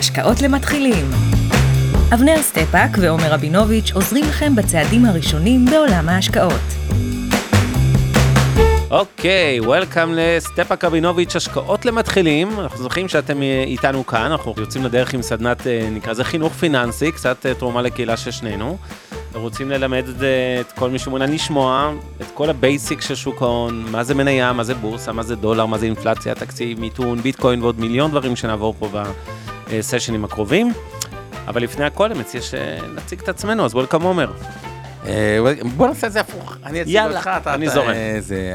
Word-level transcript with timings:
השקעות 0.00 0.42
למתחילים. 0.42 1.10
אבנר 2.14 2.42
סטפאק 2.42 2.90
ועומר 3.00 3.32
רבינוביץ' 3.32 3.92
עוזרים 3.92 4.24
לכם 4.24 4.56
בצעדים 4.56 5.04
הראשונים 5.04 5.64
בעולם 5.64 6.08
ההשקעות. 6.08 6.60
אוקיי, 8.90 9.60
welcome 9.60 10.12
לסטפאק 10.14 10.84
רבינוביץ' 10.84 11.36
השקעות 11.36 11.84
למתחילים. 11.84 12.60
אנחנו 12.60 12.78
שמחים 12.78 13.08
שאתם 13.08 13.42
אה, 13.42 13.64
איתנו 13.66 14.06
כאן, 14.06 14.20
אנחנו 14.20 14.54
יוצאים 14.56 14.84
לדרך 14.84 15.14
עם 15.14 15.22
סדנת, 15.22 15.66
אה, 15.66 15.88
נקרא 15.92 16.12
לזה 16.12 16.24
חינוך 16.24 16.52
פיננסי, 16.52 17.12
קצת 17.12 17.46
אה, 17.46 17.54
תרומה 17.54 17.82
לקהילה 17.82 18.16
של 18.16 18.30
שנינו. 18.30 18.78
רוצים 19.34 19.70
ללמד 19.70 20.04
את, 20.08 20.22
את 20.60 20.72
כל 20.72 20.90
מי 20.90 20.98
שמעוניין 20.98 21.32
לשמוע 21.32 21.92
את 22.20 22.26
כל 22.34 22.50
ה-basic 22.50 23.00
של 23.00 23.14
שוק 23.14 23.42
ההון, 23.42 23.84
מה 23.90 24.04
זה 24.04 24.14
מניה, 24.14 24.52
מה 24.52 24.64
זה 24.64 24.74
בורסה, 24.74 25.12
מה 25.12 25.22
זה 25.22 25.36
דולר, 25.36 25.66
מה 25.66 25.78
זה 25.78 25.86
אינפלציה, 25.86 26.34
תקציב, 26.34 26.80
מיתון, 26.80 27.20
ביטקוין 27.20 27.62
ועוד 27.62 27.80
מיליון 27.80 28.10
דברים 28.10 28.36
שנעבור 28.36 28.74
פה 28.78 28.88
בסשנים 29.72 30.24
הקרובים. 30.24 30.72
אבל 31.46 31.62
לפני 31.62 31.84
הכל, 31.84 32.04
אני 32.04 32.20
מציע 32.20 32.40
שנציג 32.42 33.20
את 33.20 33.28
עצמנו, 33.28 33.64
אז 33.64 33.74
וולקאם 33.74 34.02
עומר. 34.02 34.32
אה, 35.06 35.38
בוא 35.76 35.88
נעשה 35.88 36.06
את 36.06 36.12
זה 36.12 36.20
הפוך, 36.20 36.56
אני 36.64 36.82
אציג 36.82 37.00
אותך, 37.06 37.30
אתה... 37.36 37.54
אני 37.54 37.68
זורם. 37.68 37.94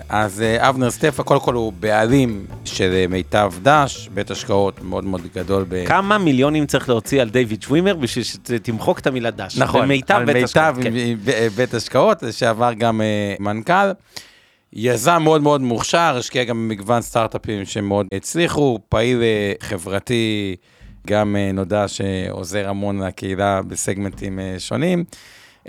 אז 0.09 0.41
אה, 0.41 0.69
אבנר 0.69 0.91
סטפה, 0.91 1.23
קודם 1.23 1.39
כל 1.39 1.53
הוא 1.53 1.73
בעלים 1.73 2.45
של 2.65 3.05
מיטב 3.09 3.53
דש, 3.61 4.09
בית 4.13 4.31
השקעות 4.31 4.81
מאוד 4.83 5.03
מאוד 5.03 5.21
גדול. 5.35 5.65
ב... 5.69 5.85
כמה 5.85 6.17
מיליונים 6.17 6.65
צריך 6.65 6.89
להוציא 6.89 7.21
על 7.21 7.29
דיוויד 7.29 7.61
שווימר 7.61 7.95
בשביל 7.95 8.23
שתמחוק 8.23 8.99
את 8.99 9.07
המילה 9.07 9.31
דש? 9.31 9.57
נכון, 9.57 9.87
בית 9.87 10.11
השקעות. 10.43 10.75
כן. 10.83 10.93
בית 11.55 11.73
השקעות, 11.73 12.23
שעבר 12.31 12.73
גם 12.73 13.01
אה, 13.01 13.35
מנכ"ל. 13.39 13.91
יזם 14.73 15.21
מאוד 15.23 15.41
מאוד 15.41 15.61
מוכשר, 15.61 16.15
השקיע 16.19 16.43
גם 16.43 16.69
במגוון 16.69 17.01
סטארט-אפים 17.01 17.65
שמאוד 17.65 18.05
הצליחו, 18.13 18.79
פעיל 18.89 19.21
חברתי, 19.59 20.55
גם 21.05 21.35
נודע 21.53 21.87
שעוזר 21.87 22.69
המון 22.69 23.01
לקהילה 23.01 23.61
בסגמנטים 23.61 24.39
שונים. 24.57 25.03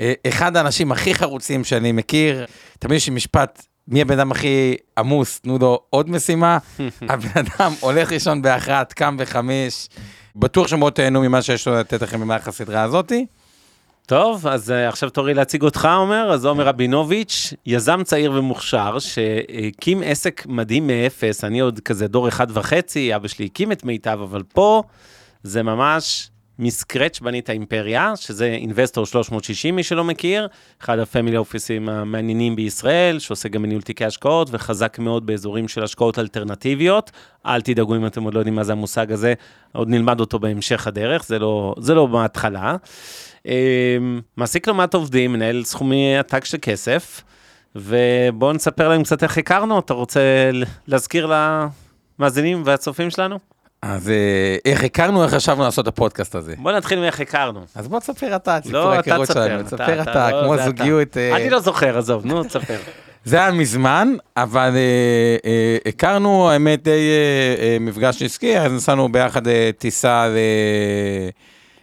אה, 0.00 0.12
אחד 0.26 0.56
האנשים 0.56 0.92
הכי 0.92 1.14
חרוצים 1.14 1.64
שאני 1.64 1.92
מכיר, 1.92 2.46
תמיד 2.78 2.96
יש 2.96 3.08
לי 3.08 3.14
משפט, 3.14 3.66
מי 3.88 4.02
הבן 4.02 4.18
אדם 4.18 4.30
הכי 4.30 4.76
עמוס, 4.98 5.40
תנו 5.40 5.58
לו 5.58 5.80
עוד 5.90 6.10
משימה. 6.10 6.58
הבן 7.10 7.30
אדם 7.40 7.72
הולך 7.80 8.12
לישון 8.12 8.42
באחת, 8.42 8.92
קם 8.92 9.16
בחמש, 9.16 9.88
בטוח 10.36 10.68
שמאוד 10.68 10.92
תהנו 10.92 11.20
ממה 11.20 11.42
שיש 11.42 11.68
לו 11.68 11.74
לתת 11.74 12.02
לכם 12.02 12.20
במהלך 12.20 12.48
הסדרה 12.48 12.82
הזאתי. 12.82 13.26
טוב, 14.06 14.46
אז 14.46 14.70
עכשיו 14.70 15.10
תורי 15.10 15.34
להציג 15.34 15.62
אותך, 15.62 15.88
עומר. 15.96 16.32
אז 16.32 16.44
עומר 16.44 16.66
רבינוביץ', 16.66 17.54
יזם 17.66 18.02
צעיר 18.04 18.32
ומוכשר, 18.32 18.98
שהקים 18.98 20.02
עסק 20.04 20.46
מדהים 20.46 20.86
מאפס, 20.86 21.44
אני 21.44 21.60
עוד 21.60 21.80
כזה 21.80 22.08
דור 22.08 22.28
אחד 22.28 22.46
וחצי, 22.50 23.16
אבא 23.16 23.28
שלי 23.28 23.44
הקים 23.44 23.72
את 23.72 23.84
מיטב, 23.84 24.18
אבל 24.22 24.42
פה 24.42 24.82
זה 25.46 25.62
ממש 25.62 26.30
מסקרץ' 26.58 27.20
בנית 27.20 27.50
אימפריה, 27.50 28.12
שזה 28.16 28.46
אינבסטור 28.46 29.06
360, 29.06 29.76
מי 29.76 29.82
שלא 29.82 30.04
מכיר, 30.04 30.48
אחד 30.82 30.98
הפמילי 30.98 31.36
אופיסים 31.36 31.88
המעניינים 31.88 32.56
בישראל, 32.56 33.18
שעושה 33.18 33.48
גם 33.48 33.62
בניהול 33.62 33.82
תיקי 33.82 34.04
השקעות, 34.04 34.48
וחזק 34.50 34.98
מאוד 34.98 35.26
באזורים 35.26 35.68
של 35.68 35.84
השקעות 35.84 36.18
אלטרנטיביות. 36.18 37.10
אל 37.46 37.60
תדאגו 37.60 37.96
אם 37.96 38.06
אתם 38.06 38.22
עוד 38.22 38.34
לא 38.34 38.38
יודעים 38.38 38.54
מה 38.54 38.64
זה 38.64 38.72
המושג 38.72 39.12
הזה, 39.12 39.34
עוד 39.72 39.88
נלמד 39.88 40.20
אותו 40.20 40.38
בהמשך 40.38 40.86
הדרך, 40.86 41.26
זה 41.26 41.38
לא, 41.38 41.74
זה 41.78 41.94
לא 41.94 42.06
בהתחלה. 42.06 42.76
אמ, 43.46 44.20
מעסיק 44.36 44.68
לא 44.68 44.74
מעט 44.74 44.94
עובדים, 44.94 45.32
מנהל 45.32 45.64
סכומי 45.64 46.18
עתק 46.18 46.44
של 46.44 46.58
כסף, 46.62 47.22
ובואו 47.76 48.52
נספר 48.52 48.88
להם 48.88 49.02
קצת 49.02 49.22
איך 49.22 49.38
הכרנו, 49.38 49.78
אתה 49.78 49.94
רוצה 49.94 50.20
להזכיר 50.86 51.32
למאזינים 52.18 52.62
והצופים 52.64 53.10
שלנו? 53.10 53.55
אז 53.88 54.08
אה, 54.08 54.56
איך 54.64 54.84
הכרנו, 54.84 55.24
איך 55.24 55.34
חשבנו 55.34 55.62
לעשות 55.62 55.82
את 55.82 55.88
הפודקאסט 55.88 56.34
הזה? 56.34 56.54
בוא 56.58 56.72
נתחיל 56.72 57.00
מאיך 57.00 57.20
הכרנו. 57.20 57.60
אז 57.74 57.88
בוא 57.88 58.00
תספר 58.00 58.36
אתה, 58.36 58.58
לא, 58.70 58.98
אתה 58.98 59.16
תספר. 59.22 59.62
תספר 59.62 60.02
אתה, 60.02 60.30
כמו 60.42 60.56
זוגיות. 60.64 61.16
אה, 61.16 61.36
אני 61.36 61.50
לא 61.50 61.60
זוכר, 61.60 61.98
עזוב, 61.98 62.26
נו, 62.26 62.44
תספר. 62.44 62.78
זה 63.24 63.36
היה 63.36 63.50
מזמן, 63.50 64.14
אבל 64.36 64.70
אה, 64.76 65.36
אה, 65.50 65.76
הכרנו, 65.86 66.50
האמת, 66.50 66.82
די 66.82 66.90
אה, 66.90 67.62
אה, 67.62 67.76
מפגש 67.80 68.22
עסקי, 68.22 68.58
אז 68.58 68.72
נסענו 68.72 69.12
ביחד 69.12 69.48
אה, 69.48 69.70
טיסה 69.78 70.28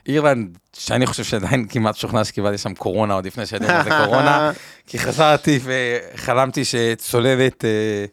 לאירלנד, 0.07 0.57
שאני 0.73 1.05
חושב 1.05 1.23
שעדיין 1.23 1.65
כמעט 1.69 1.95
שוכנע 1.95 2.23
שקיבלתי 2.23 2.57
שם 2.57 2.73
קורונה, 2.73 3.13
עוד 3.13 3.25
לפני 3.25 3.45
שידענו 3.45 3.73
מה 3.73 3.83
זה 3.83 4.05
קורונה, 4.05 4.51
כי 4.87 4.99
חזרתי 4.99 5.59
וחלמתי 5.63 6.65
שצוללת... 6.65 7.65
אה, 7.65 8.05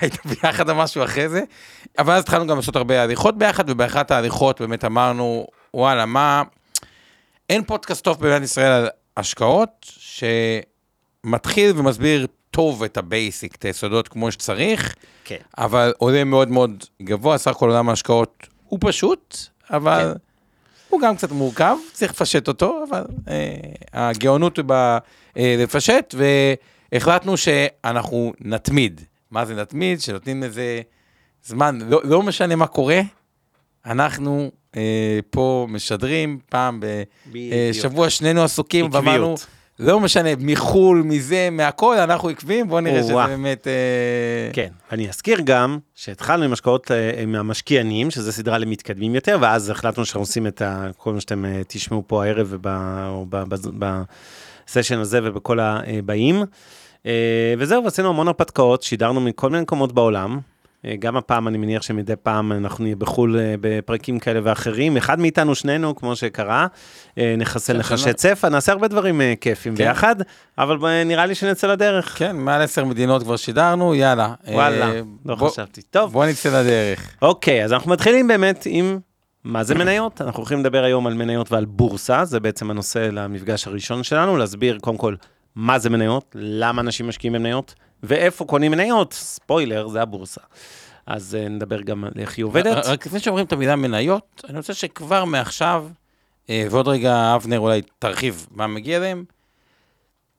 היינו 0.00 0.16
ביחד 0.24 0.70
או 0.70 0.74
משהו 0.74 1.04
אחרי 1.04 1.28
זה. 1.28 1.42
אבל 1.98 2.12
אז 2.12 2.22
התחלנו 2.22 2.46
גם 2.46 2.56
לעשות 2.56 2.76
הרבה 2.76 3.02
הליכות 3.02 3.38
ביחד, 3.38 3.70
ובאחת 3.70 4.10
ההליכות 4.10 4.60
באמת 4.60 4.84
אמרנו, 4.84 5.46
וואלה, 5.74 6.06
מה... 6.06 6.42
אין 7.50 7.64
פודקאסט 7.64 8.04
טוב 8.04 8.20
במדינת 8.20 8.42
ישראל 8.42 8.72
על 8.72 8.88
השקעות, 9.16 9.86
שמתחיל 11.24 11.72
ומסביר 11.76 12.26
טוב 12.50 12.82
את 12.82 12.96
ה-basic, 12.96 13.54
את 13.54 13.64
היסודות 13.64 14.08
כמו 14.08 14.32
שצריך, 14.32 14.94
כן. 15.24 15.36
אבל 15.58 15.92
עולה 15.98 16.24
מאוד 16.24 16.48
מאוד 16.48 16.84
גבוה, 17.02 17.38
סך 17.38 17.50
הכל 17.50 17.70
עולם 17.70 17.88
ההשקעות 17.88 18.46
הוא 18.64 18.78
פשוט, 18.82 19.36
אבל 19.70 20.12
כן. 20.12 20.18
הוא 20.88 21.00
גם 21.00 21.16
קצת 21.16 21.32
מורכב, 21.32 21.76
צריך 21.92 22.12
לפשט 22.12 22.48
אותו, 22.48 22.84
אבל 22.90 23.04
אה, 23.28 23.54
הגאונות 23.92 24.56
היא 24.56 24.64
בלפשט, 25.36 26.14
אה, 26.20 26.54
והחלטנו 26.92 27.36
שאנחנו 27.36 28.32
נתמיד. 28.40 29.00
מה 29.34 29.44
זה 29.44 29.54
נתמיד, 29.54 30.00
שנותנים 30.00 30.42
לזה 30.42 30.80
זמן, 31.44 31.78
לא, 31.88 32.00
לא 32.04 32.22
משנה 32.22 32.56
מה 32.56 32.66
קורה, 32.66 33.00
אנחנו 33.86 34.50
אה, 34.76 35.18
פה 35.30 35.66
משדרים 35.70 36.38
פעם 36.48 36.80
בשבוע, 37.32 38.04
אה, 38.04 38.10
שנינו 38.10 38.42
עסוקים, 38.42 38.88
ואמרנו, 38.92 39.34
לא 39.78 40.00
משנה, 40.00 40.28
מחו"ל, 40.38 41.02
מזה, 41.04 41.48
מהכל, 41.52 41.98
אנחנו 41.98 42.28
עקביים, 42.28 42.68
בואו 42.68 42.80
נראה 42.80 43.02
שזה 43.02 43.14
באמת... 43.14 43.66
אה... 43.66 43.72
כן, 44.52 44.68
אני 44.92 45.08
אזכיר 45.08 45.40
גם 45.44 45.78
שהתחלנו 45.94 46.44
עם 46.44 46.52
השקעות 46.52 46.90
אה, 46.90 47.26
מהמשקיענים, 47.26 48.10
שזו 48.10 48.32
סדרה 48.32 48.58
למתקדמים 48.58 49.14
יותר, 49.14 49.38
ואז 49.40 49.70
החלטנו 49.70 50.04
שאנחנו 50.04 50.20
עושים 50.20 50.46
את 50.46 50.62
ה, 50.62 50.90
כל 50.96 51.12
מה 51.12 51.20
שאתם 51.20 51.44
אה, 51.44 51.62
תשמעו 51.68 52.02
פה 52.06 52.24
הערב, 52.24 52.46
ובא, 52.50 53.08
או 53.08 53.26
בסשן 53.78 54.98
הזה 54.98 55.20
ובכל 55.22 55.60
הבאים. 55.60 56.36
אה, 56.36 56.44
וזהו, 57.58 57.86
עשינו 57.86 58.08
המון 58.08 58.28
הרפתקאות, 58.28 58.82
שידרנו 58.82 59.20
מכל 59.20 59.50
מיני 59.50 59.62
מקומות 59.62 59.92
בעולם. 59.92 60.38
אה, 60.86 60.96
גם 60.98 61.16
הפעם, 61.16 61.48
אני 61.48 61.58
מניח 61.58 61.82
שמדי 61.82 62.16
פעם 62.16 62.52
אנחנו 62.52 62.84
נהיה 62.84 62.96
בחו"ל 62.96 63.38
אה, 63.38 63.54
בפרקים 63.60 64.18
כאלה 64.18 64.40
ואחרים. 64.42 64.96
אחד 64.96 65.20
מאיתנו, 65.20 65.54
שנינו, 65.54 65.96
כמו 65.96 66.16
שקרה, 66.16 66.66
נחסל 67.16 67.78
נחשי 67.78 68.12
צפה, 68.12 68.48
נעשה 68.48 68.72
הרבה 68.72 68.88
דברים 68.88 69.20
כיפים 69.40 69.76
כן. 69.76 69.84
ביחד, 69.84 70.16
אבל 70.58 71.02
נראה 71.04 71.26
לי 71.26 71.34
שנצא 71.34 71.66
לדרך. 71.66 72.18
כן, 72.18 72.36
מעל 72.36 72.62
עשר 72.62 72.84
מדינות 72.84 73.22
כבר 73.22 73.36
שידרנו, 73.36 73.94
יאללה. 73.94 74.34
וואלה, 74.48 74.92
לא 75.26 75.34
בוא, 75.34 75.48
חשבתי. 75.48 75.82
טוב. 75.82 76.12
בוא 76.12 76.26
נצא 76.26 76.60
לדרך. 76.60 77.16
אוקיי, 77.22 77.64
אז 77.64 77.72
אנחנו 77.72 77.90
מתחילים 77.90 78.28
באמת 78.28 78.62
עם 78.66 78.98
מה 79.44 79.64
זה 79.64 79.74
מניות? 79.74 80.20
אנחנו 80.20 80.38
הולכים 80.38 80.60
לדבר 80.60 80.84
היום 80.84 81.06
על 81.06 81.14
מניות 81.14 81.52
ועל 81.52 81.64
בורסה, 81.64 82.24
זה 82.24 82.40
בעצם 82.40 82.70
הנושא 82.70 83.08
למפגש 83.12 83.66
הראשון 83.66 84.02
שלנו, 84.02 84.36
להסביר 84.36 84.78
קודם 84.78 84.96
כל 84.96 85.14
מה 85.56 85.78
זה 85.78 85.90
מניות, 85.90 86.36
למה 86.38 86.82
אנשים 86.82 87.08
משקיעים 87.08 87.32
במניות, 87.32 87.74
ואיפה 88.02 88.44
קונים 88.44 88.70
מניות, 88.70 89.12
ספוילר, 89.12 89.88
זה 89.88 90.02
הבורסה. 90.02 90.40
אז 91.06 91.36
uh, 91.40 91.48
נדבר 91.48 91.80
גם 91.80 92.04
על 92.04 92.12
איך 92.18 92.36
היא 92.36 92.44
עובדת. 92.44 92.86
רק 92.86 93.06
לפני 93.06 93.20
שאומרים 93.20 93.46
את 93.46 93.52
המילה 93.52 93.76
מניות, 93.76 94.44
אני 94.48 94.58
רוצה 94.58 94.74
שכבר 94.74 95.24
מעכשיו, 95.24 95.86
uh, 96.46 96.50
ועוד 96.70 96.88
רגע 96.88 97.34
אבנר 97.34 97.58
אולי 97.58 97.82
תרחיב 97.98 98.46
מה 98.50 98.66
מגיע 98.66 98.98
להם, 98.98 99.24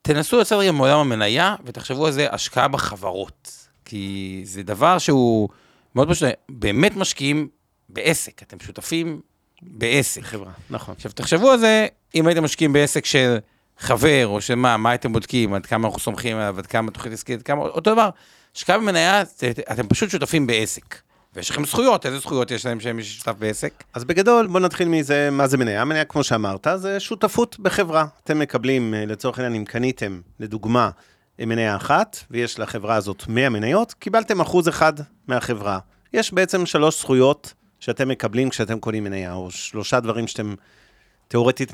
תנסו 0.02 0.40
לצאת 0.40 0.59
רגע 0.59 0.72
מעולם 0.72 1.00
המניה, 1.00 1.56
ותחשבו 1.66 2.06
על 2.06 2.12
זה 2.12 2.28
השקעה 2.31 2.68
בחברות. 2.68 3.68
כי 3.86 4.42
זה 4.44 4.64
דבר 4.64 4.98
שהוא 4.98 5.50
מאוד 5.96 6.09
פשוט, 6.09 6.30
באמת 6.50 6.96
משקיעים 6.96 7.48
בעסק, 7.90 8.44
אתם 8.44 8.59
שותפים 8.59 9.22
בעסק. 9.62 10.22
חברה, 10.22 10.51
נכון. 10.69 10.95
עכשיו 10.98 11.12
תחשבו 11.12 11.51
על 11.51 11.60
זה, 11.60 11.88
אם 12.16 12.28
הייתם 12.28 12.44
משקיעים 12.44 12.74
בעסק 12.74 13.06
של... 13.06 13.38
חבר, 13.80 14.27
או 14.27 14.42
שמה, 14.42 14.77
מה 14.77 14.95
אתם 14.95 15.13
בודקים, 15.13 15.54
עד 15.54 15.66
כמה 15.66 15.88
אנחנו 15.88 16.00
סומכים 16.00 16.38
עליו, 16.38 16.56
עד 16.57 16.68
כמה 16.68 16.92
תוכנית 16.92 17.13
עסקית, 17.13 17.44
כמה, 17.44 17.62
אותו 17.62 17.92
דבר. 17.94 18.10
השקעה 18.56 18.77
במניה, 18.77 19.24
אתם 19.72 19.88
פשוט 19.88 20.10
שותפים 20.10 20.48
בעסק. 20.48 20.95
ויש 21.36 21.50
לכם 21.50 21.66
זכויות, 21.66 22.06
איזה 22.06 22.19
זכויות 22.19 22.51
יש 22.51 22.66
להם 22.66 22.80
שהם 22.80 23.01
שותף 23.01 23.33
בעסק? 23.39 23.83
אז 23.94 24.04
בגדול, 24.04 24.48
בוא 24.48 24.60
נתחיל 24.60 24.88
מזה, 24.88 25.30
מה 25.31 25.48
זה 25.48 25.57
מניה? 25.57 25.86
מניה, 25.86 26.06
כמו 26.06 26.24
שאמרת, 26.24 26.68
זה 26.75 27.00
שותפות 27.00 27.60
בחברה. 27.60 28.06
אתם 28.24 28.39
מקבלים, 28.39 28.94
אה, 28.94 29.06
לצורך 29.06 29.39
העניין, 29.39 29.56
אם 29.56 29.66
קניתם, 29.66 30.22
לדוגמה, 30.39 30.89
מניה 31.39 31.75
אחת, 31.75 32.18
ויש 32.31 32.60
לחברה 32.60 32.95
הזאת 32.95 33.24
100 33.27 33.50
מניות, 33.50 33.94
קיבלתם 33.94 34.42
אחוז 34.42 34.69
אחד 34.69 34.94
מהחברה. 35.27 35.80
יש 36.13 36.33
בעצם 36.33 36.66
שלוש 36.66 37.00
זכויות 37.00 37.54
שאתם 37.80 38.07
מקבלים 38.07 38.50
כשאתם 38.50 38.80
קונים 38.80 39.04
מניה, 39.04 39.33
או 39.33 39.51
שלושה 39.51 40.00
דברים 40.00 40.27
שאתם 40.27 40.56
תאורטית 41.27 41.72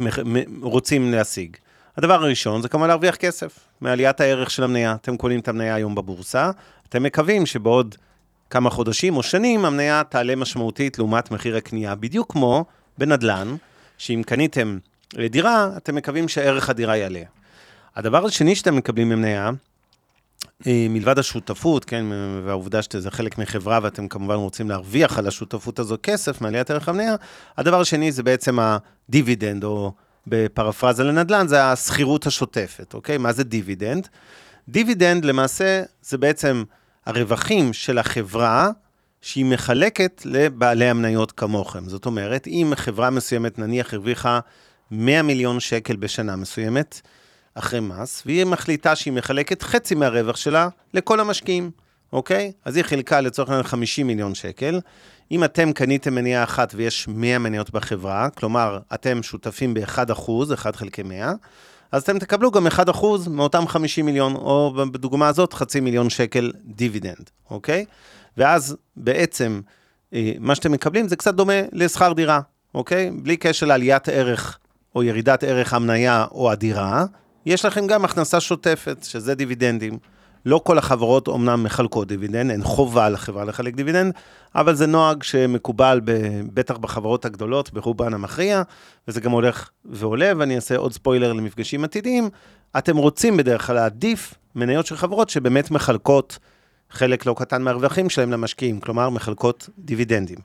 רוצים 0.62 1.12
להשיג. 1.12 1.58
הדבר 1.98 2.14
הראשון 2.14 2.62
זה 2.62 2.70
כמובן 2.70 2.88
להרוויח 2.88 3.16
כסף 3.16 3.60
מעליית 3.82 4.22
הערך 4.22 4.52
של 4.52 4.64
המניה. 4.64 4.96
אתם 5.02 5.18
קונים 5.18 5.40
את 5.40 5.48
המניה 5.48 5.76
היום 5.76 5.96
בבורסה, 5.96 6.52
אתם 6.90 7.04
מקווים 7.04 7.46
שבעוד 7.46 7.96
כמה 8.50 8.70
חודשים 8.70 9.18
או 9.18 9.24
שנים 9.24 9.66
המניה 9.66 10.04
תעלה 10.10 10.36
משמעותית 10.36 10.98
לעומת 10.98 11.32
מחיר 11.32 11.58
הקנייה, 11.58 11.96
בדיוק 11.96 12.32
כמו 12.32 12.66
בנדל"ן, 12.98 13.56
שאם 13.98 14.22
קניתם 14.26 14.78
דירה, 15.30 15.70
אתם 15.78 15.96
מקווים 15.96 16.28
שערך 16.28 16.70
הדירה 16.70 16.98
יעלה. 16.98 17.22
הדבר 17.96 18.26
השני 18.26 18.56
שאתם 18.56 18.76
מקבלים 18.76 19.10
ממניה, 19.10 19.50
אה, 20.68 20.88
מלבד 20.90 21.20
השותפות, 21.20 21.86
כן, 21.86 22.06
והעובדה 22.46 22.82
שזה 22.82 23.12
חלק 23.12 23.38
מחברה 23.38 23.80
ואתם 23.84 24.08
כמובן 24.08 24.36
רוצים 24.36 24.70
להרוויח 24.70 25.18
על 25.18 25.28
השותפות 25.28 25.80
הזו 25.80 25.98
כסף 26.04 26.42
מעליית 26.42 26.72
ערך 26.72 26.90
המניה, 26.90 27.16
הדבר 27.58 27.82
השני 27.82 28.12
זה 28.12 28.24
בעצם 28.24 28.58
הדיבידנד, 28.60 29.64
או 29.64 29.92
בפרפרזה 30.28 31.04
לנדל"ן, 31.04 31.48
זה 31.48 31.64
השכירות 31.64 32.28
השוטפת, 32.28 32.94
אוקיי? 32.94 33.18
מה 33.18 33.34
זה 33.34 33.44
דיבידנד? 33.44 34.08
דיבידנד 34.70 35.26
למעשה 35.26 35.84
זה 36.02 36.18
בעצם 36.18 36.64
הרווחים 37.06 37.74
של 37.74 37.98
החברה 37.98 38.70
שהיא 39.22 39.46
מחלקת 39.46 40.22
לבעלי 40.26 40.90
המניות 40.90 41.32
כמוכם. 41.32 41.90
זאת 41.90 42.06
אומרת, 42.06 42.48
אם 42.48 42.74
חברה 42.76 43.10
מסוימת 43.10 43.60
נניח 43.60 43.94
הרוויחה 43.94 44.40
100 44.92 45.22
מיליון 45.22 45.60
שקל 45.60 45.96
בשנה 45.96 46.36
מסוימת, 46.36 47.02
אחרי 47.56 47.80
מס, 47.80 48.24
והיא 48.26 48.46
מחליטה 48.46 48.96
שהיא 48.96 49.14
מחלקת 49.14 49.62
חצי 49.62 49.96
מהרווח 49.96 50.36
שלה 50.36 50.70
לכל 50.94 51.20
המשקיעים, 51.20 51.72
אוקיי? 52.14 52.52
אז 52.66 52.76
היא 52.76 52.84
חילקה 52.84 53.22
לצורך 53.22 53.50
העניין 53.50 53.64
50 53.64 54.08
מיליון 54.08 54.36
שקל. 54.36 54.80
אם 55.32 55.44
אתם 55.44 55.74
קניתם 55.74 56.16
מניעה 56.16 56.44
אחת 56.44 56.74
ויש 56.76 57.08
100 57.08 57.40
מניות 57.40 57.72
בחברה, 57.72 58.30
כלומר, 58.30 58.80
אתם 58.94 59.24
שותפים 59.24 59.74
ב-1 59.74 60.12
אחוז, 60.12 60.54
1 60.54 60.76
חלקי 60.76 61.04
100, 61.04 61.34
אז 61.92 62.04
אתם 62.04 62.20
תקבלו 62.20 62.52
גם 62.52 62.68
1 62.68 62.90
אחוז 62.90 63.28
מאותם 63.28 63.68
50 63.68 64.06
מיליון, 64.06 64.36
או 64.36 64.74
בדוגמה 64.92 65.28
הזאת, 65.28 65.54
חצי 65.54 65.80
מיליון 65.80 66.10
שקל 66.10 66.52
דיבידנד, 66.66 67.30
אוקיי? 67.50 67.86
ואז 68.38 68.76
בעצם, 68.98 69.62
אה, 70.14 70.32
מה 70.40 70.56
שאתם 70.56 70.72
מקבלים 70.72 71.08
זה 71.08 71.16
קצת 71.16 71.34
דומה 71.34 71.62
לשכר 71.72 72.14
דירה, 72.14 72.40
אוקיי? 72.76 73.12
בלי 73.12 73.38
קשר 73.38 73.66
לעליית 73.66 74.10
ערך 74.10 74.58
או 74.96 75.04
ירידת 75.04 75.44
ערך 75.44 75.74
המניה 75.74 76.26
או 76.32 76.52
הדירה, 76.52 77.06
יש 77.46 77.66
לכם 77.66 77.88
גם 77.88 78.06
הכנסה 78.06 78.40
שוטפת, 78.40 79.04
שזה 79.04 79.36
דיבידנדים. 79.36 79.98
לא 80.46 80.62
כל 80.64 80.78
החברות 80.78 81.28
אומנם 81.28 81.64
מחלקות 81.64 82.08
דיבידנד, 82.08 82.52
אין 82.52 82.64
חובה 82.64 83.10
לחברה 83.10 83.46
לחלק 83.46 83.76
דיבידנד, 83.76 84.14
אבל 84.56 84.76
זה 84.76 84.88
נוהג 84.88 85.24
שמקובל 85.24 86.02
בטח 86.54 86.78
בחברות 86.78 87.26
הגדולות, 87.26 87.74
ברובן 87.74 88.14
המכריע, 88.14 88.62
וזה 89.08 89.22
גם 89.22 89.32
הולך 89.32 89.70
ועולה, 89.86 90.32
ואני 90.38 90.56
אעשה 90.56 90.78
עוד 90.78 90.94
ספוילר 90.94 91.34
למפגשים 91.34 91.84
עתידיים. 91.84 92.30
אתם 92.78 92.98
רוצים 92.98 93.38
בדרך 93.38 93.68
כלל 93.68 93.76
להעדיף 93.76 94.34
מניות 94.56 94.86
של 94.86 94.96
חברות 94.96 95.30
שבאמת 95.30 95.72
מחלקות 95.72 96.40
חלק 96.90 97.26
לא 97.26 97.36
קטן 97.38 97.62
מהרווחים 97.62 98.10
שלהם 98.10 98.32
למשקיעים, 98.32 98.80
כלומר 98.80 99.10
מחלקות 99.10 99.70
דיבידנדים. 99.78 100.38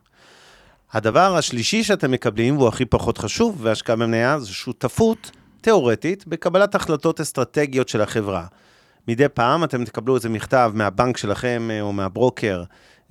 הדבר 0.93 1.37
השלישי 1.37 1.83
שאתם 1.83 2.11
מקבלים, 2.11 2.57
והוא 2.57 2.69
הכי 2.69 2.85
פחות 2.85 3.19
חשוב, 3.19 3.59
והשקעה 3.61 3.97
במניה, 3.97 4.39
זה 4.39 4.53
שותפות 4.53 5.31
תיאורטית 5.61 6.27
בקבלת 6.27 6.75
החלטות 6.75 7.21
אסטרטגיות 7.21 7.89
של 7.89 8.01
החברה. 8.01 8.47
מדי 9.09 9.29
פעם 9.29 9.65
אתם 9.65 9.85
תקבלו 9.85 10.17
איזה 10.17 10.29
מכתב 10.29 10.73
מהבנק 10.75 11.17
שלכם 11.17 11.69
אה, 11.71 11.81
או 11.81 11.93
מהברוקר 11.93 12.63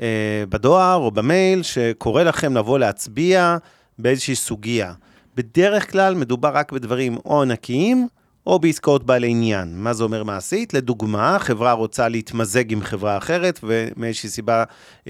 אה, 0.01 0.44
בדואר 0.50 0.95
או 0.95 1.12
במייל, 1.12 1.63
שקורא 1.63 2.24
לכם 2.24 2.57
לבוא 2.57 2.80
להצביע 2.80 3.57
באיזושהי 4.00 4.36
סוגיה. 4.36 4.94
בדרך 5.36 5.92
כלל 5.92 6.15
מדובר 6.15 6.51
רק 6.53 6.71
בדברים 6.71 7.18
או 7.25 7.42
ענקיים 7.42 8.07
או 8.47 8.59
בעסקאות 8.59 9.03
בעלי 9.03 9.30
עניין. 9.30 9.74
מה 9.75 9.94
זה 9.94 10.03
אומר 10.03 10.24
מעשית? 10.24 10.74
לדוגמה, 10.74 11.38
חברה 11.39 11.71
רוצה 11.71 12.07
להתמזג 12.07 12.71
עם 12.71 12.81
חברה 12.81 13.18
אחרת, 13.18 13.59
ומאיזושהי 13.63 14.30
סיבה 14.30 14.63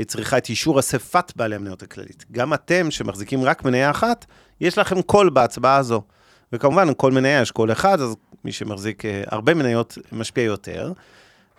צריכה 0.05 0.37
את 0.37 0.49
אישור 0.49 0.79
אספת 0.79 1.31
בעלי 1.35 1.55
המניות 1.55 1.83
הכללית. 1.83 2.25
גם 2.31 2.53
אתם, 2.53 2.91
שמחזיקים 2.91 3.43
רק 3.43 3.65
מניה 3.65 3.91
אחת, 3.91 4.25
יש 4.61 4.77
לכם 4.77 5.01
קול 5.01 5.29
בהצבעה 5.29 5.77
הזו. 5.77 6.01
וכמובן, 6.53 6.87
כל 6.97 7.11
מניה 7.11 7.41
יש 7.41 7.51
קול 7.51 7.71
אחד, 7.71 8.01
אז 8.01 8.15
מי 8.45 8.51
שמחזיק 8.51 9.05
אה, 9.05 9.23
הרבה 9.27 9.53
מניות 9.53 9.97
משפיע 10.11 10.43
יותר. 10.43 10.93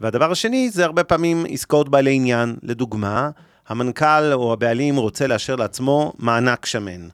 והדבר 0.00 0.30
השני 0.30 0.70
זה 0.70 0.84
הרבה 0.84 1.04
פעמים 1.04 1.46
עסקאות 1.48 1.88
בעלי 1.88 2.14
עניין. 2.14 2.56
לדוגמה, 2.62 3.30
המנכ"ל 3.68 4.32
או 4.32 4.52
הבעלים 4.52 4.96
רוצה 4.96 5.26
לאשר 5.26 5.56
לעצמו 5.56 6.12
מענק 6.18 6.66
שמן. 6.66 7.08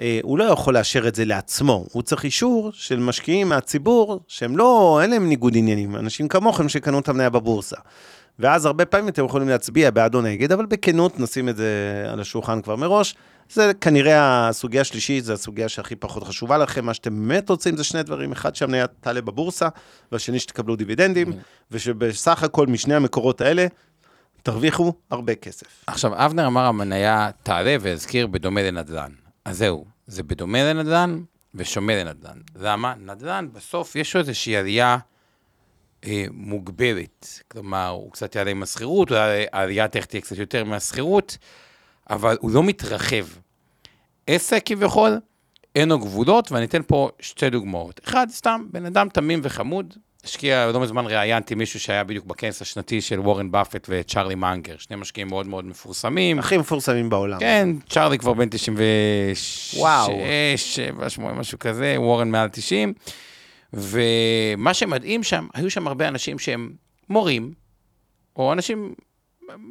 אה, 0.00 0.20
הוא 0.22 0.38
לא 0.38 0.44
יכול 0.44 0.74
לאשר 0.74 1.08
את 1.08 1.14
זה 1.14 1.24
לעצמו, 1.24 1.86
הוא 1.92 2.02
צריך 2.02 2.24
אישור 2.24 2.70
של 2.72 3.00
משקיעים 3.00 3.48
מהציבור, 3.48 4.20
שהם 4.28 4.56
לא, 4.56 4.98
אין 5.02 5.10
להם 5.10 5.28
ניגוד 5.28 5.56
עניינים, 5.56 5.96
אנשים 5.96 6.28
כמוכם 6.28 6.68
שקנו 6.68 6.98
את 6.98 7.08
המניה 7.08 7.30
בבורסה. 7.30 7.76
ואז 8.38 8.66
הרבה 8.66 8.84
פעמים 8.84 9.08
אתם 9.08 9.24
יכולים 9.24 9.48
להצביע 9.48 9.90
בעד 9.90 10.14
או 10.14 10.20
נגד, 10.20 10.52
אבל 10.52 10.66
בכנות 10.66 11.20
נשים 11.20 11.48
את 11.48 11.56
זה 11.56 12.04
על 12.12 12.20
השולחן 12.20 12.62
כבר 12.62 12.76
מראש. 12.76 13.14
זה 13.50 13.72
כנראה 13.80 14.48
הסוגיה 14.48 14.80
השלישית, 14.80 15.24
זו 15.24 15.32
הסוגיה 15.32 15.68
שהכי 15.68 15.96
פחות 15.96 16.24
חשובה 16.24 16.58
לכם. 16.58 16.84
מה 16.84 16.94
שאתם 16.94 17.28
באמת 17.28 17.50
רוצים 17.50 17.76
זה 17.76 17.84
שני 17.84 18.02
דברים, 18.02 18.32
אחד 18.32 18.56
שהמניה 18.56 18.86
תעלה 18.86 19.20
בבורסה, 19.20 19.68
והשני 20.12 20.38
שתקבלו 20.38 20.76
דיבידנדים, 20.76 21.32
ושבסך 21.70 22.42
הכל 22.42 22.66
משני 22.66 22.94
המקורות 22.94 23.40
האלה, 23.40 23.66
תרוויחו 24.42 24.92
הרבה 25.10 25.34
כסף. 25.34 25.84
עכשיו, 25.86 26.26
אבנר 26.26 26.46
אמר 26.46 26.64
המניה 26.64 27.30
תעלה 27.42 27.76
והזכיר 27.80 28.26
בדומה 28.26 28.62
לנדל"ן. 28.62 29.12
אז 29.44 29.58
זהו, 29.58 29.84
זה 30.06 30.22
בדומה 30.22 30.72
לנדל"ן 30.72 31.22
ושומע 31.54 32.04
לנדל"ן. 32.04 32.38
למה? 32.56 32.94
נדל"ן, 32.94 33.48
בסוף 33.52 33.96
יש 33.96 34.14
לו 34.14 34.20
איזושהי 34.20 34.56
עלייה 34.56 34.98
אה, 36.04 36.24
מוגבלת. 36.30 37.42
כלומר, 37.48 37.88
הוא 37.88 38.12
קצת 38.12 38.36
יעלה 38.36 38.50
עם 38.50 38.62
השכירות, 38.62 39.08
העלייה 39.52 39.88
תכף 39.88 40.06
תהיה 40.06 40.20
קצת 40.20 40.36
יותר 40.36 40.64
מהשכירות, 40.64 41.38
אבל 42.10 42.36
הוא 42.40 42.50
לא 42.50 42.62
מתרחב. 42.62 43.26
עסק 44.26 44.62
כביכול, 44.64 45.20
אין 45.74 45.88
לו 45.88 45.98
גבולות, 45.98 46.52
ואני 46.52 46.64
אתן 46.64 46.82
פה 46.86 47.10
שתי 47.20 47.50
דוגמאות. 47.50 48.00
אחד, 48.04 48.26
סתם, 48.30 48.66
בן 48.72 48.86
אדם 48.86 49.08
תמים 49.08 49.40
וחמוד, 49.42 49.94
השקיע, 50.24 50.70
לא 50.72 50.80
מזמן 50.80 51.06
ראיינתי 51.06 51.54
מישהו 51.54 51.80
שהיה 51.80 52.04
בדיוק 52.04 52.24
בכנס 52.24 52.62
השנתי 52.62 53.00
של 53.00 53.20
וורן 53.20 53.50
באפט 53.50 53.86
וצ'ארלי 53.88 54.34
מנגר, 54.34 54.76
שני 54.78 54.96
משקיעים 54.96 55.28
מאוד 55.28 55.46
מאוד 55.46 55.64
מפורסמים. 55.64 56.38
הכי 56.38 56.56
מפורסמים 56.56 57.10
בעולם. 57.10 57.40
כן, 57.40 57.68
צ'ארלי 57.88 58.18
כבר 58.18 58.32
בן 58.32 58.48
96, 58.48 59.74
וואו. 59.78 60.12
7, 60.56 61.10
8, 61.10 61.32
משהו 61.32 61.58
כזה, 61.58 61.94
וורן 61.98 62.30
מעל 62.30 62.48
90. 62.48 62.94
ומה 63.72 64.74
שמדהים 64.74 65.22
שם, 65.22 65.46
היו 65.54 65.70
שם 65.70 65.88
הרבה 65.88 66.08
אנשים 66.08 66.38
שהם 66.38 66.72
מורים, 67.08 67.52
או 68.36 68.52
אנשים 68.52 68.94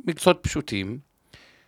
מקצועות 0.07 0.39
פשוטים, 0.42 1.00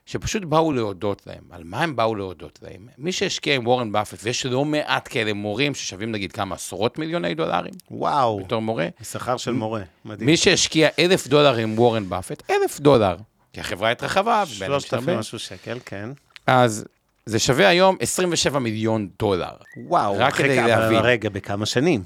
שפשוט 0.10 0.44
באו 0.44 0.72
להודות 0.74 1.22
להם. 1.28 1.44
על 1.52 1.62
מה 1.66 1.84
הם 1.84 1.96
באו 1.96 2.16
להודות 2.16 2.60
להם? 2.62 2.88
מי 2.98 3.12
שהשקיע 3.12 3.56
עם 3.56 3.68
וורן 3.68 3.92
באפט, 3.92 4.20
ויש 4.24 4.46
לא 4.46 4.66
מעט 4.66 5.08
כאלה 5.12 5.34
מורים 5.34 5.76
ששווים 5.76 6.12
נגיד 6.12 6.32
כמה 6.32 6.56
עשרות 6.56 7.00
מיליוני 7.00 7.36
דולרים. 7.36 7.74
וואו. 7.92 8.40
בתור 8.40 8.62
מורה. 8.62 8.88
שכר 9.04 9.38
של 9.38 9.52
מורה, 9.52 9.82
מדהים. 10.06 10.26
מי 10.30 10.38
שהשקיע 10.38 10.90
אלף 11.00 11.28
דולר 11.28 11.56
עם 11.56 11.80
וורן 11.80 12.10
באפט, 12.10 12.44
אלף 12.50 12.80
דולר, 12.80 13.16
כי 13.54 13.60
החברה 13.60 13.92
התרחבה. 13.92 14.46
שלושת 14.46 14.94
אלפים 14.94 15.20
משהו 15.20 15.40
שקל, 15.40 15.78
כן. 15.86 16.10
אז 16.48 16.86
זה 17.26 17.40
שווה 17.40 17.68
היום 17.68 17.98
27 18.00 18.60
מיליון 18.60 19.10
דולר. 19.20 19.54
וואו, 19.78 20.16
רק 20.18 20.34
כדי 20.34 20.56
להבין. 20.56 21.00
רגע, 21.04 21.30
בכמה 21.30 21.66
שנים? 21.66 22.04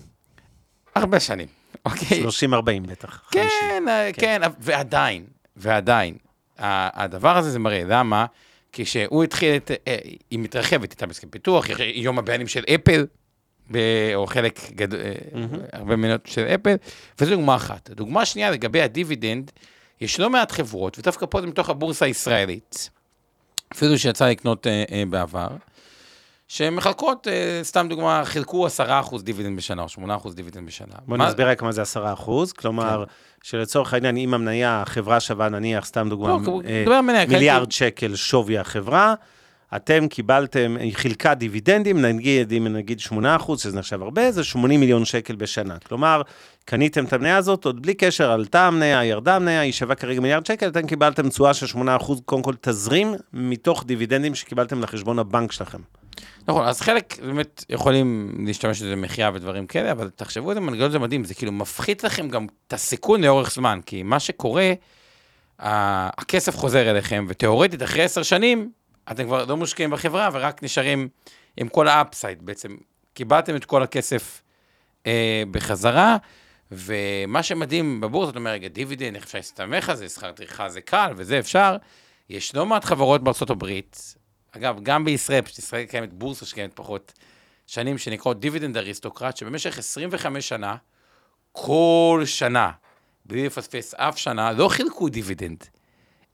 הרבה 0.96 1.20
שנים, 1.20 1.48
אוקיי? 1.86 2.24
30-40 2.26 2.88
בטח. 2.88 3.22
כן, 3.32 3.48
50. 3.72 3.90
אה, 3.90 4.10
כן, 4.14 4.42
כן, 4.42 4.50
ועדיין, 4.60 5.26
ועדיין, 5.56 6.18
הדבר 6.58 7.38
הזה 7.38 7.52
זה 7.52 7.60
מראה, 7.60 7.84
למה? 7.88 8.26
כשהוא 8.74 9.24
התחיל, 9.24 9.56
את, 9.56 9.72
אה, 9.88 9.98
היא 10.30 10.40
מתרחבת 10.40 10.92
איתה 10.92 11.06
בהסכם 11.06 11.30
פיתוח, 11.30 11.66
יום 11.80 12.20
הבעלים 12.20 12.48
של 12.48 12.64
אפל, 12.76 13.06
או 14.16 14.28
חלק 14.28 14.60
גדול, 14.72 15.00
mm-hmm. 15.00 15.58
הרבה 15.74 15.96
מנות 15.96 16.26
של 16.26 16.42
אפל, 16.42 16.76
וזו 17.20 17.36
דוגמה 17.36 17.56
אחת. 17.56 17.90
דוגמה 17.90 18.26
שנייה, 18.26 18.52
לגבי 18.52 18.82
הדיבידנד, 18.82 19.52
יש 20.02 20.20
לא 20.20 20.30
מעט 20.30 20.52
חברות, 20.52 21.00
ודווקא 21.00 21.26
פה 21.30 21.42
זה 21.42 21.48
מתוך 21.48 21.70
הבורסה 21.70 22.06
הישראלית, 22.06 22.90
אפילו 23.74 24.00
שיצא 24.00 24.30
לקנות 24.30 24.68
אה, 24.68 24.84
אה, 24.92 25.04
בעבר, 25.10 25.48
שהן 26.54 26.74
מחלקות, 26.74 27.28
אה, 27.28 27.60
סתם 27.64 27.88
דוגמה, 27.90 28.22
חילקו 28.26 28.68
10% 28.68 29.22
דיבידנד 29.24 29.58
בשנה, 29.58 29.82
או 29.82 29.90
8% 29.90 30.34
דיבידנד 30.34 30.68
בשנה. 30.68 30.94
בוא 31.08 31.18
מה... 31.18 31.28
נסביר 31.28 31.50
רק 31.50 31.64
מה 31.64 31.72
זה 31.72 31.82
10%, 31.82 32.30
כלומר, 32.58 33.04
כן. 33.08 33.14
שלצורך 33.44 33.94
העניין, 33.94 34.18
אם 34.18 34.34
המניה, 34.34 34.82
החברה 34.82 35.20
שווה 35.20 35.50
נניח, 35.50 35.86
סתם 35.86 36.10
דוגמה, 36.10 36.28
לא, 36.28 36.96
אה, 36.96 37.02
מניה, 37.02 37.26
מיליארד 37.26 37.66
כן, 37.66 37.72
שקל 37.72 38.16
שווי 38.16 38.58
החברה, 38.58 39.14
אתם 39.76 40.08
קיבלתם, 40.08 40.76
היא 40.80 40.96
חילקה 40.96 41.34
דיבידנדים, 41.34 42.02
נגיד, 42.02 42.54
אם 42.54 42.68
נגיד 42.68 43.00
8%, 43.00 43.58
שזה 43.58 43.78
נחשב 43.78 44.02
הרבה, 44.02 44.32
זה 44.32 44.44
80 44.44 44.80
מיליון 44.80 45.06
שקל 45.06 45.36
בשנה. 45.36 45.78
כלומר, 45.88 46.22
קניתם 46.66 47.06
את 47.06 47.14
המניה 47.14 47.38
הזאת, 47.38 47.66
עוד 47.66 47.82
בלי 47.82 47.94
קשר, 47.94 48.32
עלתה 48.32 48.68
המניה, 48.68 49.06
ירדה 49.06 49.36
המניה, 49.36 49.62
היא 49.62 49.72
שווה 49.72 49.96
כרגע 49.96 50.22
מיליארד 50.22 50.46
שקל, 50.46 50.68
אתם 50.68 50.88
קיבלתם 50.88 51.30
תשואה 51.30 51.54
של 51.54 51.66
8%, 51.66 52.22
קודם 52.26 52.42
כל 52.42 52.54
תזרים, 52.62 53.14
מתוך 53.34 53.84
דיבידנדים 53.86 54.36
שקיבלתם 54.36 54.82
לחשבון 54.82 55.20
הבנק 55.20 55.52
שלכם. 55.52 55.80
נכון, 56.48 56.68
אז 56.68 56.82
חלק 56.82 57.20
באמת 57.20 57.66
יכולים 57.70 58.36
להשתמש 58.48 58.82
בזה 58.82 58.96
למחיה 58.96 59.32
ודברים 59.34 59.68
כאלה, 59.68 59.92
אבל 59.92 60.10
תחשבו 60.16 60.50
איזה 60.50 60.62
מנגנון 60.62 60.92
זה 60.92 61.00
מדהים, 61.00 61.24
זה 61.24 61.34
כאילו 61.34 61.52
מפחית 61.52 62.04
לכם 62.04 62.30
גם 62.30 62.48
את 62.68 62.74
הסיכון 62.74 63.22
לאורך 63.22 63.52
זמן, 63.52 63.80
כי 63.86 64.04
מה 64.04 64.20
שקורה, 64.20 64.74
הכסף 65.60 66.56
חוזר 66.56 66.90
אליכם, 66.90 67.26
ותיאורטית 67.30 67.84
אחרי 67.84 68.04
עשר 68.04 68.24
שנים, 68.24 68.72
אתם 69.12 69.24
כבר 69.26 69.46
לא 69.46 69.58
מושקעים 69.58 69.90
בחברה 69.90 70.30
ורק 70.34 70.64
נשארים 70.64 71.08
עם 71.58 71.68
כל 71.68 71.88
ה 71.88 71.96
upside 71.96 72.46
בעצם. 72.46 72.76
קיבלתם 73.14 73.56
את 73.56 73.66
כל 73.66 73.84
הכסף 73.84 74.42
אה, 75.08 75.44
בחזרה, 75.52 76.18
ומה 76.72 77.44
שמדהים 77.44 78.02
בבורסה, 78.02 78.30
אתה 78.30 78.40
אומר, 78.40 78.52
רגע, 78.52 78.68
איך 79.16 79.24
אפשר 79.24 79.38
להסתמך 79.38 79.90
על 79.90 79.96
זה, 79.96 80.10
שכר 80.10 80.32
דירה 80.32 80.70
זה 80.70 80.82
קל 80.82 81.14
וזה 81.16 81.40
אפשר. 81.40 81.78
יש 82.30 82.56
לא 82.56 82.66
מעט 82.66 82.86
חברות 82.86 83.24
בארצות 83.24 83.50
הברית, 83.50 84.16
אגב, 84.58 84.80
גם 84.84 85.06
בישראל, 85.06 85.42
פשוט 85.42 85.60
ישראל 85.60 85.86
קיימת 85.86 86.14
בורסה 86.14 86.46
שקיימת 86.46 86.72
פחות 86.76 87.14
שנים, 87.68 87.98
שנקראות 87.98 88.40
dividend 88.40 88.78
aristocrat, 88.78 89.38
שבמשך 89.38 89.78
25 89.78 90.50
שנה, 90.50 90.76
כל 91.52 92.22
שנה, 92.26 92.72
בלי 93.26 93.46
לפספס 93.46 93.94
אף 93.94 94.18
שנה, 94.18 94.52
לא 94.52 94.68
חילקו 94.70 95.10
דיבידנד, 95.10 95.64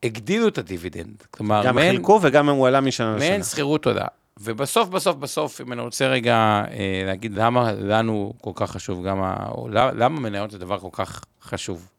הגדילו 0.04 0.48
את 0.48 0.58
הדיבידנד. 0.58 1.24
כלומר, 1.32 1.62
גם 1.66 1.76
מעין- 1.76 1.92
חילקו 1.96 2.20
וגם 2.24 2.50
הוא 2.50 2.68
עלה 2.68 2.82
משנה 2.82 3.16
לשנה. 3.16 3.30
מעין 3.30 3.44
שכירות 3.44 3.84
תודה. 3.84 4.06
ובסוף, 4.42 4.90
בסוף, 4.90 5.16
בסוף, 5.18 5.62
אם 5.62 5.74
אני 5.74 5.82
רוצה 5.82 6.08
רגע 6.08 6.36
אה, 6.72 7.04
להגיד 7.06 7.34
למה 7.34 7.72
לנו 7.72 8.34
כל 8.42 8.52
כך 8.56 8.72
חשוב, 8.72 9.06
גם 9.08 9.22
ה... 9.24 9.36
למה 9.74 10.20
מניות 10.20 10.52
זה 10.52 10.58
דבר 10.58 10.80
כל 10.80 10.90
כך 10.92 11.24
חשוב. 11.42 11.90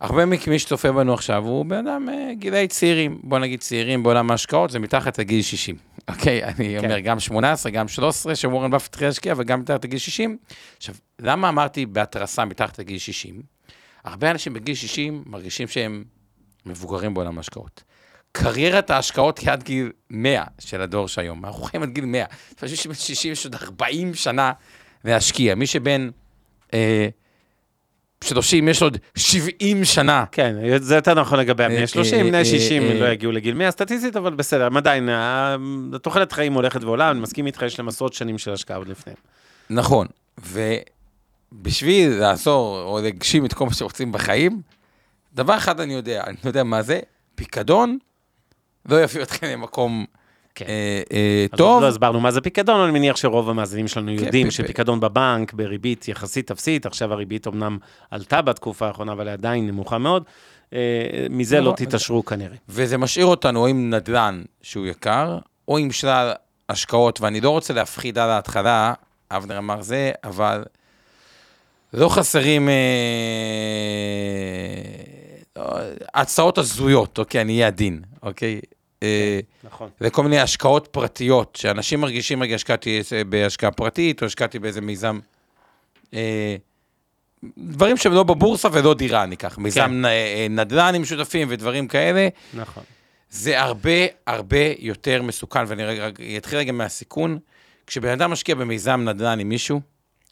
הרבה 0.00 0.26
מכמי 0.26 0.58
שצופה 0.58 0.92
בנו 0.92 1.14
עכשיו 1.14 1.44
הוא 1.44 1.66
בן 1.66 1.86
אדם 1.86 2.08
אה, 2.08 2.34
גילאי 2.34 2.68
צעירים, 2.68 3.20
בוא 3.22 3.38
נגיד 3.38 3.60
צעירים 3.60 4.02
בעולם 4.02 4.30
ההשקעות, 4.30 4.70
זה 4.70 4.78
מתחת 4.78 5.18
לגיל 5.18 5.42
60. 5.42 5.76
אוקיי, 6.10 6.44
אני 6.44 6.76
כן. 6.80 6.84
אומר 6.84 6.98
גם 6.98 7.20
18, 7.20 7.72
גם 7.72 7.88
13, 7.88 8.34
שוורן 8.34 8.70
באפט 8.70 8.86
התחיל 8.86 9.06
להשקיע, 9.06 9.34
וגם 9.36 9.60
מתחת 9.60 9.84
לגיל 9.84 9.98
60. 9.98 10.36
עכשיו, 10.76 10.94
למה 11.18 11.48
אמרתי 11.48 11.86
בהתרסה 11.86 12.44
מתחת 12.44 12.78
לגיל 12.78 12.98
60? 12.98 13.42
הרבה 14.04 14.30
אנשים 14.30 14.52
בגיל 14.52 14.74
60 14.74 15.22
מרגישים 15.26 15.68
שהם 15.68 16.04
מבוגרים 16.66 17.14
בעולם 17.14 17.36
ההשקעות. 17.38 17.82
קריירת 18.32 18.90
ההשקעות 18.90 19.38
היא 19.38 19.50
עד 19.50 19.62
גיל 19.62 19.92
100 20.10 20.44
של 20.58 20.82
הדור 20.82 21.08
שהיום. 21.08 21.44
אנחנו 21.44 21.62
חיים 21.62 21.82
עד 21.82 21.88
גיל 21.88 22.04
100. 22.04 22.24
חושבים 22.60 22.76
שבן 22.76 22.94
60 22.94 23.32
יש 23.32 23.44
עוד 23.44 23.54
40 23.54 24.14
שנה 24.14 24.52
להשקיע. 25.04 25.54
מי 25.54 25.66
שבן 25.66 26.10
אה, 26.74 27.08
30 28.24 28.68
יש 28.68 28.82
עוד 28.82 28.96
70 29.16 29.84
שנה. 29.84 30.24
כן, 30.32 30.56
זה 30.80 30.94
יותר 30.94 31.14
נכון 31.14 31.38
לגבי 31.38 31.62
אה, 31.62 31.68
בני 31.68 31.80
אה, 31.80 31.86
30, 31.86 32.26
בני 32.26 32.38
אה, 32.38 32.44
60 32.44 32.82
אה, 32.82 32.94
לא 32.94 33.06
יגיעו 33.08 33.32
לגיל 33.32 33.54
100 33.54 33.70
סטטיסטית, 33.70 34.16
אבל 34.16 34.34
בסדר, 34.34 34.66
הם 34.66 34.76
עדיין, 34.76 35.08
ה- 35.08 35.56
התוחלת 35.94 36.32
חיים 36.32 36.52
הולכת 36.52 36.84
ועולה, 36.84 37.10
אני 37.10 37.20
מסכים 37.20 37.46
איתך, 37.46 37.62
יש 37.62 37.78
להם 37.78 37.88
עשרות 37.88 38.12
שנים 38.12 38.38
של 38.38 38.52
השקעה 38.52 38.76
עוד 38.76 38.88
לפניהם. 38.88 39.18
נכון. 39.70 40.06
ובשביל 41.52 42.10
לעזור 42.10 42.82
או 42.82 43.00
להגשים 43.02 43.44
את 43.44 43.52
כל 43.54 43.64
מה 43.66 43.72
שרוצים 43.74 44.12
בחיים, 44.12 44.60
דבר 45.34 45.56
אחד 45.56 45.80
אני 45.80 45.94
יודע, 45.94 46.24
אני 46.26 46.36
יודע 46.44 46.62
מה 46.64 46.82
זה, 46.82 47.00
פיקדון 47.34 47.98
לא 48.86 49.02
יביא 49.02 49.22
אתכם 49.22 49.46
למקום 49.46 50.04
כן. 50.54 50.64
אה, 50.68 51.02
אה, 51.12 51.46
אז 51.52 51.58
טוב. 51.58 51.72
עוד 51.72 51.82
לא 51.82 51.88
הסברנו 51.88 52.20
מה 52.20 52.30
זה 52.30 52.40
פיקדון, 52.40 52.80
אני 52.80 52.92
מניח 52.92 53.16
שרוב 53.16 53.50
המאזינים 53.50 53.88
שלנו 53.88 54.12
כן, 54.18 54.24
יודעים 54.24 54.50
שפיקדון 54.50 55.00
בבנק 55.00 55.52
בריבית 55.52 56.08
יחסית 56.08 56.50
אפסית, 56.50 56.86
עכשיו 56.86 57.12
הריבית 57.12 57.46
אמנם 57.46 57.78
עלתה 58.10 58.42
בתקופה 58.42 58.86
האחרונה, 58.86 59.12
אבל 59.12 59.28
עדיין 59.28 59.66
נמוכה 59.66 59.98
מאוד, 59.98 60.24
אה, 60.72 60.78
מזה 61.30 61.60
לא 61.60 61.64
לא, 61.66 61.74
תתעשרו 61.76 62.24
כנראה. 62.24 62.56
וזה 62.68 62.98
משאיר 62.98 63.26
אותנו 63.26 63.60
או 63.60 63.66
עם 63.66 63.94
נדל"ן 63.94 64.42
שהוא 64.62 64.86
יקר, 64.86 65.38
או 65.68 65.78
עם 65.78 65.92
שלל 65.92 66.32
השקעות, 66.68 67.20
ואני 67.20 67.40
לא 67.40 67.50
רוצה 67.50 67.74
להפחיד 67.74 68.18
על 68.18 68.30
ההתחלה, 68.30 68.92
אבנר 69.30 69.58
אמר 69.58 69.82
זה, 69.82 70.10
אבל 70.24 70.64
לא 71.92 72.08
חסרים 72.08 72.68
אה, 72.68 72.74
הצעות 76.14 76.58
הזויות, 76.58 77.18
אוקיי, 77.18 77.40
אני 77.40 77.52
אהיה 77.52 77.66
עדין, 77.66 78.02
אוקיי? 78.22 78.60
אה, 79.02 79.40
נכון. 79.64 79.88
לכל 80.00 80.22
מיני 80.22 80.38
השקעות 80.38 80.88
פרטיות, 80.90 81.56
שאנשים 81.56 82.00
מרגישים, 82.00 82.42
רגע, 82.42 82.54
השקעתי 82.54 83.00
בהשקעה 83.28 83.70
פרטית, 83.70 84.22
או 84.22 84.26
השקעתי 84.26 84.58
באיזה 84.58 84.80
מיזם, 84.80 85.18
אה, 86.14 86.56
דברים 87.58 87.96
שהם 87.96 88.12
לא 88.12 88.22
בבורסה 88.22 88.68
ולא 88.72 88.94
דירה, 88.94 89.26
ניקח, 89.26 89.58
מיזם 89.58 90.02
אה, 90.06 90.46
נדל"ן 90.50 90.94
עם 90.94 91.04
שותפים 91.04 91.48
ודברים 91.50 91.88
כאלה, 91.88 92.28
נכון. 92.54 92.82
זה 93.30 93.60
הרבה 93.60 94.06
הרבה 94.26 94.72
יותר 94.78 95.22
מסוכן, 95.22 95.64
ואני 95.66 95.84
רגע, 95.84 96.08
אתחיל 96.36 96.58
רגע 96.58 96.72
מהסיכון. 96.72 97.38
כשבן 97.86 98.08
אדם 98.08 98.30
משקיע 98.30 98.54
במיזם 98.54 99.00
נדל"ן 99.08 99.40
עם 99.40 99.48
מישהו, 99.48 99.80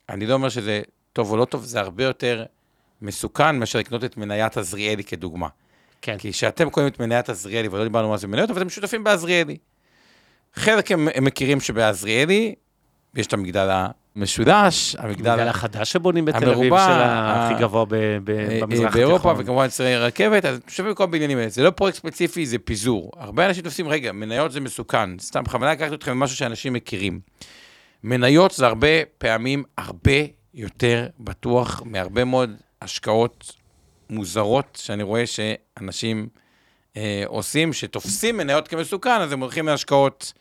אני 0.09 0.27
לא 0.27 0.35
אומר 0.35 0.49
שזה 0.49 0.83
טוב 1.13 1.31
או 1.31 1.37
לא 1.37 1.45
טוב, 1.45 1.65
זה 1.65 1.81
הרבה 1.81 2.05
יותר 2.05 2.45
מסוכן 3.03 3.59
מאשר 3.59 3.79
לקנות 3.79 4.05
את 4.05 4.17
מניית 4.17 4.57
עזריאלי 4.57 5.05
כדוגמה. 5.05 5.49
כן. 6.03 6.19
כי 6.19 6.33
כשאתם 6.33 6.71
קונים 6.71 6.89
את 6.89 7.01
מניית 7.01 7.29
עזריאלי, 7.29 7.69
ולא 7.69 7.85
דיברנו 7.85 8.09
מה 8.09 8.17
זה 8.17 8.27
מניות, 8.27 8.51
אבל 8.51 8.61
אתם 8.61 8.71
שותפים 8.71 9.05
בעזריאלי. 9.05 9.57
חלק 10.55 10.93
הם, 10.93 11.09
הם 11.15 11.25
מכירים 11.25 11.61
שבעזריאלי 11.61 12.55
יש 13.15 13.27
את 13.27 13.33
המגדל 13.33 13.85
המשולש, 14.17 14.97
המגדל 14.99 15.33
בגלל 15.33 15.49
החדש 15.49 15.93
שבונים 15.93 16.25
בתל 16.25 16.51
אביב, 16.51 16.77
של 16.77 16.93
הכי 17.03 17.55
גבוה 17.63 17.85
ב- 17.85 17.95
ב- 18.25 18.31
אה, 18.31 18.59
במזרח 18.61 18.95
באירופה, 18.95 19.31
התיכון. 19.31 19.45
וכמובן 19.45 19.65
אצלי 19.65 19.97
רכבת, 19.97 20.45
אז 20.45 20.61
שווים 20.69 20.93
בכל 20.93 21.05
הבניינים 21.05 21.39
האלה. 21.39 21.49
זה 21.49 21.63
לא 21.63 21.71
פרויקט 21.71 21.99
ספציפי, 21.99 22.47
זה 22.47 22.59
פיזור. 22.59 23.11
הרבה 23.17 23.47
אנשים 23.47 23.63
תופסים, 23.65 23.89
רגע, 23.89 24.13
מניות 24.13 24.53
זה 24.53 24.61
מסוכן. 24.61 25.19
סתם, 25.19 25.45
בכוונה 25.45 25.73
לקחתי 25.73 25.95
אתכם 25.95 26.11
למשהו 26.11 26.37
שאנשים 26.37 26.73
מכירים. 26.73 27.21
מניות 28.05 28.51
זה 28.51 28.67
הרבה 28.67 29.05
פעמים 29.19 29.65
הרבה 29.79 30.13
יותר 30.55 31.07
בטוח 31.21 31.83
מהרבה 31.85 32.25
מאוד 32.25 32.51
השקעות 32.83 33.53
מוזרות 34.11 34.79
שאני 34.83 35.03
רואה 35.03 35.25
שאנשים 35.27 36.29
אה, 36.97 37.23
עושים, 37.27 37.73
שתופסים 37.73 38.37
מניות 38.37 38.69
כמסוכן, 38.69 39.21
אז 39.21 39.33
הם 39.33 39.41
הולכים 39.41 39.67
להשקעות 39.67 40.33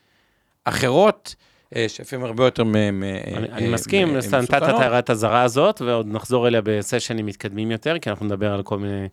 אחרות, 0.64 1.36
אה, 1.76 1.90
שלפעמים 1.90 2.26
הרבה 2.26 2.46
יותר 2.46 2.64
מ... 2.64 2.76
אני, 2.76 3.04
אה, 3.04 3.58
אני 3.58 3.68
מסכים, 3.68 4.18
נתת 4.18 4.54
את. 4.58 4.62
הערת 4.62 5.10
הזרה 5.10 5.42
הזאת, 5.44 5.82
ועוד 5.82 6.08
נחזור 6.08 6.48
אליה 6.48 6.62
בסשנים 6.64 7.26
מתקדמים 7.26 7.72
יותר, 7.72 8.00
כי 8.00 8.10
אנחנו 8.10 8.26
נדבר 8.26 8.54
על 8.54 8.64
כל 8.64 8.80
מיני 8.80 9.08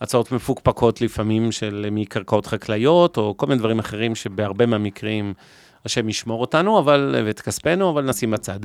הצעות 0.00 0.32
מפוקפקות 0.32 1.00
לפעמים 1.00 1.52
של 1.52 1.88
מקרקעות 1.90 2.46
חקלאיות, 2.46 3.16
או 3.16 3.34
כל 3.36 3.46
מיני 3.46 3.58
דברים 3.58 3.78
אחרים 3.78 4.14
שבהרבה 4.14 4.66
מהמקרים 4.66 5.34
השם 5.84 6.08
ישמור 6.08 6.40
אותנו, 6.40 6.78
אבל, 6.78 7.22
ואת 7.26 7.40
כספנו, 7.40 7.90
אבל 7.90 8.02
נשים 8.02 8.30
בצד. 8.30 8.60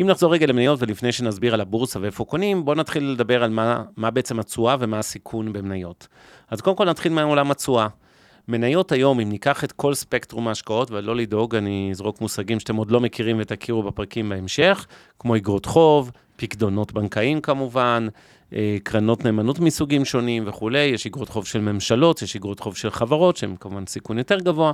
אם 0.00 0.06
נחזור 0.06 0.32
רגע 0.32 0.46
למניות, 0.46 0.82
ולפני 0.82 1.12
שנסביר 1.12 1.54
על 1.54 1.60
הבורסה 1.60 2.00
ואיפה 2.00 2.24
קונים, 2.24 2.64
בואו 2.64 2.76
נתחיל 2.76 3.04
לדבר 3.04 3.42
על 3.44 3.50
מה, 3.50 3.82
מה 3.96 4.10
בעצם 4.10 4.40
התשואה 4.40 4.76
ומה 4.80 4.98
הסיכון 4.98 5.52
במניות. 5.52 6.08
אז 6.50 6.60
קודם 6.60 6.76
כל 6.76 6.84
נתחיל 6.84 7.12
מעולם 7.12 7.50
התשואה. 7.50 7.88
מניות 8.48 8.92
היום, 8.92 9.20
אם 9.20 9.28
ניקח 9.28 9.64
את 9.64 9.72
כל 9.72 9.94
ספקטרום 9.94 10.48
ההשקעות, 10.48 10.90
ולא 10.90 11.16
לדאוג, 11.16 11.54
אני 11.54 11.88
אזרוק 11.90 12.20
מושגים 12.20 12.60
שאתם 12.60 12.76
עוד 12.76 12.90
לא 12.90 13.00
מכירים 13.00 13.36
ותכירו 13.40 13.82
בפרקים 13.82 14.28
בהמשך, 14.28 14.86
כמו 15.18 15.36
אגרות 15.36 15.66
חוב, 15.66 16.10
פקדונות 16.36 16.92
בנקאיים 16.92 17.40
כמובן, 17.40 18.08
אה, 18.52 18.76
קרנות 18.82 19.24
נאמנות 19.24 19.58
מסוגים 19.58 20.04
שונים 20.04 20.44
וכולי, 20.46 20.78
יש 20.78 21.06
אגרות 21.06 21.28
חוב 21.28 21.46
של 21.46 21.60
ממשלות, 21.60 22.22
יש 22.22 22.36
אגרות 22.36 22.60
חוב 22.60 22.76
של 22.76 22.90
חברות, 22.90 23.36
שהן 23.36 23.56
כמובן 23.60 23.86
סיכון 23.86 24.18
יותר 24.18 24.40
גבוה. 24.40 24.72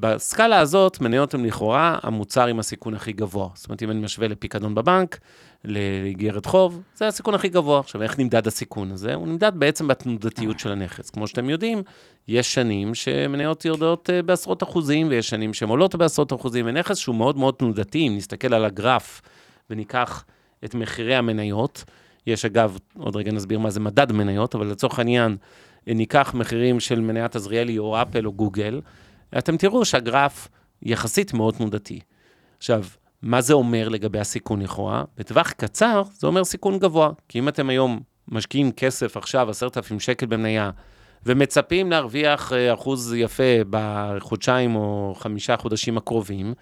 בסקאלה 0.00 0.58
הזאת, 0.58 1.00
מניות 1.00 1.34
הן 1.34 1.44
לכאורה 1.44 1.98
המוצר 2.02 2.46
עם 2.46 2.58
הסיכון 2.58 2.94
הכי 2.94 3.12
גבוה. 3.12 3.48
זאת 3.54 3.68
אומרת, 3.68 3.82
אם 3.82 3.90
אני 3.90 4.00
משווה 4.00 4.28
לפיקדון 4.28 4.74
בבנק, 4.74 5.18
לאיגרת 5.64 6.46
חוב, 6.46 6.82
זה 6.94 7.06
הסיכון 7.06 7.34
הכי 7.34 7.48
גבוה. 7.48 7.80
עכשיו, 7.80 8.02
איך 8.02 8.18
נמדד 8.18 8.46
הסיכון 8.46 8.92
הזה? 8.92 9.14
הוא 9.14 9.28
נמדד 9.28 9.52
בעצם 9.54 9.88
בתנודתיות 9.88 10.58
של 10.58 10.72
הנכס. 10.72 11.10
כמו 11.10 11.26
שאתם 11.26 11.50
יודעים, 11.50 11.82
יש 12.28 12.54
שנים 12.54 12.94
שמניות 12.94 13.64
יורדות 13.64 14.10
אה, 14.10 14.22
בעשרות 14.22 14.62
אחוזים, 14.62 15.08
ויש 15.08 15.28
שנים 15.28 15.54
שהן 15.54 15.68
עולות 15.68 15.94
בעשרות 15.94 16.32
אחוזים, 16.32 16.66
ונכס 16.68 16.96
שהוא 16.96 17.14
מאוד 17.14 17.36
מאוד 17.36 17.54
תנודתי, 17.54 18.08
אם 18.08 18.16
נסתכל 18.16 18.54
על 18.54 18.64
הגרף 18.64 19.22
וניקח 19.70 20.24
את 20.64 20.74
מחירי 20.74 21.14
המניות, 21.14 21.84
יש 22.26 22.44
אגב, 22.44 22.78
עוד 22.98 23.16
רגע 23.16 23.32
נסביר 23.32 23.58
מה 23.58 23.70
זה 23.70 23.80
מדד 23.80 24.12
מניות, 24.12 24.54
אבל 24.54 24.66
לצורך 24.66 24.98
העניין, 24.98 25.36
אה, 25.88 25.94
ניקח 25.94 26.34
מחירים 26.34 26.80
של 26.80 27.00
מניית 27.00 27.36
עזריאלי 27.36 27.78
או 27.78 28.02
אפל 28.02 28.26
או 28.26 28.32
גוגל, 28.32 28.80
אתם 29.38 29.56
תראו 29.56 29.84
שהגרף 29.84 30.48
יחסית 30.82 31.34
מאוד 31.34 31.54
תנודתי. 31.54 32.00
עכשיו, 32.58 32.84
מה 33.22 33.40
זה 33.40 33.52
אומר 33.52 33.88
לגבי 33.88 34.18
הסיכון 34.18 34.62
לכאורה? 34.62 35.04
בטווח 35.18 35.52
קצר 35.52 36.02
זה 36.12 36.26
אומר 36.26 36.44
סיכון 36.44 36.78
גבוה, 36.78 37.10
כי 37.28 37.38
אם 37.38 37.48
אתם 37.48 37.68
היום 37.68 38.00
משקיעים 38.28 38.72
כסף 38.72 39.16
עכשיו, 39.16 39.50
עשרת 39.50 39.76
אלפים 39.76 40.00
שקל 40.00 40.26
במניה, 40.26 40.70
ומצפים 41.26 41.90
להרוויח 41.90 42.52
אה, 42.52 42.74
אחוז 42.74 43.14
יפה 43.14 43.42
בחודשיים 43.70 44.76
או 44.76 45.14
חמישה 45.18 45.56
חודשים 45.56 45.96
הקרובים, 45.96 46.54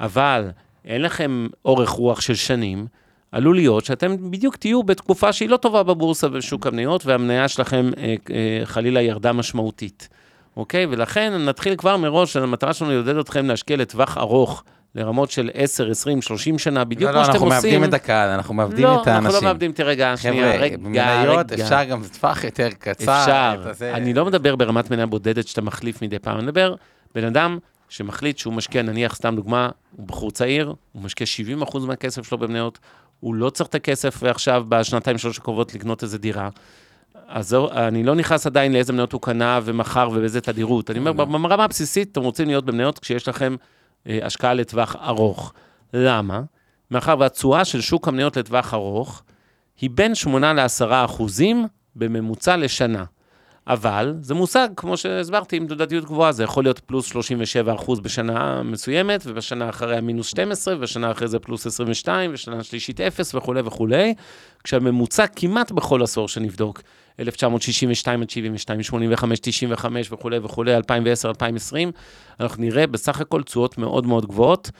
אבל 0.00 0.50
אין 0.84 1.02
לכם 1.02 1.46
אורך 1.64 1.88
רוח 1.88 2.20
של 2.20 2.34
שנים, 2.34 2.86
עלול 3.32 3.56
להיות 3.56 3.84
שאתם 3.84 4.30
בדיוק 4.30 4.56
תהיו 4.56 4.82
בתקופה 4.82 5.32
שהיא 5.32 5.48
לא 5.48 5.56
טובה 5.56 5.82
בבורסה 5.82 6.28
בשוק 6.28 6.66
המניות, 6.66 7.06
והמניה 7.06 7.48
שלכם 7.48 7.90
אה, 7.98 8.14
אה, 8.30 8.66
חלילה 8.66 9.02
ירדה 9.02 9.32
משמעותית. 9.32 10.08
אוקיי? 10.56 10.86
ולכן 10.90 11.32
נתחיל 11.44 11.76
כבר 11.76 11.96
מראש, 11.96 12.36
המטרה 12.36 12.72
שלנו 12.72 12.90
לעודד 12.90 13.16
אתכם 13.16 13.46
להשקיע 13.46 13.76
לטווח 13.76 14.18
ארוך, 14.18 14.64
לרמות 14.94 15.30
של 15.30 15.50
10, 15.54 15.90
20, 15.90 16.22
30 16.22 16.58
שנה, 16.58 16.84
בדיוק 16.84 17.10
לא, 17.10 17.12
כמו 17.12 17.18
לא, 17.18 17.24
שאתם 17.24 17.34
אנחנו 17.34 17.46
עושים. 17.46 17.70
מאבדים 17.70 17.84
את 17.84 17.94
הקהל, 17.94 18.28
אנחנו 18.28 18.54
מאבדים 18.54 18.84
לא, 18.84 19.02
את 19.02 19.06
האנשים. 19.06 19.26
אנחנו 19.26 19.40
לא 19.40 19.52
מאבדים, 19.52 19.72
תראה, 19.72 19.88
רגע, 19.90 20.16
שנייה, 20.16 20.52
חבר'ה, 20.52 20.64
רגע, 20.64 20.76
במניות 20.76 21.52
רגע. 21.52 21.64
אפשר 21.64 21.84
גם 21.84 22.02
טווח 22.20 22.44
יותר 22.44 22.68
קצר. 22.78 23.20
אפשר. 23.20 23.68
הזה. 23.68 23.94
אני 23.94 24.14
לא 24.14 24.24
מדבר 24.24 24.56
ברמת 24.56 24.90
מניה 24.90 25.06
בודדת 25.06 25.48
שאתה 25.48 25.62
מחליף 25.62 26.02
מדי 26.02 26.18
פעם, 26.18 26.36
אני 26.36 26.44
מדבר 26.44 26.74
בן 27.14 27.24
אדם 27.24 27.58
שמחליט 27.88 28.38
שהוא 28.38 28.54
משקיע, 28.54 28.82
נניח, 28.82 29.14
סתם 29.14 29.36
דוגמה, 29.36 29.68
הוא 29.96 30.06
בחור 30.06 30.30
צעיר, 30.30 30.74
הוא 30.92 31.02
משקיע 31.02 31.26
70% 31.62 31.78
מהכסף 31.86 32.28
שלו 32.28 32.38
במניות, 32.38 32.78
הוא 33.20 33.34
לא 33.34 33.50
צריך 33.50 33.68
את 33.68 33.74
הכסף 33.74 34.18
ועכשיו, 34.22 34.64
בשנתיים 34.68 35.18
שלוש 35.18 35.38
הקרובות, 35.38 35.74
לקנות 35.74 36.02
איזה 36.02 36.18
דירה. 36.18 36.48
אז 37.30 37.56
אני 37.72 38.02
לא 38.02 38.14
נכנס 38.14 38.46
עדיין 38.46 38.72
לאיזה 38.72 38.92
מניות 38.92 39.12
הוא 39.12 39.20
קנה 39.20 39.60
ומכר 39.64 40.08
ובאיזה 40.12 40.40
תדירות. 40.40 40.90
אני 40.90 40.98
אומר, 40.98 41.12
ברמה 41.12 41.64
הבסיסית, 41.64 42.12
אתם 42.12 42.22
רוצים 42.22 42.48
להיות 42.48 42.64
במניות 42.64 42.98
כשיש 42.98 43.28
לכם 43.28 43.56
אה, 44.06 44.18
השקעה 44.22 44.54
לטווח 44.54 44.96
ארוך. 44.96 45.52
למה? 45.94 46.42
מאחר 46.90 47.14
והתשואה 47.18 47.64
של 47.64 47.80
שוק 47.80 48.08
המניות 48.08 48.36
לטווח 48.36 48.74
ארוך 48.74 49.22
היא 49.80 49.90
בין 49.94 50.14
8 50.14 50.52
ל-10 50.52 50.90
אחוזים 50.90 51.66
בממוצע 51.96 52.56
לשנה. 52.56 53.04
אבל 53.66 54.14
זה 54.20 54.34
מושג, 54.34 54.68
כמו 54.76 54.96
שהסברתי, 54.96 55.56
עם 55.56 55.66
תעודתיות 55.66 56.04
גבוהה, 56.04 56.32
זה 56.32 56.44
יכול 56.44 56.64
להיות 56.64 56.78
פלוס 56.78 57.06
37 57.06 57.74
אחוז 57.74 58.00
בשנה 58.00 58.62
מסוימת, 58.62 59.22
ובשנה 59.26 59.68
אחריה 59.68 60.00
מינוס 60.00 60.26
12, 60.26 60.76
ובשנה 60.76 61.10
אחרי 61.10 61.28
זה 61.28 61.38
פלוס 61.38 61.66
22, 61.66 62.30
ושנה 62.34 62.62
שלישית 62.62 63.00
0 63.00 63.34
וכולי 63.34 63.60
וכולי, 63.64 64.14
כשהממוצע 64.64 65.26
כמעט 65.26 65.70
בכל 65.70 66.02
עשור 66.02 66.28
שנבדוק, 66.28 66.82
1962 67.20 68.22
עד 68.22 68.30
72, 68.30 68.82
85, 68.82 69.40
95 69.40 70.12
וכולי 70.12 70.38
וכולי, 70.38 70.76
2010, 70.76 71.28
2020, 71.28 71.92
אנחנו 72.40 72.62
נראה 72.62 72.86
בסך 72.86 73.20
הכל 73.20 73.42
תשואות 73.42 73.78
מאוד 73.78 74.06
מאוד 74.06 74.26
גבוהות. 74.26 74.70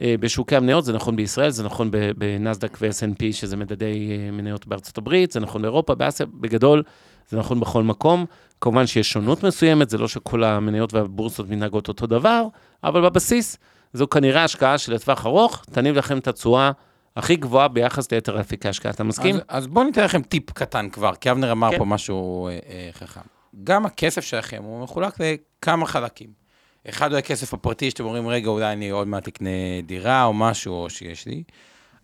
אה, 0.00 0.14
בשוקי 0.20 0.56
המניות, 0.56 0.84
זה 0.84 0.92
נכון 0.92 1.16
בישראל, 1.16 1.50
זה 1.50 1.64
נכון 1.64 1.90
בנסדק 2.18 2.78
ו-S&P, 2.80 3.32
שזה 3.32 3.56
מדדי 3.56 4.10
אה, 4.10 4.30
מניות 4.30 4.66
בארצות 4.66 4.98
הברית, 4.98 5.30
זה 5.30 5.40
נכון 5.40 5.62
באירופה, 5.62 5.94
באסיה, 5.94 6.26
בגדול, 6.26 6.82
זה 7.30 7.38
נכון 7.38 7.60
בכל 7.60 7.82
מקום. 7.82 8.26
כמובן 8.60 8.86
שיש 8.86 9.12
שונות 9.12 9.44
מסוימת, 9.44 9.90
זה 9.90 9.98
לא 9.98 10.08
שכל 10.08 10.44
המניות 10.44 10.94
והבורסות 10.94 11.48
מתנהגות 11.48 11.88
אותו 11.88 12.06
דבר, 12.06 12.46
אבל 12.84 13.00
בבסיס, 13.08 13.56
זו 13.92 14.08
כנראה 14.08 14.44
השקעה 14.44 14.78
שלטווח 14.78 15.26
ארוך, 15.26 15.64
תניב 15.72 15.96
לכם 15.96 16.18
את 16.18 16.28
התשואה 16.28 16.70
הכי 17.16 17.36
גבוהה 17.36 17.68
ביחס 17.68 18.12
ליתר 18.12 18.40
אפיקי 18.40 18.68
השקעה. 18.68 18.92
אתה 18.92 19.04
מסכים? 19.04 19.34
אז, 19.34 19.42
אז 19.48 19.66
בואו 19.66 19.84
ניתן 19.84 20.04
לכם 20.04 20.22
טיפ 20.22 20.50
קטן 20.50 20.88
כבר, 20.88 21.14
כי 21.14 21.30
אבנר 21.30 21.52
אמר 21.52 21.70
כן. 21.70 21.78
פה 21.78 21.84
משהו 21.84 22.48
אה, 22.48 22.58
אה, 22.68 22.88
חכם. 22.92 23.20
גם 23.64 23.86
הכסף 23.86 24.24
שלכם 24.24 24.62
הוא 24.62 24.82
מחולק 24.82 25.14
לכמה 25.20 25.86
חלקים. 25.86 26.40
אחד 26.88 27.10
הוא 27.10 27.18
הכסף 27.18 27.54
הפרטי, 27.54 27.90
שאתם 27.90 28.04
אומרים, 28.04 28.28
רגע, 28.28 28.48
אולי 28.48 28.72
אני 28.72 28.90
עוד 28.90 29.08
מעט 29.08 29.28
אקנה 29.28 29.50
דירה 29.86 30.24
או 30.24 30.32
משהו, 30.32 30.74
או 30.74 30.90
שיש 30.90 31.26
לי. 31.26 31.42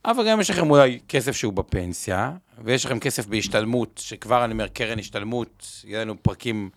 אבל 0.07 0.29
גם 0.29 0.41
יש 0.41 0.51
לכם 0.51 0.71
אולי 0.71 0.99
כסף 1.09 1.33
שהוא 1.33 1.53
בפנסיה, 1.53 2.33
ויש 2.65 2.87
לכם 2.87 2.99
כסף 2.99 3.27
בהשתלמות, 3.27 4.01
שכבר 4.05 4.45
אני 4.45 4.53
אומר, 4.53 4.69
קרן 4.69 4.99
השתלמות, 4.99 5.83
יהיה 5.85 6.01
לנו 6.01 6.23
פרקים 6.23 6.71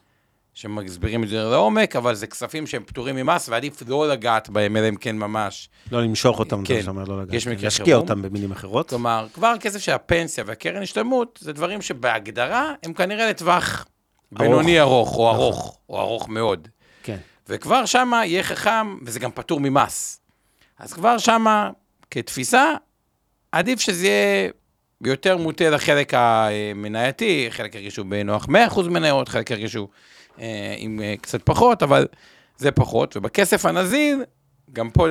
שמסבירים 0.54 1.24
את 1.24 1.30
זה 1.30 1.44
לעומק, 1.44 1.96
אבל 1.96 2.16
זה 2.16 2.28
כספים 2.28 2.68
שהם 2.68 2.84
פטורים 2.84 3.16
ממס, 3.16 3.50
ועדיף 3.50 3.84
לא 3.88 4.10
לגעת 4.10 4.50
בהם, 4.50 4.78
אלא 4.78 4.90
אם 4.90 4.96
כן 4.96 5.18
ממש. 5.18 5.70
לא 5.92 6.04
למשוך 6.04 6.40
אותם, 6.40 6.64
כן. 6.66 6.76
אתה 6.76 6.84
שאומר 6.84 7.04
לא 7.04 7.22
לגעת. 7.22 7.34
יש 7.34 7.48
מקרה 7.48 7.64
להשקיע 7.64 7.86
חירום. 7.86 8.02
אותם 8.02 8.22
במילים 8.22 8.52
אחרות. 8.52 8.90
כלומר, 8.90 9.28
כבר 9.34 9.48
הכסף 9.48 9.80
של 9.80 9.92
הפנסיה 9.92 10.44
והקרן 10.48 10.82
השתלמות, 10.82 11.40
זה 11.42 11.54
דברים 11.54 11.82
שבהגדרה 11.82 12.74
הם 12.84 12.94
כנראה 12.94 13.30
לטווח 13.30 13.86
בינוני 14.32 14.80
ארוך, 14.80 15.18
או 15.18 15.30
ארוך, 15.30 15.80
או 15.90 16.00
ארוך 16.00 16.30
מאוד. 16.30 16.68
כן. 17.04 17.18
וכבר 17.48 17.86
שמה 17.86 18.26
יהיה 18.26 18.44
חכם, 18.44 18.98
וזה 19.06 19.20
גם 19.20 19.32
פטור 19.32 19.60
ממס. 19.60 20.22
אז 20.80 20.94
כבר 20.94 21.18
שמה, 21.18 21.70
כתפיסה, 22.12 22.74
עדיף 23.52 23.80
שזה 23.80 24.08
יהיה 24.08 24.50
יותר 25.04 25.38
מוטה 25.38 25.70
לחלק 25.70 26.14
המנייתי, 26.14 27.48
חלק 27.50 27.76
ירגישו 27.76 28.04
בנוח 28.04 28.46
100% 28.46 28.82
מניות, 28.90 29.30
חלק 29.30 29.52
ירגישו 29.52 29.88
אה, 30.40 30.76
עם 30.78 31.02
אה, 31.04 31.16
קצת 31.22 31.44
פחות, 31.44 31.84
אבל 31.84 32.08
זה 32.58 32.72
פחות. 32.72 33.18
ובכסף 33.18 33.66
הנזיל, 33.66 34.24
גם 34.74 34.90
פה 34.90 35.08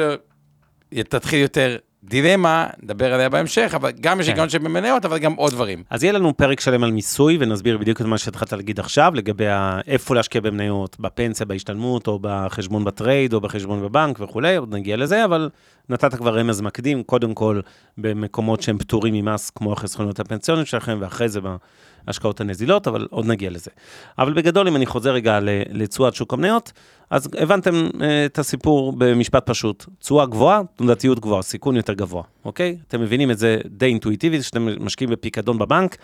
תתחיל 1.09 1.39
יותר 1.39 1.77
דילמה, 2.05 2.67
נדבר 2.83 3.15
עליה 3.15 3.29
בהמשך, 3.29 3.73
אבל 3.75 3.91
גם 4.01 4.21
יש 4.21 4.27
כן. 4.27 4.33
היגיון 4.33 4.49
שבמניות, 4.49 5.05
אבל 5.05 5.19
גם 5.19 5.35
עוד 5.35 5.53
דברים. 5.53 5.83
אז 5.91 6.03
יהיה 6.05 6.13
לנו 6.13 6.37
פרק 6.37 6.61
שלם 6.61 6.85
על 6.85 6.91
מיסוי, 6.91 7.37
ונסביר 7.41 7.79
בדיוק 7.79 8.01
את 8.01 8.07
מה 8.07 8.19
שהתחלת 8.19 8.53
להגיד 8.53 8.81
עכשיו, 8.81 9.13
לגבי 9.15 9.45
איפה 9.87 10.15
להשקיע 10.15 10.41
במניות, 10.41 11.01
בפנסיה, 11.01 11.47
בהשתלמות, 11.47 12.07
או 12.07 12.19
בחשבון 12.23 12.85
בטרייד, 12.85 13.33
או 13.33 13.41
בחשבון 13.41 13.83
בבנק 13.83 14.21
וכולי, 14.21 14.57
עוד 14.57 14.75
נגיע 14.75 14.97
לזה, 14.97 15.25
אבל 15.25 15.51
נתת 15.89 16.15
כבר 16.15 16.39
רמז 16.39 16.61
מקדים, 16.61 17.03
קודם 17.03 17.35
כל 17.35 17.61
במקומות 17.99 18.63
שהם 18.63 18.79
פטורים 18.79 19.15
ממס, 19.15 19.51
כמו 19.51 19.73
החסכונות 19.73 20.21
הפנסיוניים 20.21 20.67
שלכם, 20.67 20.99
ואחרי 21.01 21.29
זה 21.29 21.41
בהשקעות 22.07 22.41
הנזילות, 22.41 22.89
אבל 22.89 23.07
עוד 23.11 23.27
נגיע 23.27 23.51
לזה. 23.51 23.71
אבל 24.19 24.33
בגדול, 24.33 24.69
אם 24.69 24.77
אני 24.77 24.87
חוזר 24.87 25.13
רגע 25.13 25.39
לתשואת 25.71 26.15
שוק 26.15 26.35
המניות, 26.35 26.73
אז 27.11 27.29
הבנתם 27.39 27.89
אה, 28.01 28.27
את 28.27 28.39
הסיפור 28.39 28.93
במשפט 28.99 29.47
פשוט. 29.47 29.85
תשואה 29.99 30.27
גבוהה, 30.27 30.61
תנודתיות 30.77 31.21
גבוהה, 31.21 31.43
סיכון 31.43 31.77
יותר 31.77 31.93
גבוה, 31.93 32.23
אוקיי? 32.45 32.77
אתם 32.89 33.01
מבינים 33.01 33.31
את 33.31 33.39
זה 33.39 33.59
די 33.67 33.87
אינטואיטיבית, 33.87 34.41
כשאתם 34.41 34.85
משקיעים 34.85 35.11
בפיקדון 35.11 35.59
בבנק, 35.59 35.97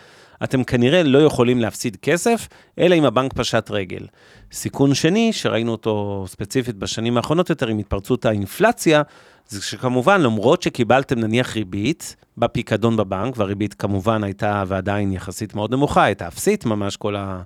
אתם 0.45 0.65
כנראה 0.65 1.03
לא 1.03 1.19
יכולים 1.19 1.61
להפסיד 1.61 1.97
כסף, 2.03 2.49
אלא 2.79 2.95
אם 2.95 3.05
הבנק 3.05 3.33
פשט 3.33 3.71
רגל. 3.71 4.07
סיכון 4.53 4.95
שני, 4.95 5.33
שראינו 5.33 5.73
אותו 5.73 6.25
ספציפית 6.29 6.77
בשנים 6.77 7.17
האחרונות 7.17 7.51
יותר, 7.51 7.69
עם 7.69 7.79
התפרצות 7.79 8.27
האינפלציה, 8.27 9.03
זה 9.49 9.63
שכמובן, 9.63 10.21
למרות 10.21 10.63
שקיבלתם 10.63 11.19
נניח 11.19 11.57
ריבית 11.57 12.17
בפיקדון 12.39 12.97
בבנק, 12.97 13.35
והריבית 13.37 13.75
כמובן 13.75 14.25
הייתה 14.25 14.65
ועדיין 14.67 15.13
יחסית 15.13 15.55
מאוד 15.55 15.75
נמוכה, 15.75 16.05
הייתה 16.05 16.29
אפסית 16.29 16.67
ממש 16.67 16.97
כל 16.97 17.17
ה... 17.17 17.43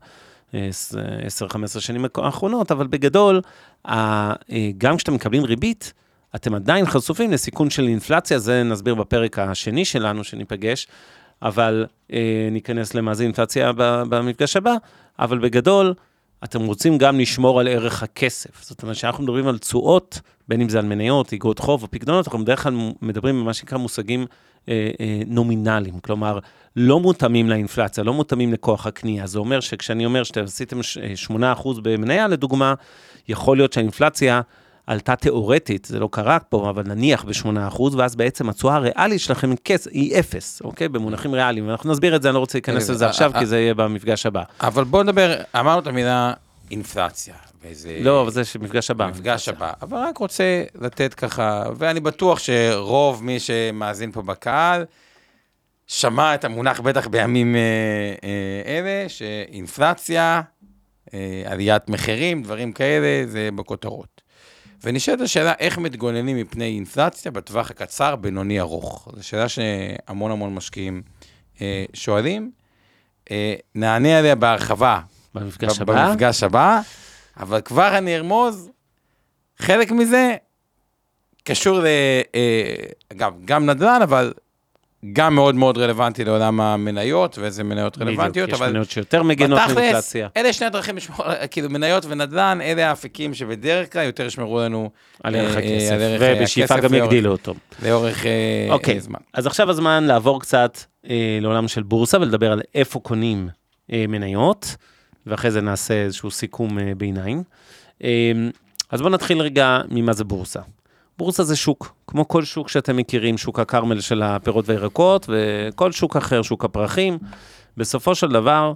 10-15 0.53 0.55
שנים 1.81 2.05
האחרונות, 2.15 2.73
אבל 2.73 2.87
בגדול, 2.87 3.41
אה, 3.89 4.35
גם 4.79 4.97
כשאתם 4.97 5.15
מקבלים 5.15 5.45
ריבית, 5.45 5.93
אתם 6.37 6.55
עדיין 6.55 6.87
חשופים 6.87 7.31
לסיכון 7.31 7.71
של 7.71 7.89
אינפלציה, 7.89 8.39
זה 8.39 8.63
נסביר 8.63 8.95
בפרק 8.95 9.39
השני 9.39 9.85
שלנו, 9.85 10.25
שניפגש, 10.25 10.87
אבל 11.43 11.87
אה, 12.13 12.49
ניכנס 12.53 12.95
למה 12.95 13.15
זה 13.15 13.23
אינפלציה 13.23 13.73
במפגש 14.09 14.57
הבא, 14.57 14.75
אבל 15.19 15.39
בגדול, 15.39 15.95
אתם 16.45 16.67
רוצים 16.67 16.99
גם 16.99 17.21
לשמור 17.21 17.61
על 17.61 17.69
ערך 17.69 18.03
הכסף. 18.03 18.65
זאת 18.65 18.83
אומרת, 18.83 18.97
כשאנחנו 18.97 19.25
מדברים 19.25 19.49
על 19.49 19.59
תשואות, 19.59 20.21
בין 20.49 20.61
אם 20.61 20.69
זה 20.69 20.79
על 20.79 20.85
מניות, 20.85 21.33
איגרות 21.33 21.59
חוב 21.59 21.83
או 21.83 21.91
פקדונות, 21.91 22.27
אנחנו 22.27 22.39
בדרך 22.39 22.63
כלל 22.63 22.75
מדברים 23.03 23.41
במה 23.41 23.55
שנקרא 23.55 23.79
מושגים 23.79 24.27
אה, 24.69 24.91
אה, 25.01 25.21
נומינליים, 25.27 26.01
כלומר, 26.01 26.39
לא 26.77 27.01
מותאמים 27.01 27.49
לאינפלציה, 27.51 28.05
לא 28.05 28.15
מותאמים 28.15 28.53
לכוח 28.53 28.87
הקנייה. 28.87 29.27
זה 29.27 29.39
אומר 29.39 29.61
שכשאני 29.61 30.05
אומר 30.05 30.23
שאתם 30.23 30.45
עשיתם 30.45 30.83
ש- 30.83 30.99
אה, 30.99 31.13
8% 31.17 31.81
במניה, 31.83 32.29
לדוגמה, 32.29 32.75
יכול 33.29 33.57
להיות 33.57 33.73
שהאינפלציה 33.73 34.41
עלתה 34.89 35.17
תיאורטית, 35.17 35.85
זה 35.85 35.99
לא 35.99 36.09
קרה 36.13 36.39
פה, 36.39 36.71
אבל 36.71 36.83
נניח 36.87 37.25
ב-8%, 37.25 37.83
ואז 37.97 38.17
בעצם 38.17 38.49
התשואה 38.49 38.75
הריאלית 38.75 39.21
שלכם 39.21 39.51
היא 39.91 40.19
אפס, 40.19 40.63
אוקיי? 40.65 40.89
במונחים 40.89 41.35
ריאליים. 41.35 41.69
ואנחנו 41.69 41.93
נסביר 41.93 42.17
את 42.17 42.23
זה, 42.23 42.29
אני 42.29 42.35
לא 42.35 42.39
רוצה 42.39 42.59
להיכנס 42.59 42.91
אה, 42.91 42.95
לזה 42.95 43.05
אה, 43.05 43.11
עכשיו, 43.11 43.33
אה, 43.35 43.41
כי 43.41 43.47
זה 43.47 43.61
יהיה 43.61 43.75
במפגש 43.75 44.27
הבא. 44.27 44.43
אבל 44.61 44.85
בואו 44.85 45.03
נדבר, 45.03 45.35
אמרנו 45.61 45.81
את 45.81 45.87
המילה 45.87 46.33
אינפלציה. 46.71 47.35
וזה... 47.63 47.99
לא, 48.01 48.23
אבל 48.23 48.31
זה 48.31 48.43
מפגש 48.61 48.91
הבא. 48.91 49.07
במפגש 49.07 49.49
הבא. 49.49 49.73
אבל 49.83 49.99
רק 49.99 50.19
רוצה 50.19 50.65
לתת 50.81 51.15
ככה, 51.15 51.65
ואני 51.77 52.01
בטוח 52.01 52.39
שרוב 52.39 53.25
מי 53.25 53.41
שמאזין 53.41 54.13
פה 54.13 54.23
בקהל, 54.23 54.85
שמע 55.87 56.35
את 56.35 56.45
המונח 56.45 56.81
בטח 56.81 57.07
בימים 57.07 57.57
אלה, 58.67 59.09
שאינפלציה, 59.09 60.41
עליית 61.47 61.89
מחירים, 61.89 62.43
דברים 62.43 62.73
כאלה, 62.73 63.27
זה 63.27 63.49
בכותרות. 63.55 64.18
ונשאלת 64.85 65.21
השאלה, 65.21 65.53
איך 65.59 65.79
מתגוננים 65.79 66.37
מפני 66.37 66.65
אינפלציה 66.65 67.31
בטווח 67.31 67.71
הקצר, 67.71 68.17
בינוני, 68.17 68.61
ארוך? 68.61 69.09
זו 69.17 69.29
שאלה 69.29 69.49
שהמון 69.49 70.31
המון 70.31 70.55
משקיעים 70.55 71.03
אה, 71.61 71.85
שואלים. 71.95 72.51
אה, 73.31 73.55
נענה 73.75 74.19
עליה 74.19 74.35
בהרחבה 74.35 75.01
במפגש 75.35 75.81
הבא. 75.81 76.09
במפגש 76.09 76.43
הבא, 76.43 76.81
אבל 77.37 77.61
כבר 77.61 77.99
אני 77.99 78.17
ארמוז, 78.17 78.71
חלק 79.59 79.91
מזה 79.91 80.37
קשור 81.45 81.79
ל... 81.79 81.87
אה, 82.35 82.75
אגב, 83.13 83.35
גם 83.45 83.67
נדל"ן, 83.67 84.01
אבל 84.03 84.33
גם 85.13 85.35
מאוד 85.35 85.55
מאוד 85.55 85.79
רלוונטי 85.79 86.25
לעולם 86.25 86.61
המניות, 86.61 87.39
ואיזה 87.39 87.65
מניות 87.65 87.99
רלוונטיות, 87.99 88.31
בדיוק, 88.31 88.49
יש 88.49 88.55
אבל 88.63 88.71
מניות 88.71 88.91
שיותר 88.91 89.23
בתכלס, 89.23 89.75
מאינפלציה. 89.75 90.29
אלה 90.37 90.53
שני 90.53 90.67
הדרכים 90.67 90.97
לשמור, 90.97 91.27
כאילו 91.51 91.71
מניות 91.71 92.05
ונדל"ן, 92.09 92.59
אלה 92.63 92.89
האפיקים 92.89 93.35
שבדרך 93.35 93.93
כלל 93.93 94.07
יותר 94.07 94.27
ישמרו 94.27 94.61
לנו 94.61 94.91
על 95.23 95.35
ערך 95.37 95.57
אה, 95.57 95.59
הכסף, 95.59 95.93
על 95.93 96.01
ערך, 96.01 96.23
אה, 96.23 96.35
ובשאיפה 96.39 96.75
הכסף 96.75 96.89
גם 96.89 96.95
יגדילו 96.95 97.33
אותו. 97.33 97.55
לאורך 97.83 98.27
אה, 98.27 98.67
אוקיי, 98.71 98.95
אה, 98.95 99.01
זמן. 99.01 99.19
אז 99.33 99.47
עכשיו 99.47 99.71
הזמן 99.71 100.05
לעבור 100.05 100.41
קצת 100.41 100.79
אה, 101.11 101.39
לעולם 101.41 101.69
של 101.69 101.83
בורסה 101.83 102.19
ולדבר 102.21 102.53
על 102.53 102.61
איפה 102.75 103.01
קונים 103.01 103.49
אה, 103.93 104.05
מניות, 104.09 104.77
ואחרי 105.27 105.51
זה 105.51 105.61
נעשה 105.61 105.95
איזשהו 105.95 106.31
סיכום 106.31 106.79
אה, 106.79 106.93
ביניים. 106.97 107.43
אה, 108.05 108.33
אז 108.91 109.01
בואו 109.01 109.13
נתחיל 109.13 109.41
רגע 109.41 109.81
ממה 109.91 110.13
זה 110.13 110.25
בורסה. 110.25 110.61
בורסה 111.19 111.45
זה 111.45 111.57
שוק, 111.57 111.95
כמו 112.07 112.29
כל 112.29 112.45
שוק 112.45 112.69
שאתם 112.69 112.97
מכירים, 112.97 113.39
שוק 113.39 113.59
הכרמל 113.59 114.01
של 114.01 114.23
הפירות 114.23 114.69
והירקות, 114.69 115.29
וכל 115.29 115.93
שוק 115.93 116.17
אחר, 116.17 116.43
שוק 116.43 116.65
הפרחים. 116.65 117.19
בסופו 117.77 118.15
של 118.15 118.29
דבר, 118.29 118.73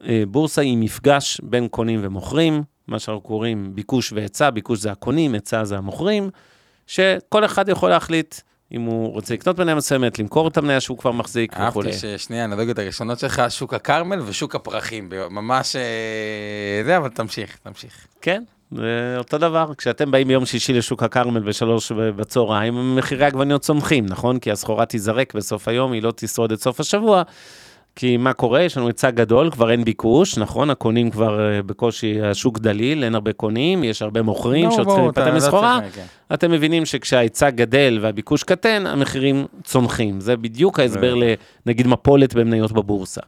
הבורסה 0.00 0.62
היא 0.62 0.76
מפגש 0.76 1.40
בין 1.42 1.68
קונים 1.68 2.00
ומוכרים, 2.02 2.62
מה 2.88 2.98
שאנחנו 2.98 3.20
קוראים 3.20 3.74
ביקוש 3.74 4.12
והיצע, 4.12 4.50
ביקוש 4.50 4.78
זה 4.78 4.92
הקונים, 4.92 5.34
היצע 5.34 5.64
זה 5.64 5.76
המוכרים, 5.76 6.30
שכל 6.86 7.44
אחד 7.44 7.68
יכול 7.68 7.90
להחליט 7.90 8.34
אם 8.72 8.82
הוא 8.82 9.12
רוצה 9.12 9.34
לקנות 9.34 9.60
מניה 9.60 9.74
מסוימת, 9.74 10.18
למכור 10.18 10.48
את 10.48 10.56
המניה 10.56 10.80
שהוא 10.80 10.98
כבר 10.98 11.12
מחזיק 11.12 11.52
וכולי. 11.68 11.90
אהבתי 11.90 12.18
ששני 12.18 12.40
האנלוגיות 12.40 12.78
הראשונות 12.78 13.18
שלך, 13.18 13.42
שוק 13.48 13.74
הכרמל 13.74 14.20
ושוק 14.20 14.54
הפרחים, 14.54 15.10
ממש 15.30 15.76
אה, 15.76 16.82
זה, 16.84 16.96
אבל 16.96 17.08
תמשיך, 17.08 17.58
תמשיך. 17.62 18.06
כן, 18.20 18.42
זה 18.72 19.14
אותו 19.18 19.38
דבר. 19.38 19.72
כשאתם 19.78 20.10
באים 20.10 20.28
ביום 20.28 20.46
שישי 20.46 20.72
לשוק 20.72 21.02
הכרמל 21.02 21.40
בשלוש 21.40 21.92
בצהריים, 21.92 22.96
מחירי 22.96 23.24
העגבניות 23.24 23.60
צומחים, 23.60 24.06
נכון? 24.06 24.38
כי 24.38 24.50
הסחורה 24.50 24.86
תיזרק 24.86 25.34
בסוף 25.34 25.68
היום, 25.68 25.92
היא 25.92 26.02
לא 26.02 26.12
תשרוד 26.16 26.52
את 26.52 26.60
סוף 26.60 26.80
השבוע. 26.80 27.22
כי 27.96 28.16
מה 28.16 28.32
קורה? 28.32 28.62
יש 28.62 28.76
לנו 28.76 28.86
היצע 28.86 29.10
גדול, 29.10 29.50
כבר 29.50 29.70
אין 29.70 29.84
ביקוש, 29.84 30.38
נכון? 30.38 30.70
הקונים 30.70 31.10
כבר 31.10 31.40
אה, 31.40 31.62
בקושי, 31.62 32.22
השוק 32.22 32.58
דליל, 32.58 33.04
אין 33.04 33.14
הרבה 33.14 33.32
קונים, 33.32 33.84
יש 33.84 34.02
הרבה 34.02 34.22
מוכרים 34.22 34.68
לא, 34.68 34.76
להיפטר 34.76 35.10
אתה 35.10 35.30
לא 35.30 35.36
מסחורה. 35.36 35.80
כן. 35.94 36.04
אתם 36.34 36.50
מבינים 36.50 36.86
שכשההיצע 36.86 37.50
גדל 37.50 37.98
והביקוש 38.02 38.42
קטן, 38.42 38.86
המחירים 38.86 39.46
צונחים. 39.64 40.20
זה 40.20 40.36
בדיוק 40.36 40.80
ההסבר 40.80 41.14
לנגיד 41.66 41.86
מפולת 41.86 42.34
במניות 42.34 42.72
בבורסה. 42.72 43.20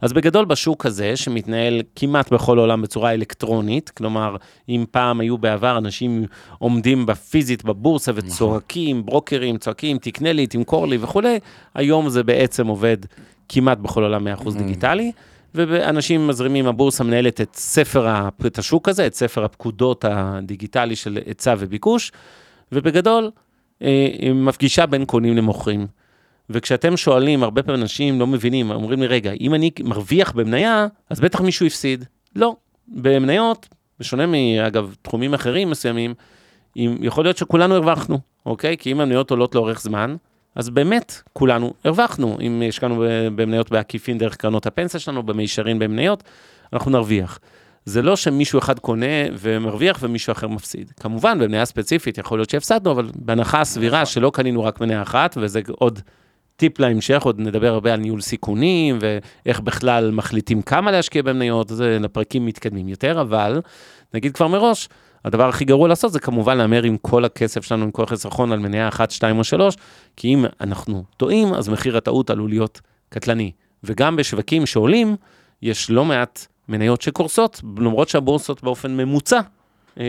אז 0.00 0.12
בגדול 0.12 0.44
בשוק 0.44 0.86
הזה, 0.86 1.16
שמתנהל 1.16 1.82
כמעט 1.96 2.32
בכל 2.32 2.58
העולם 2.58 2.82
בצורה 2.82 3.14
אלקטרונית, 3.14 3.90
כלומר, 3.90 4.36
אם 4.68 4.84
פעם 4.90 5.20
היו 5.20 5.38
בעבר 5.38 5.78
אנשים 5.78 6.24
עומדים 6.58 7.06
בפיזית 7.06 7.64
בבורסה 7.64 8.12
וצועקים, 8.14 9.06
ברוקרים 9.06 9.58
צועקים, 9.58 9.98
תקנה 9.98 10.32
לי, 10.32 10.46
תמכור 10.46 10.86
לי 10.86 10.98
וכולי, 11.00 11.38
היום 11.74 12.08
זה 12.08 12.22
בעצם 12.22 12.66
עובד 12.66 12.96
כמעט 13.48 13.78
בכל 13.78 14.02
העולם 14.02 14.26
100% 14.26 14.58
דיגיטלי. 14.58 15.12
ואנשים 15.54 16.26
מזרימים, 16.26 16.66
הבורסה 16.66 17.04
מנהלת 17.04 17.40
את 17.40 17.56
ספר, 17.56 18.28
את 18.46 18.58
השוק 18.58 18.88
הזה, 18.88 19.06
את 19.06 19.14
ספר 19.14 19.44
הפקודות 19.44 20.04
הדיגיטלי 20.08 20.96
של 20.96 21.18
היצע 21.26 21.54
וביקוש, 21.58 22.12
ובגדול, 22.72 23.30
אה, 23.82 24.08
מפגישה 24.34 24.86
בין 24.86 25.04
קונים 25.04 25.36
למוכרים. 25.36 25.86
וכשאתם 26.50 26.96
שואלים, 26.96 27.42
הרבה 27.42 27.62
פעמים 27.62 27.82
אנשים 27.82 28.20
לא 28.20 28.26
מבינים, 28.26 28.70
אומרים 28.70 29.00
לי, 29.00 29.06
רגע, 29.06 29.32
אם 29.40 29.54
אני 29.54 29.70
מרוויח 29.84 30.32
במניה, 30.32 30.86
אז 31.10 31.20
בטח 31.20 31.40
מישהו 31.40 31.66
הפסיד. 31.66 32.04
לא. 32.36 32.56
במניות, 32.88 33.68
בשונה 34.00 34.26
מאגב 34.26 34.94
תחומים 35.02 35.34
אחרים 35.34 35.70
מסוימים, 35.70 36.14
אם, 36.76 36.96
יכול 37.00 37.24
להיות 37.24 37.36
שכולנו 37.36 37.74
הרווחנו, 37.74 38.18
אוקיי? 38.46 38.76
כי 38.76 38.92
אם 38.92 39.00
המניות 39.00 39.30
עולות 39.30 39.54
לאורך 39.54 39.80
זמן, 39.80 40.16
אז 40.54 40.70
באמת 40.70 41.22
כולנו 41.32 41.72
הרווחנו. 41.84 42.38
אם 42.40 42.62
השקענו 42.68 43.04
במניות 43.34 43.70
בעקיפין 43.70 44.18
דרך 44.18 44.36
קרנות 44.36 44.66
הפנסיה 44.66 45.00
שלנו, 45.00 45.22
במישרין 45.22 45.78
במניות, 45.78 46.22
אנחנו 46.72 46.90
נרוויח. 46.90 47.38
זה 47.84 48.02
לא 48.02 48.16
שמישהו 48.16 48.58
אחד 48.58 48.78
קונה 48.78 49.06
ומרוויח 49.38 49.98
ומישהו 50.02 50.32
אחר 50.32 50.48
מפסיד. 50.48 50.92
כמובן, 51.00 51.38
במניה 51.38 51.64
ספציפית 51.64 52.18
יכול 52.18 52.38
להיות 52.38 52.50
שהפסדנו, 52.50 52.90
אבל 52.92 53.10
בהנחה 53.14 53.60
הסבירה 53.60 54.06
שלא 54.06 54.30
קנינו 54.34 54.64
רק 54.64 54.80
מניה 54.80 55.02
אחת, 55.02 55.36
וזה 55.40 55.60
עוד 55.70 56.00
טיפ 56.60 56.80
להמשך, 56.80 57.22
עוד 57.22 57.40
נדבר 57.40 57.72
הרבה 57.72 57.94
על 57.94 58.00
ניהול 58.00 58.20
סיכונים, 58.20 58.98
ואיך 59.00 59.60
בכלל 59.60 60.10
מחליטים 60.10 60.62
כמה 60.62 60.90
להשקיע 60.90 61.22
במניות, 61.22 61.68
זה 61.68 61.98
לפרקים 62.00 62.46
מתקדמים 62.46 62.88
יותר, 62.88 63.20
אבל 63.20 63.60
נגיד 64.14 64.34
כבר 64.34 64.48
מראש, 64.48 64.88
הדבר 65.24 65.48
הכי 65.48 65.64
גרוע 65.64 65.88
לעשות 65.88 66.12
זה 66.12 66.20
כמובן 66.20 66.58
להמר 66.58 66.82
עם 66.82 66.96
כל 66.96 67.24
הכסף 67.24 67.64
שלנו, 67.64 67.84
עם 67.84 67.90
כל 67.90 68.02
החיסכון 68.02 68.52
על 68.52 68.58
מניה 68.58 68.88
אחת, 68.88 69.10
שתיים 69.10 69.38
או 69.38 69.44
שלוש, 69.44 69.76
כי 70.16 70.34
אם 70.34 70.44
אנחנו 70.60 71.04
טועים, 71.16 71.54
אז 71.54 71.68
מחיר 71.68 71.96
הטעות 71.96 72.30
עלול 72.30 72.50
להיות 72.50 72.80
קטלני. 73.08 73.52
וגם 73.84 74.16
בשווקים 74.16 74.66
שעולים, 74.66 75.16
יש 75.62 75.90
לא 75.90 76.04
מעט 76.04 76.46
מניות 76.68 77.02
שקורסות, 77.02 77.60
למרות 77.78 78.08
שהבורסות 78.08 78.62
באופן 78.62 78.96
ממוצע 78.96 79.40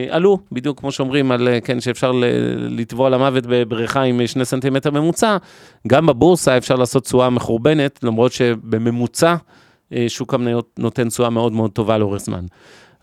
עלו, 0.10 0.38
בדיוק 0.52 0.80
כמו 0.80 0.92
שאומרים 0.92 1.32
על, 1.32 1.48
אה, 1.48 1.62
כן, 1.62 1.80
שאפשר 1.80 2.12
לטבוע 2.58 3.10
למוות 3.10 3.44
בבריכה 3.48 4.02
עם 4.02 4.22
אה, 4.22 4.28
שני 4.28 4.46
סנטימטר 4.46 4.92
ממוצע, 4.92 5.38
גם 5.88 6.06
בבורסה 6.06 6.58
אפשר 6.58 6.76
לעשות 6.76 7.04
תשואה 7.04 7.30
מחורבנת, 7.30 8.04
למרות 8.04 8.32
שבממוצע 8.32 9.36
אה, 9.94 10.06
שוק 10.08 10.34
המניות 10.34 10.70
נותן 10.80 11.10
תשואה 11.10 11.30
מאוד 11.30 11.52
מאוד 11.52 11.72
טובה 11.72 11.98
לאורך 11.98 12.22
זמן. 12.22 12.46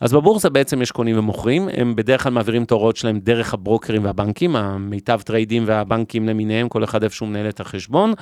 אז 0.00 0.12
בבורסה 0.12 0.48
בעצם 0.48 0.82
יש 0.82 0.90
קונים 0.90 1.18
ומוכרים, 1.18 1.68
הם 1.72 1.96
בדרך 1.96 2.22
כלל 2.22 2.32
מעבירים 2.32 2.62
את 2.62 2.70
ההוראות 2.70 2.96
שלהם 2.96 3.18
דרך 3.18 3.54
הברוקרים 3.54 4.04
והבנקים, 4.04 4.56
המיטב 4.56 5.20
טריידים 5.20 5.64
והבנקים 5.66 6.28
למיניהם, 6.28 6.68
כל 6.68 6.84
אחד 6.84 7.02
איפשהו 7.02 7.26
מנהל 7.26 7.48
את 7.48 7.60
החשבון. 7.60 8.12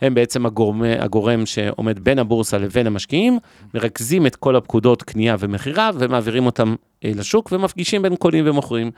הם 0.00 0.14
בעצם 0.14 0.46
הגורם, 0.46 0.82
הגורם 0.98 1.46
שעומד 1.46 1.98
בין 1.98 2.18
הבורסה 2.18 2.58
לבין 2.58 2.86
המשקיעים, 2.86 3.38
מרכזים 3.74 4.26
את 4.26 4.36
כל 4.36 4.56
הפקודות 4.56 5.02
קנייה 5.02 5.36
ומכירה 5.38 5.90
ומעבירים 5.98 6.46
אותם 6.46 6.74
אה, 7.04 7.10
לשוק 7.14 7.52
ומפגישים 7.52 8.02
בין 8.02 8.16
קונים 8.16 8.44
ומוכרים. 8.48 8.90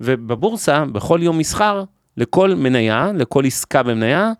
ובבורסה, 0.00 0.84
בכל 0.84 1.18
יום 1.22 1.38
מסחר, 1.38 1.84
לכל 2.16 2.54
מניה, 2.54 3.10
לכל 3.14 3.46
עסקה 3.46 3.82
במניה, 3.82 4.32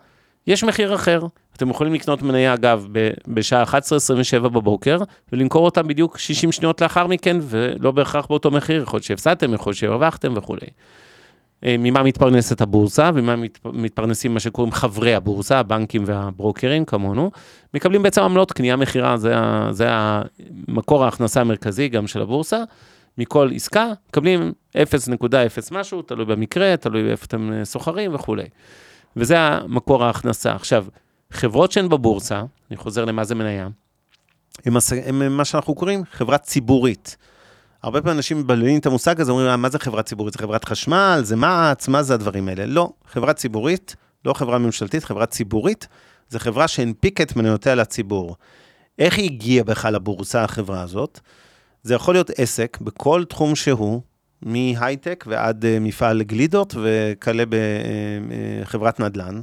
יש 0.47 0.65
מחיר 0.65 0.95
אחר. 0.95 1.21
אתם 1.57 1.71
יכולים 1.71 1.95
לקנות 1.95 2.23
מניה, 2.23 2.55
אגב, 2.55 2.87
בשעה 3.29 3.63
11:27 3.63 4.49
בבוקר, 4.49 4.99
ולמכור 5.33 5.65
אותה 5.65 5.83
בדיוק 5.83 6.19
60 6.19 6.53
שניות 6.53 6.81
לאחר 6.81 7.07
מכן, 7.07 7.37
ולא 7.41 7.91
בהכרח 7.91 8.27
באותו 8.27 8.51
מחיר, 8.51 8.83
יכול 8.83 8.97
להיות 8.97 9.05
שהפסדתם, 9.05 9.55
יכול 9.55 9.71
להיות 9.71 9.79
שהרווחתם 9.79 10.33
וכולי. 10.37 10.67
אה, 11.65 11.77
ממה 11.79 12.03
מתפרנסת 12.03 12.61
הבורסה, 12.61 13.11
ומה 13.15 13.37
מת, 13.37 13.59
מתפרנסים 13.65 14.35
מה 14.35 14.41
שקוראים 14.41 14.73
חברי 14.73 15.15
הבורסה, 15.15 15.59
הבנקים 15.59 16.03
והברוקרים 16.07 16.85
כמונו, 16.85 17.31
מקבלים 17.75 18.03
בעצם 18.03 18.23
עמלות 18.23 18.53
קנייה 18.53 18.77
מכירה, 18.77 19.17
זה, 19.17 19.35
זה 19.71 19.87
המקור 19.91 21.05
ההכנסה 21.05 21.41
המרכזי 21.41 21.89
גם 21.89 22.07
של 22.07 22.23
הבורסה. 22.23 22.63
מכל 23.19 23.51
עסקה, 23.55 23.93
מקבלים 24.09 24.53
0.0 24.77 24.79
משהו, 25.71 26.03
תלוי 26.03 26.25
במקרה, 26.25 26.77
תלוי 26.77 27.11
איפה 27.11 27.25
אתם 27.25 27.53
אה, 27.53 27.65
סוחרים 27.65 28.15
וכולי. 28.15 28.45
וזה 29.17 29.39
המקור 29.39 30.05
ההכנסה. 30.05 30.55
עכשיו, 30.55 30.87
חברות 31.33 31.73
שהן 31.73 31.89
בבורסה, 31.89 32.43
אני 32.71 32.77
חוזר 32.77 33.05
למה 33.05 33.25
זה 33.25 33.35
מניה, 33.35 33.69
הם 34.65 35.37
מה 35.37 35.45
שאנחנו 35.45 35.75
קוראים 35.75 36.03
חברה 36.13 36.39
ציבורית. 36.39 37.17
הרבה 37.83 38.01
פעמים 38.01 38.17
אנשים 38.17 38.39
מבלבלים 38.39 38.79
את 38.79 38.87
המושג 38.87 39.21
הזה, 39.21 39.31
אומרים, 39.31 39.49
"אה, 39.49 39.57
מה 39.57 39.69
זה 39.69 39.79
חברה 39.79 40.03
ציבורית? 40.03 40.35
זה 40.35 40.39
חברת 40.39 40.65
חשמל, 40.65 41.21
זה 41.23 41.37
מע"צ, 41.37 41.89
מה 41.89 42.03
זה 42.03 42.15
הדברים 42.15 42.49
האלה? 42.49 42.67
לא, 42.67 42.93
חברה 43.07 43.33
ציבורית, 43.33 43.97
לא 44.25 44.33
חברה 44.33 44.59
ממשלתית, 44.59 45.05
חברה 45.05 45.27
ציבורית, 45.27 45.87
זה 46.29 46.39
חברה 46.39 46.69
שהנפיקה 46.69 47.23
את 47.23 47.37
מניותיה 47.37 47.75
לציבור. 47.75 48.37
איך 48.99 49.19
היא 49.19 49.25
הגיעה 49.25 49.65
בכלל 49.65 49.95
לבורסה, 49.95 50.45
החברה 50.45 50.83
הזאת? 50.83 51.21
זה 51.83 51.95
יכול 51.95 52.15
להיות 52.15 52.31
עסק 52.37 52.79
בכל 52.81 53.25
תחום 53.25 53.55
שהוא, 53.55 54.01
מהייטק 54.43 55.25
ועד 55.29 55.65
אה, 55.65 55.79
מפעל 55.81 56.23
גלידות 56.23 56.75
וכלה 56.83 57.45
בחברת 58.63 59.01
נדל"ן, 59.01 59.41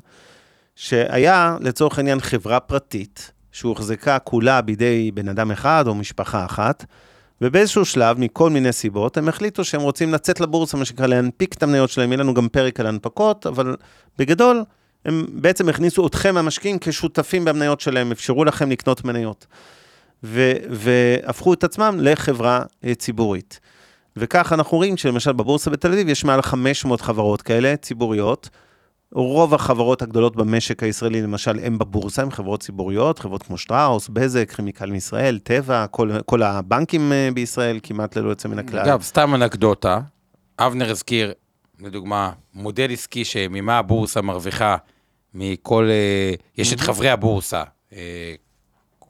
שהיה 0.82 1.58
לצורך 1.62 1.98
העניין 1.98 2.20
חברה 2.20 2.60
פרטית, 2.60 3.32
שהוחזקה 3.52 4.20
כולה 4.20 4.62
בידי 4.62 5.12
בן 5.14 5.30
אדם 5.30 5.52
אחד 5.52 5.84
או 5.88 5.96
משפחה 5.96 6.46
אחת, 6.46 6.86
ובאיזשהו 7.42 7.86
שלב, 7.86 8.20
מכל 8.20 8.50
מיני 8.50 8.72
סיבות, 8.72 9.18
הם 9.18 9.30
החליטו 9.30 9.64
שהם 9.64 9.82
רוצים 9.82 10.14
לצאת 10.14 10.40
לבורסה, 10.40 10.78
מה 10.78 10.86
שנקרא, 10.86 11.08
להנפיק 11.08 11.54
את 11.54 11.64
המניות 11.64 11.90
שלהם. 11.90 12.12
יהיה 12.12 12.20
לנו 12.20 12.34
גם 12.34 12.48
פרק 12.50 12.80
על 12.80 12.88
הנפקות, 12.88 13.46
אבל 13.46 13.76
בגדול, 14.18 14.64
הם 15.06 15.26
בעצם 15.34 15.70
הכניסו 15.70 16.08
אתכם, 16.08 16.38
המשקיעים, 16.38 16.78
כשותפים 16.82 17.46
במניות 17.46 17.82
שלהם, 17.82 18.12
אפשרו 18.12 18.46
לכם 18.46 18.72
לקנות 18.72 19.06
מניות. 19.06 19.48
ו- 20.24 20.54
והפכו 20.70 21.54
את 21.54 21.64
עצמם 21.64 21.98
לחברה 22.02 22.62
אה, 22.86 22.96
ציבורית. 22.96 23.60
וכך 24.18 24.54
אנחנו 24.54 24.78
רואים 24.78 24.98
שלמשל 24.98 25.32
בבורסה 25.32 25.70
בתל 25.70 25.92
אביב 25.92 26.10
יש 26.10 26.24
מעל 26.24 26.42
500 26.42 27.02
חברות 27.02 27.42
כאלה, 27.42 27.76
ציבוריות. 27.76 28.50
רוב 29.14 29.54
החברות 29.54 30.02
הגדולות 30.02 30.36
במשק 30.36 30.84
הישראלי, 30.84 31.22
למשל, 31.22 31.60
הן 31.64 31.78
בבורסה, 31.78 32.22
הן 32.22 32.32
חברות 32.32 32.60
ציבוריות, 32.60 33.20
חברות 33.20 33.44
כמו 33.44 33.58
שטראוס, 33.58 34.10
בזק, 34.10 34.52
כימיקל 34.52 34.92
מישראל, 34.92 35.40
טבע, 35.40 35.88
כל, 35.88 36.12
כל 36.26 36.44
הבנקים 36.44 37.12
אה, 37.12 37.30
בישראל, 37.34 37.80
כמעט 37.84 38.18
ללא 38.18 38.30
יוצא 38.30 38.50
מן 38.50 38.60
הכלל. 38.60 38.80
אגב, 38.80 39.02
סתם 39.02 39.36
אנקדוטה, 39.36 40.00
אבנר 40.60 40.92
הזכיר, 40.92 41.34
לדוגמה, 41.80 42.32
מודל 42.54 42.92
עסקי 42.92 43.26
שממה 43.26 43.78
הבורסה 43.78 44.22
מרוויחה 44.22 44.78
מכל, 45.34 45.88
אה, 45.90 46.34
יש 46.58 46.74
את 46.74 46.80
חברי 46.80 47.10
הבורסה, 47.10 47.64
אה, 47.94 48.34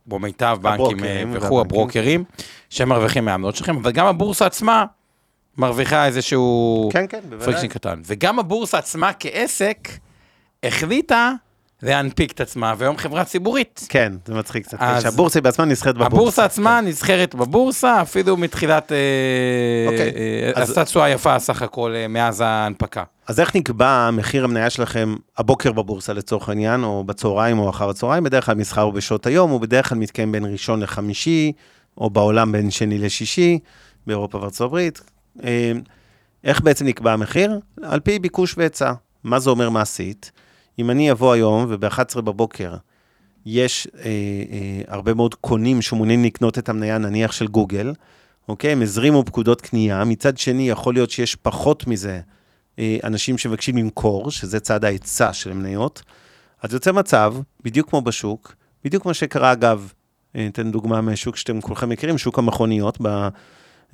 כמו 0.04 0.20
מיטב 0.20 0.58
בנקים 0.62 0.98
וכו'. 1.34 1.62
הברוקרים, 1.62 2.24
שהם 2.70 2.90
מרוויחים 2.90 3.26
מהעמלות 3.26 3.56
שלכם, 3.56 3.78
אבל 3.78 3.92
גם 3.92 4.06
הבורסה 4.06 4.46
עצמה 4.46 4.86
מרוויחה 5.60 6.06
איזשהו 6.06 6.90
כן, 6.94 7.06
כן. 7.10 7.20
friction 7.44 7.68
קטן. 7.68 8.02
וגם 8.06 8.40
הבורסה 8.40 8.78
עצמה 8.78 9.12
כעסק 9.20 9.90
החליטה 10.64 11.32
להנפיק 11.84 12.32
את 12.32 12.42
עצמה, 12.42 12.74
והיום 12.78 12.98
חברה 12.98 13.26
ציבורית. 13.26 13.86
כן, 13.90 14.14
זה 14.26 14.34
מצחיק 14.34 14.66
קצת, 14.68 14.78
אז- 14.80 15.04
שהבורסה 15.04 15.42
בעצמה 15.42 15.66
נסחרת 15.66 15.96
בבורסה. 15.96 16.16
הבורסה 16.16 16.46
עצמה 16.46 16.82
נסחרת 16.82 17.36
בבורסה, 17.36 18.02
אפילו 18.02 18.38
מתחילת... 18.38 18.92
אה, 18.92 18.98
אוקיי, 19.88 20.12
אה, 20.16 20.52
אז- 20.62 20.70
עשתה 20.70 20.86
תשואה 20.86 21.10
יפה 21.10 21.40
סך 21.40 21.62
הכל 21.62 21.94
אה, 21.96 22.08
מאז 22.08 22.42
ההנפקה. 22.42 23.04
אז 23.28 23.40
איך 23.40 23.56
נקבע 23.56 24.10
מחיר 24.14 24.44
המניה 24.44 24.70
שלכם 24.70 25.16
הבוקר 25.38 25.72
בבורסה 25.72 26.14
לצורך 26.14 26.50
העניין, 26.50 26.84
או 26.84 27.04
בצהריים 27.04 27.60
או 27.60 27.70
אחר 27.70 27.90
הצהריים? 27.90 28.24
בדרך 28.24 28.46
כלל 28.46 28.56
מסחר 28.56 28.82
הוא 28.82 28.94
בשעות 28.94 29.26
היום, 29.26 29.52
הוא 29.52 29.62
בדרך 29.62 29.90
כלל 29.90 29.98
מתקיים 29.98 30.32
בין 30.32 30.46
ראשון 30.46 30.80
לחמישי, 30.80 31.52
או 31.98 32.10
בעולם 32.10 32.52
בין 32.52 32.72
שני 32.72 32.98
לשישי, 32.98 33.60
באירופה 34.08 34.38
וארצות 34.38 34.66
הברית. 34.66 35.02
אה, 35.44 35.72
איך 36.44 36.62
בעצם 36.62 36.86
נקבע 36.86 37.14
המחיר? 37.14 37.60
על 37.82 38.00
פי 38.00 38.20
ביקוש 38.20 38.58
והיצע. 38.58 38.94
מה 39.24 39.40
זה 39.40 39.50
אומר 39.50 39.70
מעשית? 39.70 40.32
אם 40.80 40.90
אני 40.90 41.12
אבוא 41.12 41.34
היום 41.34 41.66
וב-11 41.70 42.22
בבוקר 42.22 42.76
יש 43.46 43.88
אה, 43.98 44.02
אה, 44.06 44.82
הרבה 44.88 45.14
מאוד 45.14 45.36
קונים 45.36 45.82
שמעוניינים 45.82 46.26
לקנות 46.26 46.58
את 46.58 46.70
המניה, 46.70 46.98
נניח 46.98 47.32
של 47.32 47.48
גוגל, 47.48 47.94
אוקיי? 48.48 48.72
הם 48.72 48.82
הזרימו 48.82 49.26
פקודות 49.26 49.62
קנייה, 49.62 50.04
מצד 50.04 50.38
שני 50.38 50.70
יכול 50.70 50.94
להיות 50.94 51.10
שיש 51.10 51.36
פחות 51.36 51.88
מזה 51.88 52.20
אה, 52.80 52.98
אנשים 53.04 53.38
שמבקשים 53.38 53.78
למכור, 53.78 54.32
שזה 54.32 54.60
צד 54.60 54.86
ההיצע 54.86 55.34
של 55.34 55.52
המניות. 55.52 56.02
אז 56.62 56.74
יוצא 56.74 56.92
מצב, 56.92 57.36
בדיוק 57.64 57.90
כמו 57.90 58.02
בשוק, 58.02 58.56
בדיוק 58.84 59.04
כמו 59.04 59.14
שקרה 59.14 59.52
אגב, 59.52 59.94
אה, 60.36 60.48
אתן 60.48 60.72
דוגמה 60.72 61.02
משוק 61.02 61.36
שאתם 61.36 61.62
כולכם 61.62 61.90
מכירים, 61.90 62.18
שוק 62.18 62.40
המכוניות, 62.40 62.98
ב, 63.02 63.28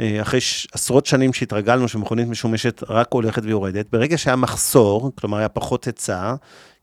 אחרי 0.01 0.41
ש, 0.41 0.67
עשרות 0.73 1.05
שנים 1.05 1.33
שהתרגלנו 1.33 1.87
שמכונית 1.87 2.27
משומשת 2.27 2.83
רק 2.89 3.07
הולכת 3.13 3.41
ויורדת, 3.45 3.85
ברגע 3.91 4.17
שהיה 4.17 4.35
מחסור, 4.35 5.11
כלומר 5.15 5.37
היה 5.37 5.49
פחות 5.49 5.85
היצע, 5.85 6.35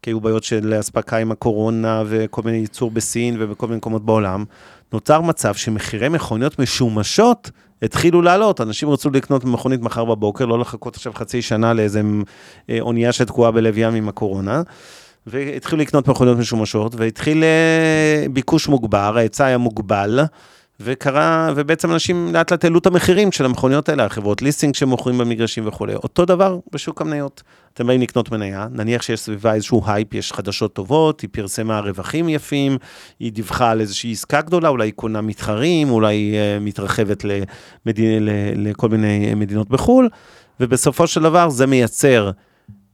כי 0.02 0.10
היו 0.10 0.20
בעיות 0.20 0.44
של 0.44 0.74
אספקה 0.80 1.16
עם 1.16 1.32
הקורונה 1.32 2.02
וכל 2.06 2.42
מיני 2.44 2.56
ייצור 2.56 2.90
בסין 2.90 3.36
ובכל 3.38 3.66
מיני 3.66 3.76
מקומות 3.76 4.04
בעולם, 4.04 4.44
נוצר 4.92 5.20
מצב 5.20 5.54
שמחירי 5.54 6.08
מכוניות 6.08 6.58
משומשות 6.58 7.50
התחילו 7.82 8.22
לעלות. 8.22 8.60
אנשים 8.60 8.90
רצו 8.90 9.10
לקנות 9.10 9.44
מכונית 9.44 9.80
מחר 9.80 10.04
בבוקר, 10.04 10.46
לא 10.46 10.58
לחכות 10.58 10.96
עכשיו 10.96 11.12
חצי 11.12 11.42
שנה 11.42 11.72
לאיזה 11.72 12.02
אה, 12.70 12.78
אונייה 12.80 13.12
שתקועה 13.12 13.50
בלב 13.50 13.78
ים 13.78 13.94
עם 13.94 14.08
הקורונה. 14.08 14.62
והתחילו 15.26 15.82
לקנות 15.82 16.08
מכוניות 16.08 16.38
משומשות, 16.38 16.94
והתחיל 16.94 17.44
אה, 17.44 18.26
ביקוש 18.32 18.68
מוגבר, 18.68 19.12
ההיצע 19.16 19.44
היה 19.44 19.58
מוגבל, 19.58 20.20
וקרה, 20.80 21.52
ובעצם 21.56 21.92
אנשים 21.92 22.28
לאט 22.32 22.52
לאט 22.52 22.64
העלו 22.64 22.78
את 22.78 22.86
המחירים 22.86 23.32
של 23.32 23.44
המכוניות 23.44 23.88
האלה, 23.88 24.04
החברות 24.04 24.42
ליסינג 24.42 24.74
שמוכרים 24.74 25.18
במגרשים 25.18 25.68
וכולי. 25.68 25.94
אותו 25.94 26.24
דבר 26.24 26.58
בשוק 26.72 27.00
המניות. 27.00 27.42
אתם 27.74 27.86
באים 27.86 28.00
לקנות 28.00 28.32
מניה, 28.32 28.66
נניח 28.70 29.02
שיש 29.02 29.20
סביבה 29.20 29.54
איזשהו 29.54 29.82
הייפ, 29.86 30.14
יש 30.14 30.32
חדשות 30.32 30.72
טובות, 30.72 31.20
היא 31.20 31.30
פרסמה 31.32 31.80
רווחים 31.80 32.28
יפים, 32.28 32.78
היא 33.20 33.32
דיווחה 33.32 33.70
על 33.70 33.80
איזושהי 33.80 34.12
עסקה 34.12 34.40
גדולה, 34.40 34.68
אולי 34.68 34.86
היא 34.86 34.92
קונה 34.92 35.20
מתחרים, 35.20 35.90
אולי 35.90 36.14
היא 36.14 36.36
אה, 36.36 36.58
מתרחבת 36.60 37.24
למדין, 37.24 38.28
לכל 38.56 38.88
מיני 38.88 39.34
מדינות 39.34 39.68
בחו"ל, 39.68 40.08
ובסופו 40.60 41.06
של 41.06 41.22
דבר 41.22 41.48
זה 41.48 41.66
מייצר 41.66 42.30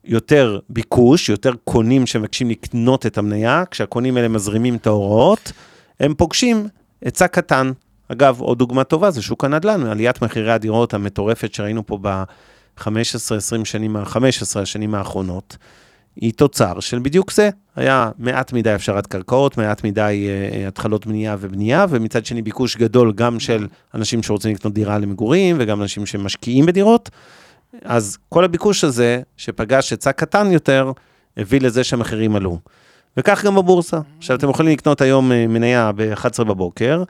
יותר 0.04 0.58
ביקוש, 0.70 1.28
יותר 1.28 1.52
קונים 1.64 2.06
שמבקשים 2.06 2.50
לקנות 2.50 3.06
את 3.06 3.18
המניה, 3.18 3.64
כשהקונים 3.70 4.16
האלה 4.16 4.28
מזרימים 4.28 4.74
את 4.74 4.86
ההוראות, 4.86 5.52
הם 6.00 6.14
פוגשים 6.14 6.68
היצע 7.02 7.26
קטן. 7.26 7.72
אגב, 8.08 8.40
עוד 8.40 8.58
דוגמה 8.58 8.84
טובה 8.84 9.10
זה 9.10 9.22
שוק 9.22 9.44
הנדל"ן, 9.44 9.86
עליית 9.86 10.22
מחירי 10.22 10.52
הדירות 10.52 10.94
המטורפת 10.94 11.54
שראינו 11.54 11.86
פה 11.86 11.98
ב-15-20 12.02 13.64
שנים, 13.64 14.04
15 14.04 14.62
השנים 14.62 14.94
האחרונות, 14.94 15.56
היא 16.16 16.32
תוצר 16.32 16.80
של 16.80 16.98
בדיוק 16.98 17.32
זה. 17.32 17.50
היה 17.76 18.10
מעט 18.18 18.52
מדי 18.52 18.70
הפשרת 18.70 19.06
קרקעות, 19.06 19.58
מעט 19.58 19.84
מדי 19.84 20.28
uh, 20.28 20.68
התחלות 20.68 21.06
בנייה 21.06 21.36
ובנייה, 21.40 21.86
ומצד 21.88 22.26
שני 22.26 22.42
ביקוש 22.42 22.76
גדול 22.76 23.12
גם 23.12 23.40
של 23.40 23.66
אנשים 23.94 24.22
שרוצים 24.22 24.54
לקנות 24.54 24.74
דירה 24.74 24.98
למגורים, 24.98 25.56
וגם 25.60 25.82
אנשים 25.82 26.06
שמשקיעים 26.06 26.66
בדירות. 26.66 27.10
אז 27.82 28.18
כל 28.28 28.44
הביקוש 28.44 28.84
הזה, 28.84 29.22
שפגש 29.36 29.90
היצע 29.90 30.12
קטן 30.12 30.52
יותר, 30.52 30.92
הביא 31.36 31.60
לזה 31.60 31.84
שהמחירים 31.84 32.36
עלו. 32.36 32.58
וכך 33.18 33.44
גם 33.44 33.54
בבורסה. 33.54 34.00
עכשיו, 34.18 34.36
אתם 34.36 34.50
יכולים 34.50 34.72
לקנות 34.72 35.00
היום 35.00 35.32
אה, 35.32 35.46
מניה 35.46 35.90
ב-11 35.96 36.44
בבוקר, 36.44 37.02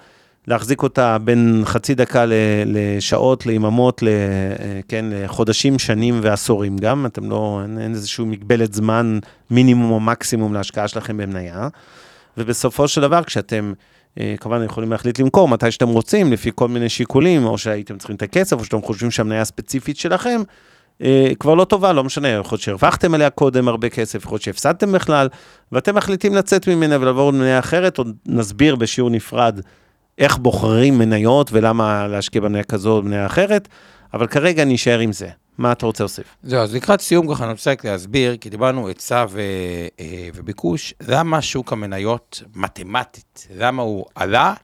להחזיק 0.47 0.83
אותה 0.83 1.19
בין 1.19 1.63
חצי 1.65 1.95
דקה 1.95 2.25
לשעות, 2.67 3.47
ליממות, 3.47 4.03
אה, 4.03 4.81
כן, 4.89 5.05
לחודשים, 5.11 5.79
שנים 5.79 6.21
ועשורים 6.23 6.77
גם. 6.77 7.07
אתם 7.07 7.31
לא, 7.31 7.61
אין, 7.63 7.79
אין 7.79 7.95
איזושהי 7.95 8.25
מגבלת 8.25 8.75
זמן 8.75 9.19
מינימום 9.51 9.91
או 9.91 10.01
מקסימום 10.01 10.55
להשקעה 10.55 10.89
שלכם 10.89 11.17
במניה. 11.17 11.69
ובסופו 12.39 12.89
של 12.89 13.01
דבר, 13.01 13.25
כשאתם 13.25 13.73
אה, 14.21 14.35
כמובן 14.41 14.65
יכולים 14.65 14.91
להחליט 14.91 15.19
למכור 15.19 15.49
מתי 15.49 15.71
שאתם 15.71 15.89
רוצים, 15.89 16.33
לפי 16.33 16.51
כל 16.55 16.69
מיני 16.69 16.89
שיקולים, 16.89 17.45
או 17.45 17.59
שהייתם 17.59 17.99
צריכים 17.99 18.17
את 18.17 18.23
הכסף, 18.23 18.59
או 18.59 18.65
שאתם 18.65 18.83
חושבים 18.83 19.11
שהמניה 19.11 19.41
הספציפית 19.41 19.97
שלכם 19.97 20.43
כבר 21.39 21.55
לא 21.55 21.65
טובה, 21.65 21.93
לא 21.93 22.05
משנה, 22.05 22.29
יכול 22.29 22.57
להיות 22.57 22.63
שהרווחתם 22.63 23.15
עליה 23.15 23.31
קודם 23.31 23.69
הרבה 23.69 23.89
כסף, 23.89 24.25
יכול 24.25 24.35
להיות 24.35 24.43
שהפסדתם 24.43 24.93
בכלל, 24.93 25.29
ואתם 25.73 25.95
מחליטים 25.95 26.35
לצאת 26.35 26.69
ממנה 26.69 26.97
ולעבור 27.01 27.33
למניה 27.33 27.59
אחרת, 27.59 27.99
או 27.99 28.05
נסביר 28.27 28.77
בשיעור 28.77 29.11
נפרד 29.11 29.61
איך 30.19 30.39
בוחרים 30.39 30.99
מניות 30.99 31.51
ולמה 31.53 32.07
להשקיע 32.09 32.41
במניה 32.41 32.65
כזו 32.65 32.97
או 32.97 33.03
במניה 33.03 33.27
אחרת, 33.27 33.69
אבל 34.15 34.27
כרגע 34.27 34.65
נשאר 34.65 34.99
עם 34.99 35.13
זה. 35.13 35.29
מה 35.59 35.73
אתה 35.73 35.87
רוצה 35.87 36.05
להוסיף? 36.05 36.37
זהו, 36.43 36.61
אז 36.61 36.75
לקראת 36.75 37.01
סיום 37.01 37.35
ככה 37.35 37.45
אני 37.45 37.53
רוצה 37.53 37.73
להסביר, 37.85 38.37
כי 38.37 38.51
דיברנו 38.51 38.89
היצע 38.89 39.25
ו... 39.31 39.41
אה, 40.01 40.29
וביקוש, 40.35 40.95
למה 41.09 41.43
שוק 41.43 41.73
המניות 41.73 42.43
מתמטית, 42.55 43.49
למה 43.57 43.83
הוא 43.83 44.05
עלה, 44.15 44.55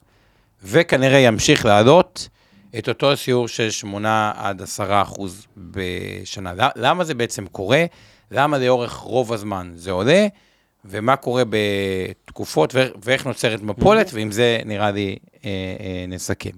וכנראה 0.64 1.18
ימשיך 1.18 1.64
לעלות 1.64 2.28
את 2.78 2.88
אותו 2.88 3.16
שיעור 3.16 3.48
של 3.48 3.70
8 3.70 4.32
עד 4.36 4.62
10 4.62 5.02
אחוז 5.02 5.46
בשנה. 5.56 6.52
למה 6.76 7.04
זה 7.04 7.14
בעצם 7.14 7.46
קורה? 7.46 7.84
למה 8.30 8.58
לאורך 8.58 8.92
רוב 8.92 9.32
הזמן 9.32 9.72
זה 9.74 9.90
עולה, 9.90 10.26
ומה 10.84 11.16
קורה 11.16 11.42
בתקופות, 11.50 12.74
ואיך 13.02 13.26
נוצרת 13.26 13.62
מפולת, 13.62 14.10
ועם 14.12 14.32
זה 14.32 14.58
נראה 14.64 14.90
לי 14.90 15.16
אה, 15.44 15.50
אה, 15.80 16.04
נסכם. 16.08 16.50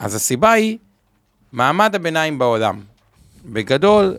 אז 0.00 0.14
הסיבה 0.14 0.52
היא, 0.52 0.78
מעמד 1.52 1.94
הביניים 1.94 2.38
בעולם, 2.38 2.80
בגדול, 3.44 4.16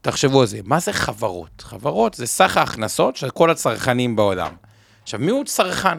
תחשבו 0.00 0.40
על 0.40 0.46
זה, 0.46 0.60
מה 0.64 0.80
זה 0.80 0.92
חברות? 0.92 1.60
חברות 1.60 2.14
זה 2.14 2.26
סך 2.26 2.56
ההכנסות 2.56 3.16
של 3.16 3.30
כל 3.30 3.50
הצרכנים 3.50 4.16
בעולם. 4.16 4.52
עכשיו, 5.02 5.20
מי 5.20 5.30
הוא 5.30 5.44
צרכן? 5.44 5.98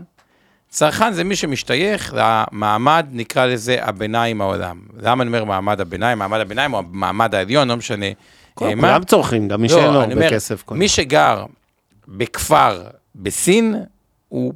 צרכן 0.69 1.13
זה 1.13 1.23
מי 1.23 1.35
שמשתייך 1.35 2.13
למעמד, 2.17 3.07
נקרא 3.11 3.45
לזה, 3.45 3.77
הביניים 3.81 4.41
העולם. 4.41 4.79
למה 5.01 5.23
אני 5.23 5.27
אומר 5.27 5.43
מעמד 5.43 5.81
הביניים? 5.81 6.19
מעמד 6.19 6.39
הביניים 6.39 6.73
או 6.73 6.79
המעמד 6.79 7.35
העליון, 7.35 7.67
לא 7.67 7.77
משנה. 7.77 8.05
כולם 8.53 9.03
צורכים, 9.03 9.47
גם 9.47 9.61
מי 9.61 9.67
לא, 9.67 9.73
שאין 9.73 9.93
לו 9.93 10.01
הרבה 10.01 10.29
כסף. 10.29 10.63
מי 10.71 10.87
שגר 10.87 11.45
בכפר 12.07 12.83
בסין, 13.15 13.75
הוא... 14.29 14.53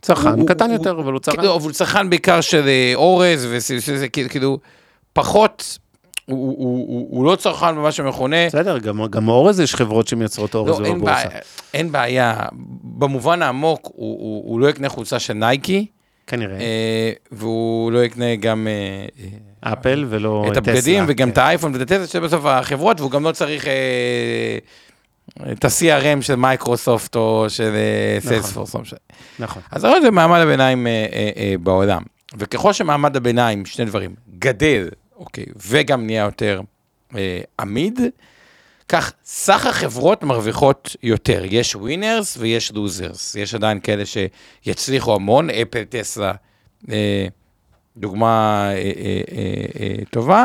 צרכן 0.00 0.46
קטן 0.46 0.70
יותר, 0.70 1.00
אבל 1.00 1.12
הוא 1.12 1.20
צרכן. 1.20 1.38
כאילו, 1.38 1.56
אבל 1.56 1.64
הוא 1.64 1.72
צרכן 1.72 2.10
בעיקר 2.10 2.40
של 2.40 2.68
אה, 2.68 2.92
אורז, 2.94 3.46
וזה 3.46 4.08
כאילו, 4.08 4.58
פחות 5.12 5.78
הוא, 6.26 6.56
הוא, 6.58 6.88
הוא, 6.88 7.08
הוא 7.10 7.24
לא 7.24 7.36
צרכן 7.36 7.74
במה 7.76 7.92
שמכונה... 7.92 8.46
בסדר, 8.46 8.78
גם, 8.78 9.06
גם 9.06 9.28
אורז 9.28 9.60
יש 9.60 9.74
חברות 9.74 10.08
שמייצרות 10.08 10.54
אורז 10.54 10.80
לא, 10.80 10.94
בבורסה. 10.94 11.20
אין, 11.22 11.32
בעיה, 11.32 11.40
אין 11.74 11.92
בעיה, 11.92 12.36
במובן 12.82 13.42
העמוק, 13.42 13.80
הוא, 13.84 13.92
הוא, 14.20 14.50
הוא 14.50 14.60
לא 14.60 14.68
יקנה 14.68 14.88
חולצה 14.88 15.18
של 15.18 15.34
נייקי. 15.34 15.86
כנראה. 16.26 16.60
אה, 16.60 17.12
והוא 17.32 17.92
לא 17.92 18.04
יקנה 18.04 18.36
גם... 18.36 18.68
אה, 18.68 19.06
אה 19.24 19.72
אפל 19.72 20.06
ולא 20.08 20.44
את 20.52 20.56
הבגדים, 20.56 21.04
וגם 21.08 21.28
כן. 21.28 21.32
את 21.32 21.38
האייפון 21.38 21.72
ואת 21.72 21.80
הטסלה, 21.80 22.06
שבסוף 22.06 22.44
החברות, 22.44 23.00
והוא 23.00 23.10
גם 23.10 23.24
לא 23.24 23.32
צריך 23.32 23.66
אה, 23.66 24.58
את 25.52 25.64
ה-CRM 25.64 26.22
של 26.22 26.34
מייקרוסופט 26.34 27.16
או 27.16 27.46
של 27.48 27.76
סיילספורס, 28.20 28.68
נכון. 28.68 28.84
לא 29.38 29.44
נכון. 29.44 29.62
אז 29.70 29.86
זה 30.02 30.10
מעמד 30.10 30.38
הביניים 30.38 30.86
אה, 30.86 31.06
אה, 31.12 31.30
אה, 31.36 31.54
בעולם. 31.60 32.02
וככל 32.38 32.72
שמעמד 32.72 33.16
הביניים, 33.16 33.66
שני 33.66 33.84
דברים, 33.84 34.14
גדל 34.38 34.88
אוקיי, 35.16 35.44
וגם 35.56 36.06
נהיה 36.06 36.24
יותר 36.24 36.60
אה, 37.16 37.40
עמיד, 37.60 38.00
כך 38.88 39.12
סך 39.24 39.66
החברות 39.66 40.22
מרוויחות 40.22 40.96
יותר. 41.02 41.42
יש 41.44 41.76
winners 41.76 42.36
ויש 42.40 42.72
losers. 42.72 43.34
יש 43.34 43.54
עדיין 43.54 43.80
כאלה 43.80 44.02
שיצליחו 44.06 45.14
המון, 45.14 45.50
אפל, 45.50 45.84
טסלה, 45.84 46.32
אה, 46.90 47.26
דוגמה 47.96 48.62
אה, 48.66 48.72
אה, 48.74 49.20
אה, 49.32 49.64
אה, 49.80 50.04
טובה. 50.10 50.44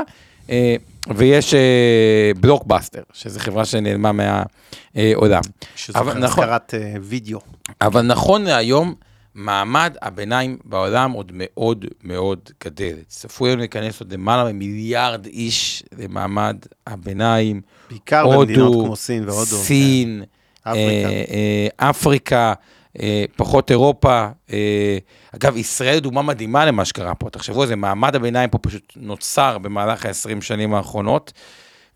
אה, 0.49 0.75
ויש 1.15 1.53
אה, 1.53 2.31
בלוקבאסטר, 2.39 3.01
שזו 3.13 3.39
חברה 3.39 3.65
שנעלמה 3.65 4.11
מהעולם. 4.11 5.41
שזו 5.75 5.99
השכרת 6.23 6.73
אה, 6.73 6.93
וידאו. 7.01 7.39
אבל 7.81 8.01
נכון 8.01 8.43
להיום, 8.43 8.95
מעמד 9.39 9.95
הביניים 10.01 10.57
בעולם 10.63 11.11
עוד 11.11 11.31
מאוד 11.35 11.85
מאוד 12.03 12.39
גדל. 12.63 12.95
צפוי 13.07 13.49
לנו 13.49 13.59
להיכנס 13.59 13.99
עוד 13.99 14.13
למעלה 14.13 14.53
ממיליארד 14.53 15.25
איש 15.25 15.83
למעמד 15.97 16.57
הביניים. 16.87 17.61
בעיקר 17.89 18.21
הודו, 18.21 18.39
במדינות 18.39 18.85
כמו 18.85 18.95
סין 18.95 19.29
והודו. 19.29 19.45
סין, 19.45 20.23
כן. 20.63 20.71
אפריקה, 20.71 21.09
אה, 21.09 21.67
אה, 21.79 21.89
אפריקה 21.89 22.53
אה, 22.99 23.25
פחות 23.35 23.71
אירופה. 23.71 24.27
אה, 24.53 24.97
אגב, 25.35 25.57
ישראל 25.57 25.99
דוגמה 25.99 26.21
מדהימה 26.21 26.65
למה 26.65 26.85
שקרה 26.85 27.15
פה. 27.15 27.29
תחשבו 27.29 27.65
זה, 27.65 27.75
מעמד 27.75 28.15
הביניים 28.15 28.49
פה 28.49 28.57
פשוט 28.57 28.93
נוצר 28.95 29.57
במהלך 29.57 30.05
ה-20 30.05 30.41
שנים 30.41 30.73
האחרונות, 30.73 31.33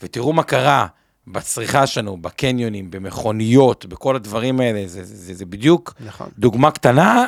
ותראו 0.02 0.34
מה 0.34 0.44
קרה. 0.44 0.88
בצריכה 1.28 1.88
שלנו, 1.88 2.18
בקניונים, 2.18 2.92
במכוניות, 2.92 3.86
בכל 3.86 4.16
הדברים 4.16 4.60
האלה, 4.60 4.88
זה, 4.88 5.04
זה, 5.04 5.16
זה, 5.16 5.34
זה 5.34 5.46
בדיוק 5.46 5.94
נכון. 6.00 6.30
דוגמה 6.38 6.72
קטנה 6.72 7.26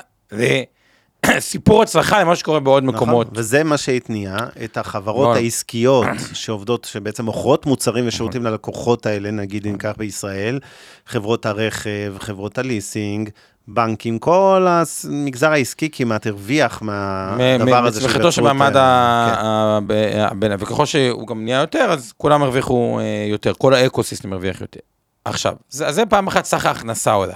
סיפור 1.39 1.83
הצלחה 1.83 2.21
למה 2.21 2.35
שקורה 2.35 2.59
בעוד 2.59 2.83
מקומות. 2.83 3.27
נכון, 3.27 3.39
וזה 3.39 3.63
מה 3.63 3.77
שהתניע 3.77 4.37
את 4.63 4.77
החברות 4.77 5.29
נכון. 5.29 5.37
העסקיות 5.37 6.07
שעובדות, 6.33 6.85
שבעצם 6.85 7.25
מוכרות 7.25 7.65
מוצרים 7.65 8.07
ושירותים 8.07 8.43
ללקוחות 8.43 9.05
האלה, 9.05 9.31
נגיד 9.31 9.65
אם 9.65 9.71
ניקח 9.71 9.93
בישראל, 9.97 10.59
חברות 11.05 11.45
הרכב, 11.45 12.15
חברות 12.19 12.57
הליסינג, 12.57 13.29
בנקים, 13.67 14.19
כל 14.19 14.67
המגזר 14.69 15.51
העסקי 15.51 15.89
כמעט 15.91 16.27
הרוויח 16.27 16.81
מהדבר 16.81 17.85
הזה. 17.85 17.99
מצמיחתו 17.99 18.31
של 18.31 18.41
מעמד 18.41 18.75
האלה. 18.75 19.79
כן. 19.89 20.19
הביניים, 20.19 20.59
וככל 20.61 20.85
שהוא 20.85 21.27
גם 21.27 21.43
נהיה 21.43 21.59
יותר, 21.59 21.87
אז 21.91 22.13
כולם 22.17 22.43
הרוויחו 22.43 22.99
אה, 22.99 23.25
יותר, 23.29 23.53
כל 23.53 23.73
ה 23.73 23.79
ecosystem 23.79 24.33
הרוויח 24.33 24.61
יותר. 24.61 24.79
עכשיו, 25.25 25.55
זה, 25.69 25.91
זה 25.91 26.05
פעם 26.05 26.27
אחת 26.27 26.45
סך 26.45 26.65
ההכנסה 26.65 27.11
עולה. 27.11 27.35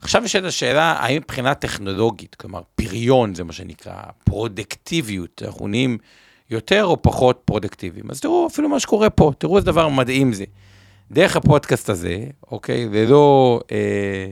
עכשיו 0.00 0.24
יש 0.24 0.36
את 0.36 0.44
השאלה, 0.44 0.92
האם 0.92 1.16
מבחינה 1.16 1.54
טכנולוגית, 1.54 2.34
כלומר 2.34 2.60
פריון 2.74 3.34
זה 3.34 3.44
מה 3.44 3.52
שנקרא, 3.52 3.92
פרודקטיביות, 4.24 5.42
אנחנו 5.46 5.68
נהיים 5.68 5.98
יותר 6.50 6.84
או 6.84 7.02
פחות 7.02 7.40
פרודקטיביים. 7.44 8.10
אז 8.10 8.20
תראו 8.20 8.46
אפילו 8.46 8.68
מה 8.68 8.80
שקורה 8.80 9.10
פה, 9.10 9.32
תראו 9.38 9.56
איזה 9.56 9.66
דבר 9.66 9.88
מדהים 9.88 10.32
זה. 10.32 10.44
דרך 11.10 11.36
הפודקאסט 11.36 11.90
הזה, 11.90 12.24
אוקיי, 12.50 12.88
ללא, 12.88 13.60
אה, 13.72 14.26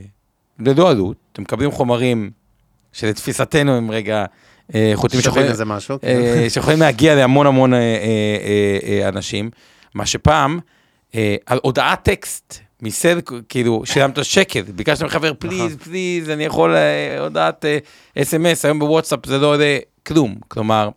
ללא 0.59 0.91
עלות, 0.91 1.17
אתם 1.33 1.43
מקבלים 1.43 1.71
חומרים 1.71 2.31
שלתפיסתנו 2.93 3.77
הם 3.77 3.91
רגע 3.91 4.25
אה, 4.75 4.93
שווים 4.97 5.23
שיכולים- 5.23 5.47
איזה 5.47 5.65
משהו. 5.65 5.99
כן. 6.01 6.07
אה, 6.09 6.47
שיכולים 6.51 6.81
להגיע 6.81 7.15
להמון 7.15 7.47
המון 7.47 7.75
אה, 7.75 7.79
אה, 7.79 7.85
אה, 7.85 9.03
אה, 9.03 9.09
אנשים, 9.09 9.51
מה 9.95 10.07
שפעם, 10.07 10.59
אה, 11.15 11.37
על 11.47 11.59
הודעת 11.63 12.03
טקסט, 12.05 12.55
מסד, 12.83 13.17
כאילו, 13.49 13.83
שילמת 13.87 14.25
שקל, 14.25 14.63
ביקשת 14.63 15.03
מחבר, 15.03 15.33
please, 15.39 15.77
please, 15.77 16.31
אני 16.31 16.45
יכול 16.45 16.75
אה, 16.77 17.21
הודעת 17.21 17.65
SMS, 18.19 18.65
היום 18.65 18.79
בוואטסאפ 18.79 19.27
זה 19.27 19.39
לא 19.39 19.47
עולה 19.47 19.79
כלום. 20.07 20.35
כלומר, 20.49 20.89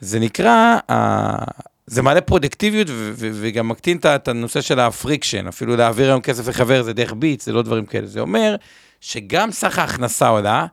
זה 0.00 0.18
נקרא, 0.20 0.76
אה, 0.90 1.34
זה 1.90 2.02
מעלה 2.02 2.20
פרודקטיביות 2.20 2.88
וגם 3.16 3.68
מקטין 3.68 3.98
את 4.14 4.28
הנושא 4.28 4.60
של 4.60 4.80
ה 4.80 4.87
friction, 4.87 5.46
אפילו 5.46 5.76
להעביר 5.76 6.08
היום 6.08 6.20
כסף 6.20 6.48
לחבר 6.48 6.82
זה 6.82 6.92
דרך 6.92 7.12
ביט, 7.12 7.40
זה 7.40 7.52
לא 7.52 7.62
דברים 7.62 7.86
כאלה. 7.86 8.06
זה 8.06 8.20
אומר 8.20 8.56
שגם 9.00 9.50
סך 9.50 9.78
ההכנסה 9.78 10.28
עולה, 10.28 10.66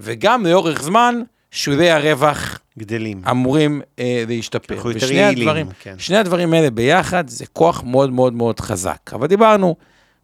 וגם 0.00 0.46
לאורך 0.46 0.82
זמן, 0.82 1.22
שולי 1.50 1.90
הרווח 1.90 2.58
גדלים. 2.78 3.22
אמורים 3.30 3.80
אה, 3.98 4.24
להשתפר. 4.28 4.74
אנחנו 4.74 4.90
יותר 4.90 5.12
יעילים, 5.12 5.48
הדברים, 5.48 5.66
כן. 5.80 5.94
שני 5.98 6.16
הדברים 6.16 6.52
האלה 6.52 6.70
ביחד 6.70 7.28
זה 7.28 7.46
כוח 7.52 7.82
מאוד 7.82 8.10
מאוד 8.10 8.32
מאוד 8.32 8.60
חזק. 8.60 9.10
אבל 9.12 9.26
דיברנו, 9.26 9.76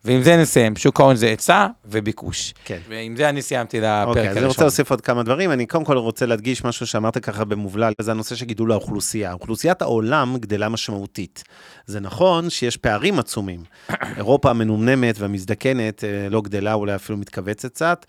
ועם 0.05 0.23
זה 0.23 0.37
נסיים, 0.37 0.77
שוק 0.77 1.01
ההון 1.01 1.17
זה 1.17 1.27
היצע 1.27 1.67
וביקוש. 1.85 2.55
כן. 2.65 2.79
ועם 2.89 3.17
זה 3.17 3.29
אני 3.29 3.43
סיימתי 3.43 3.81
לפרק 3.81 4.09
אוקיי, 4.09 4.23
אז 4.23 4.27
הראשון. 4.27 4.43
אני 4.43 4.49
רוצה 4.49 4.63
להוסיף 4.63 4.91
עוד 4.91 5.01
כמה 5.01 5.23
דברים. 5.23 5.53
אני 5.53 5.67
קודם 5.67 5.85
כל 5.85 5.97
רוצה 5.97 6.27
להדגיש 6.27 6.65
משהו 6.65 6.87
שאמרת 6.87 7.19
ככה 7.19 7.45
במובלע, 7.45 7.89
וזה 8.01 8.11
הנושא 8.11 8.35
של 8.35 8.45
גידול 8.45 8.73
האוכלוסייה. 8.73 9.33
אוכלוסיית 9.33 9.83
העולם 9.83 10.37
גדלה 10.39 10.69
משמעותית. 10.69 11.45
זה 11.87 12.01
נכון 12.01 12.51
שיש 12.51 12.77
פערים 12.77 13.19
עצומים. 13.19 13.61
אירופה 14.17 14.51
המנומנמת 14.51 15.19
והמזדקנת 15.19 16.05
אה, 16.05 16.29
לא 16.31 16.41
גדלה, 16.41 16.73
אולי 16.75 16.95
אפילו 16.95 17.19
מתכווצת 17.19 17.73
קצת, 17.73 18.07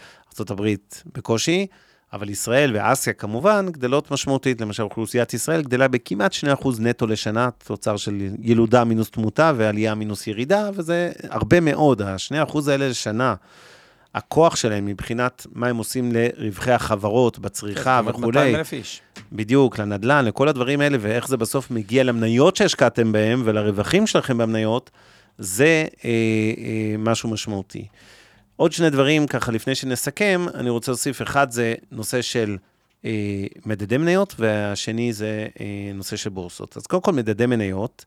ארה"ב 0.52 0.68
בקושי, 1.16 1.68
אבל 2.14 2.30
ישראל 2.30 2.72
ואסיה 2.76 3.14
כמובן 3.14 3.66
גדלות 3.72 4.12
משמעותית. 4.12 4.62
למשל, 4.62 4.84
אוכלוסיית 4.84 5.34
ישראל 5.34 5.62
גדלה 5.62 5.88
בכמעט 5.88 6.34
2% 6.62 6.68
נטו 6.80 7.08
לשנה, 7.08 7.50
תוצר 7.64 7.98
של 7.98 8.30
ילודה 8.42 8.84
מינוס 8.84 9.10
תמותה 9.10 9.52
ועלייה 9.58 9.96
מינוס 9.96 10.28
ירידה, 10.28 10.70
וזה 10.74 11.12
הרבה 11.30 11.60
מאוד. 11.60 12.02
ה-2% 12.02 12.60
האלה 12.68 12.90
לשנה. 12.90 13.36
הכוח 14.16 14.56
שלהם 14.56 14.86
מבחינת 14.86 15.48
מה 15.54 15.68
הם 15.68 15.78
עושים 15.78 16.12
לרווחי 16.12 16.72
החברות, 16.72 17.40
בצריכה 17.40 18.00
כמעט 18.02 18.16
וכולי, 18.16 18.28
200 18.28 18.56
אלף 18.56 18.74
איש. 18.74 19.02
בדיוק, 19.32 19.80
לנדל"ן, 19.80 20.26
לכל 20.26 20.48
הדברים 20.48 20.82
האלה, 20.82 20.98
ואיך 21.02 21.28
זה 21.28 21.38
בסוף 21.38 21.72
מגיע 21.72 22.04
למניות 22.04 22.56
שהשקעתם 22.56 23.12
בהם 23.12 23.42
ולרווחים 23.46 24.08
שלכם 24.08 24.38
במניות, 24.38 24.92
זה 25.38 25.86
אה, 26.06 26.10
אה, 26.10 26.96
משהו 26.98 27.30
משמעותי. 27.30 27.88
עוד 28.62 28.72
שני 28.72 28.90
דברים, 28.90 29.28
ככה 29.28 29.52
לפני 29.52 29.76
שנסכם, 29.76 30.46
אני 30.54 30.70
רוצה 30.70 30.92
להוסיף, 30.92 31.22
אחד 31.22 31.52
זה 31.52 31.74
נושא 31.92 32.22
של 32.22 32.58
אה, 33.06 33.46
מדדי 33.66 33.98
מניות, 33.98 34.36
והשני 34.40 35.14
זה 35.14 35.48
אה, 35.60 35.92
נושא 35.94 36.16
של 36.16 36.30
בורסות. 36.30 36.78
אז 36.78 36.88
קודם 36.88 37.02
כל, 37.02 37.12
מדדי 37.12 37.46
מניות, 37.46 38.06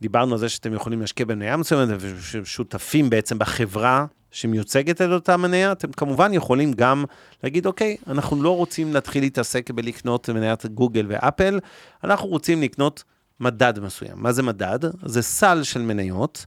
דיברנו 0.00 0.32
על 0.32 0.38
זה 0.38 0.48
שאתם 0.48 0.74
יכולים 0.74 1.00
להשקיע 1.00 1.26
במניה 1.26 1.56
מסוימת, 1.56 1.88
ושותפים 2.00 3.10
בעצם 3.10 3.38
בחברה 3.38 4.06
שמיוצגת 4.30 5.00
על 5.00 5.12
אותה 5.12 5.36
מניה, 5.36 5.72
אתם 5.72 5.92
כמובן 5.92 6.34
יכולים 6.34 6.72
גם 6.72 7.04
להגיד, 7.42 7.66
אוקיי, 7.66 7.96
אנחנו 8.06 8.42
לא 8.42 8.56
רוצים 8.56 8.94
להתחיל 8.94 9.22
להתעסק 9.22 9.70
בלקנות 9.70 10.28
מניית 10.28 10.66
גוגל 10.66 11.06
ואפל, 11.08 11.60
אנחנו 12.04 12.28
רוצים 12.28 12.62
לקנות 12.62 13.04
מדד 13.40 13.80
מסוים. 13.80 14.14
מה 14.16 14.32
זה 14.32 14.42
מדד? 14.42 14.78
זה 15.04 15.22
סל 15.22 15.62
של 15.62 15.80
מניות, 15.80 16.46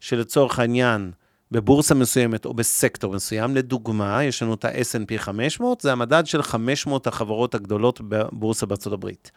שלצורך 0.00 0.58
העניין, 0.58 1.10
בבורסה 1.52 1.94
מסוימת 1.94 2.44
או 2.44 2.54
בסקטור 2.54 3.14
מסוים, 3.14 3.56
לדוגמה, 3.56 4.24
יש 4.24 4.42
לנו 4.42 4.54
את 4.54 4.64
ה-S&P 4.64 5.18
500, 5.18 5.80
זה 5.80 5.92
המדד 5.92 6.26
של 6.26 6.42
500 6.42 7.06
החברות 7.06 7.54
הגדולות 7.54 8.00
בבורסה 8.08 8.66
בארצות 8.66 8.92
הברית. 8.92 9.30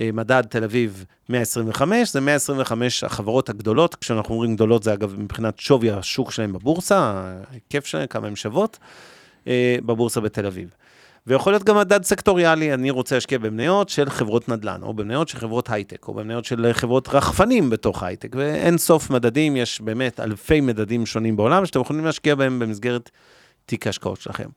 אה, 0.00 0.10
מדד 0.12 0.42
תל 0.48 0.64
אביב 0.64 1.04
125, 1.28 2.12
זה 2.12 2.20
125 2.20 3.04
החברות 3.04 3.48
הגדולות, 3.48 3.94
כשאנחנו 3.94 4.34
אומרים 4.34 4.54
גדולות 4.54 4.82
זה 4.82 4.92
אגב 4.92 5.14
מבחינת 5.18 5.58
שווי 5.58 5.90
השוק 5.90 6.32
שלהם 6.32 6.52
בבורסה, 6.52 6.98
ההיקף 7.50 7.86
שלהם, 7.86 8.06
כמה 8.06 8.26
הן 8.26 8.36
שוות, 8.36 8.78
אה, 9.46 9.76
בבורסה 9.86 10.20
בתל 10.20 10.46
אביב. 10.46 10.74
ויכול 11.26 11.52
להיות 11.52 11.64
גם 11.64 11.76
מדד 11.76 12.04
סקטוריאלי, 12.04 12.74
אני 12.74 12.90
רוצה 12.90 13.14
להשקיע 13.14 13.38
במניות 13.38 13.88
של 13.88 14.10
חברות 14.10 14.48
נדל"ן, 14.48 14.82
או 14.82 14.94
במניות 14.94 15.28
של 15.28 15.38
חברות 15.38 15.70
הייטק, 15.70 16.08
או 16.08 16.14
במניות 16.14 16.44
של 16.44 16.72
חברות 16.72 17.08
רחפנים 17.08 17.70
בתוך 17.70 18.02
הייטק, 18.02 18.36
ואין 18.36 18.78
סוף 18.78 19.10
מדדים, 19.10 19.56
יש 19.56 19.80
באמת 19.80 20.20
אלפי 20.20 20.60
מדדים 20.60 21.06
שונים 21.06 21.36
בעולם, 21.36 21.66
שאתם 21.66 21.80
יכולים 21.80 22.04
להשקיע 22.04 22.34
בהם 22.34 22.58
במסגרת 22.58 23.10
תיק 23.66 23.86
ההשקעות 23.86 24.20
שלכם. 24.20 24.48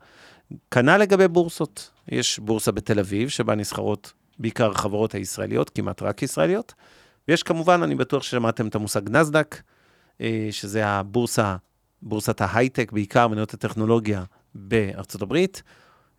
כנ"ל 0.71 0.97
לגבי 0.97 1.27
בורסות, 1.27 1.89
יש 2.07 2.39
בורסה 2.39 2.71
בתל 2.71 2.99
אביב, 2.99 3.29
שבה 3.29 3.55
נסחרות 3.55 4.13
בעיקר 4.39 4.71
החברות 4.71 5.15
הישראליות, 5.15 5.69
כמעט 5.69 6.01
רק 6.01 6.23
ישראליות, 6.23 6.73
ויש 7.27 7.43
כמובן, 7.43 7.83
אני 7.83 7.95
בטוח 7.95 8.23
ששמעתם 8.23 8.67
את 8.67 8.75
המושג 8.75 9.09
נסדק, 9.09 9.61
אה, 10.21 10.47
שזה 10.51 10.87
הבורסה, 10.87 11.55
בורסת 12.01 12.41
ההייטק, 12.41 12.91
בעיקר 12.91 13.27
מניות 13.27 13.53
הטכנולוגיה 13.53 14.23
בארצות 14.55 15.21
הברית. 15.21 15.63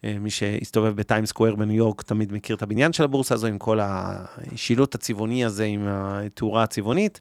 אה, 0.04 0.16
מי 0.20 0.30
שהסתובב 0.30 0.96
בטיים 0.96 1.26
סקוויר 1.26 1.54
בניו 1.54 1.76
יורק 1.76 2.02
תמיד 2.02 2.32
מכיר 2.32 2.56
את 2.56 2.62
הבניין 2.62 2.92
של 2.92 3.04
הבורסה 3.04 3.34
הזו 3.34 3.46
עם 3.46 3.58
כל 3.58 3.78
השילוט 3.82 4.94
הצבעוני 4.94 5.44
הזה, 5.44 5.64
עם 5.64 5.86
התאורה 5.88 6.62
הצבעונית. 6.62 7.20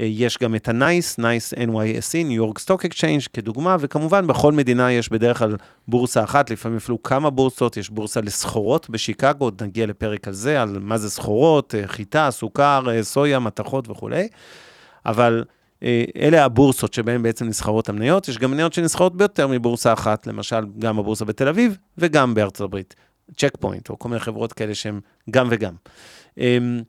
אה, 0.00 0.04
יש 0.04 0.38
גם 0.38 0.54
את 0.54 0.68
ה-NICE, 0.68 1.18
NICE 1.18 1.58
NYSE, 1.68 2.26
New 2.28 2.40
York 2.40 2.60
Stock 2.64 2.84
Exchange 2.84 3.28
כדוגמה, 3.32 3.76
וכמובן 3.80 4.26
בכל 4.26 4.52
מדינה 4.52 4.92
יש 4.92 5.08
בדרך 5.08 5.38
כלל 5.38 5.56
בורסה 5.88 6.24
אחת, 6.24 6.50
לפעמים 6.50 6.76
אפילו 6.76 7.02
כמה 7.02 7.30
בורסות, 7.30 7.76
יש 7.76 7.90
בורסה 7.90 8.20
לסחורות 8.20 8.90
בשיקגו, 8.90 9.44
עוד 9.44 9.62
נגיע 9.62 9.86
לפרק 9.86 10.28
על 10.28 10.34
זה, 10.34 10.62
על 10.62 10.78
מה 10.80 10.98
זה 10.98 11.10
סחורות, 11.10 11.74
אה, 11.74 11.86
חיטה, 11.86 12.30
סוכר, 12.30 13.02
סויה, 13.02 13.38
מתכות 13.38 13.90
וכולי. 13.90 14.28
אבל 15.06 15.44
אלה 16.16 16.44
הבורסות 16.44 16.94
שבהן 16.94 17.22
בעצם 17.22 17.46
נסחרות 17.46 17.88
המניות. 17.88 18.28
יש 18.28 18.38
גם 18.38 18.50
מניות 18.50 18.72
שנסחרות 18.72 19.16
ביותר 19.16 19.46
מבורסה 19.46 19.92
אחת, 19.92 20.26
למשל 20.26 20.64
גם 20.78 20.98
הבורסה 20.98 21.24
בתל 21.24 21.48
אביב 21.48 21.76
וגם 21.98 22.34
בארצות 22.34 22.64
הברית. 22.64 22.94
צ'ק 23.36 23.56
פוינט, 23.60 23.90
או 23.90 23.98
כל 23.98 24.08
מיני 24.08 24.20
חברות 24.20 24.52
כאלה 24.52 24.74
שהן 24.74 25.00
גם 25.30 25.48
וגם. 25.50 25.74
אמ, 26.38 26.82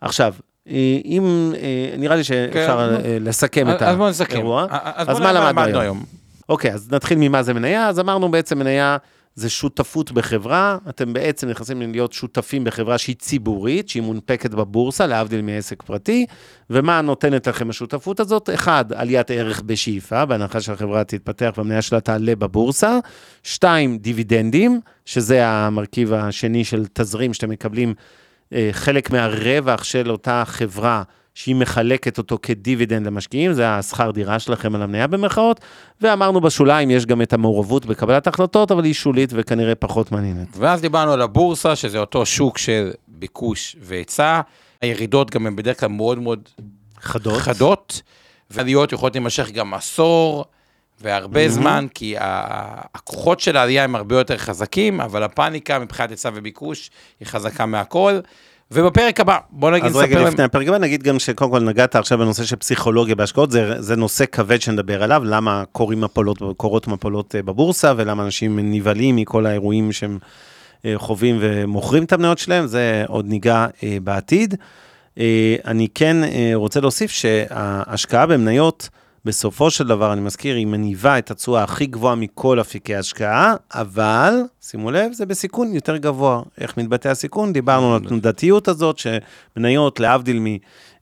עכשיו, 0.00 0.34
אה, 0.68 0.98
אם, 1.04 1.52
אה, 1.56 1.96
נראה 1.98 2.16
לי 2.16 2.24
שאפשר 2.24 2.98
כן, 3.02 3.10
אה, 3.10 3.18
לסכם 3.20 3.70
את 3.70 3.82
אז 3.82 3.98
נסכם. 3.98 4.34
האירוע. 4.34 4.66
אז 4.70 5.08
אז 5.08 5.18
בואו 5.18 5.32
מה 5.32 5.32
למדנו 5.32 5.80
היום? 5.80 6.04
אוקיי, 6.48 6.72
אז 6.72 6.92
נתחיל 6.92 7.18
ממה 7.20 7.42
זה 7.42 7.54
מניה. 7.54 7.88
אז 7.88 8.00
אמרנו 8.00 8.30
בעצם 8.30 8.58
מניה 8.58 8.96
זה 9.38 9.50
שותפות 9.50 10.12
בחברה, 10.12 10.78
אתם 10.88 11.12
בעצם 11.12 11.48
נכנסים 11.48 11.92
להיות 11.92 12.12
שותפים 12.12 12.64
בחברה 12.64 12.98
שהיא 12.98 13.16
ציבורית, 13.16 13.88
שהיא 13.88 14.02
מונפקת 14.02 14.50
בבורסה, 14.50 15.06
להבדיל 15.06 15.42
מעסק 15.42 15.82
פרטי, 15.82 16.26
ומה 16.70 17.00
נותנת 17.00 17.46
לכם 17.46 17.70
השותפות 17.70 18.20
הזאת? 18.20 18.50
אחד, 18.54 18.92
עליית 18.92 19.30
ערך 19.30 19.62
בשאיפה, 19.66 20.24
בהנחה 20.24 20.60
שהחברה 20.60 21.04
תתפתח 21.04 21.52
והמניה 21.56 21.82
שלה 21.82 22.00
תעלה 22.00 22.36
בבורסה. 22.36 22.98
שתיים, 23.42 23.98
דיבידנדים, 23.98 24.80
שזה 25.04 25.46
המרכיב 25.46 26.12
השני 26.12 26.64
של 26.64 26.84
תזרים 26.92 27.34
שאתם 27.34 27.50
מקבלים 27.50 27.94
אה, 28.52 28.68
חלק 28.72 29.10
מהרווח 29.10 29.84
של 29.84 30.10
אותה 30.10 30.42
חברה. 30.46 31.02
שהיא 31.38 31.54
מחלקת 31.54 32.18
אותו 32.18 32.38
כדיבידנד 32.42 33.06
למשקיעים, 33.06 33.52
זה 33.52 33.68
השכר 33.70 34.10
דירה 34.10 34.38
שלכם 34.38 34.74
על 34.74 34.82
המניה 34.82 35.06
במרכאות, 35.06 35.60
ואמרנו 36.00 36.40
בשוליים, 36.40 36.90
יש 36.90 37.06
גם 37.06 37.22
את 37.22 37.32
המעורבות 37.32 37.86
בקבלת 37.86 38.26
החלטות, 38.26 38.70
אבל 38.72 38.84
היא 38.84 38.94
שולית 38.94 39.30
וכנראה 39.32 39.74
פחות 39.74 40.12
מעניינת. 40.12 40.48
ואז 40.56 40.80
דיברנו 40.80 41.12
על 41.12 41.22
הבורסה, 41.22 41.76
שזה 41.76 41.98
אותו 41.98 42.26
שוק 42.26 42.58
של 42.58 42.90
ביקוש 43.08 43.76
והיצע. 43.80 44.40
הירידות 44.80 45.30
גם 45.30 45.46
הן 45.46 45.56
בדרך 45.56 45.80
כלל 45.80 45.88
מאוד 45.88 46.18
מאוד 46.18 46.48
חדות. 47.00 47.42
חדות, 47.42 48.02
ועליות 48.50 48.92
יכולות 48.92 49.14
להימשך 49.14 49.50
גם 49.50 49.74
עשור, 49.74 50.44
והרבה 51.00 51.48
זמן, 51.48 51.86
כי 51.94 52.14
הכוחות 52.94 53.40
של 53.40 53.56
העלייה 53.56 53.84
הם 53.84 53.94
הרבה 53.94 54.18
יותר 54.18 54.38
חזקים, 54.38 55.00
אבל 55.00 55.22
הפאניקה 55.22 55.78
מבחינת 55.78 56.10
היצע 56.10 56.30
וביקוש 56.34 56.90
היא 57.20 57.28
חזקה 57.28 57.66
מהכל. 57.66 58.18
ובפרק 58.70 59.20
הבא, 59.20 59.38
בוא 59.50 59.70
נגיד, 59.70 59.84
אז 59.86 59.96
רגע 59.96 60.06
נספר 60.06 60.18
להם- 60.24 60.32
לפני 60.32 60.44
הפרק 60.44 60.68
הבא, 60.68 60.78
נגיד 60.78 61.02
גם 61.02 61.18
שקודם 61.18 61.50
כל 61.50 61.60
נגעת 61.60 61.96
עכשיו 61.96 62.18
בנושא 62.18 62.44
של 62.44 62.56
פסיכולוגיה 62.56 63.14
בהשקעות, 63.14 63.50
זה, 63.50 63.82
זה 63.82 63.96
נושא 63.96 64.24
כבד 64.32 64.60
שנדבר 64.60 65.02
עליו, 65.02 65.22
למה 65.24 65.64
קורים 65.72 66.00
מפולות, 66.00 66.38
קורות 66.56 66.86
מפולות 66.88 67.34
אה, 67.34 67.42
בבורסה, 67.42 67.92
ולמה 67.96 68.22
אנשים 68.22 68.58
נבהלים 68.62 69.16
מכל 69.16 69.46
האירועים 69.46 69.92
שהם 69.92 70.18
אה, 70.84 70.94
חווים 70.96 71.36
ומוכרים 71.40 72.04
את 72.04 72.12
המניות 72.12 72.38
שלהם, 72.38 72.66
זה 72.66 73.04
עוד 73.08 73.26
ניגע 73.28 73.66
אה, 73.82 73.96
בעתיד. 74.04 74.54
אני 75.64 75.88
כן 75.94 76.16
רוצה 76.54 76.80
להוסיף 76.80 77.10
שההשקעה 77.10 78.26
במניות, 78.26 78.88
בסופו 79.28 79.70
של 79.70 79.86
דבר, 79.86 80.12
אני 80.12 80.20
מזכיר, 80.20 80.56
היא 80.56 80.66
מניבה 80.66 81.18
את 81.18 81.30
התשואה 81.30 81.62
הכי 81.62 81.86
גבוהה 81.86 82.14
מכל 82.14 82.60
אפיקי 82.60 82.96
השקעה, 82.96 83.54
אבל, 83.74 84.34
שימו 84.60 84.90
לב, 84.90 85.12
זה 85.12 85.26
בסיכון 85.26 85.74
יותר 85.74 85.96
גבוה. 85.96 86.42
איך 86.58 86.76
מתבטא 86.76 87.08
הסיכון? 87.08 87.52
דיברנו 87.52 87.94
על 87.94 88.00
התנודתיות 88.04 88.68
הזאת, 88.68 88.98
שמניות, 88.98 90.00
להבדיל 90.00 90.42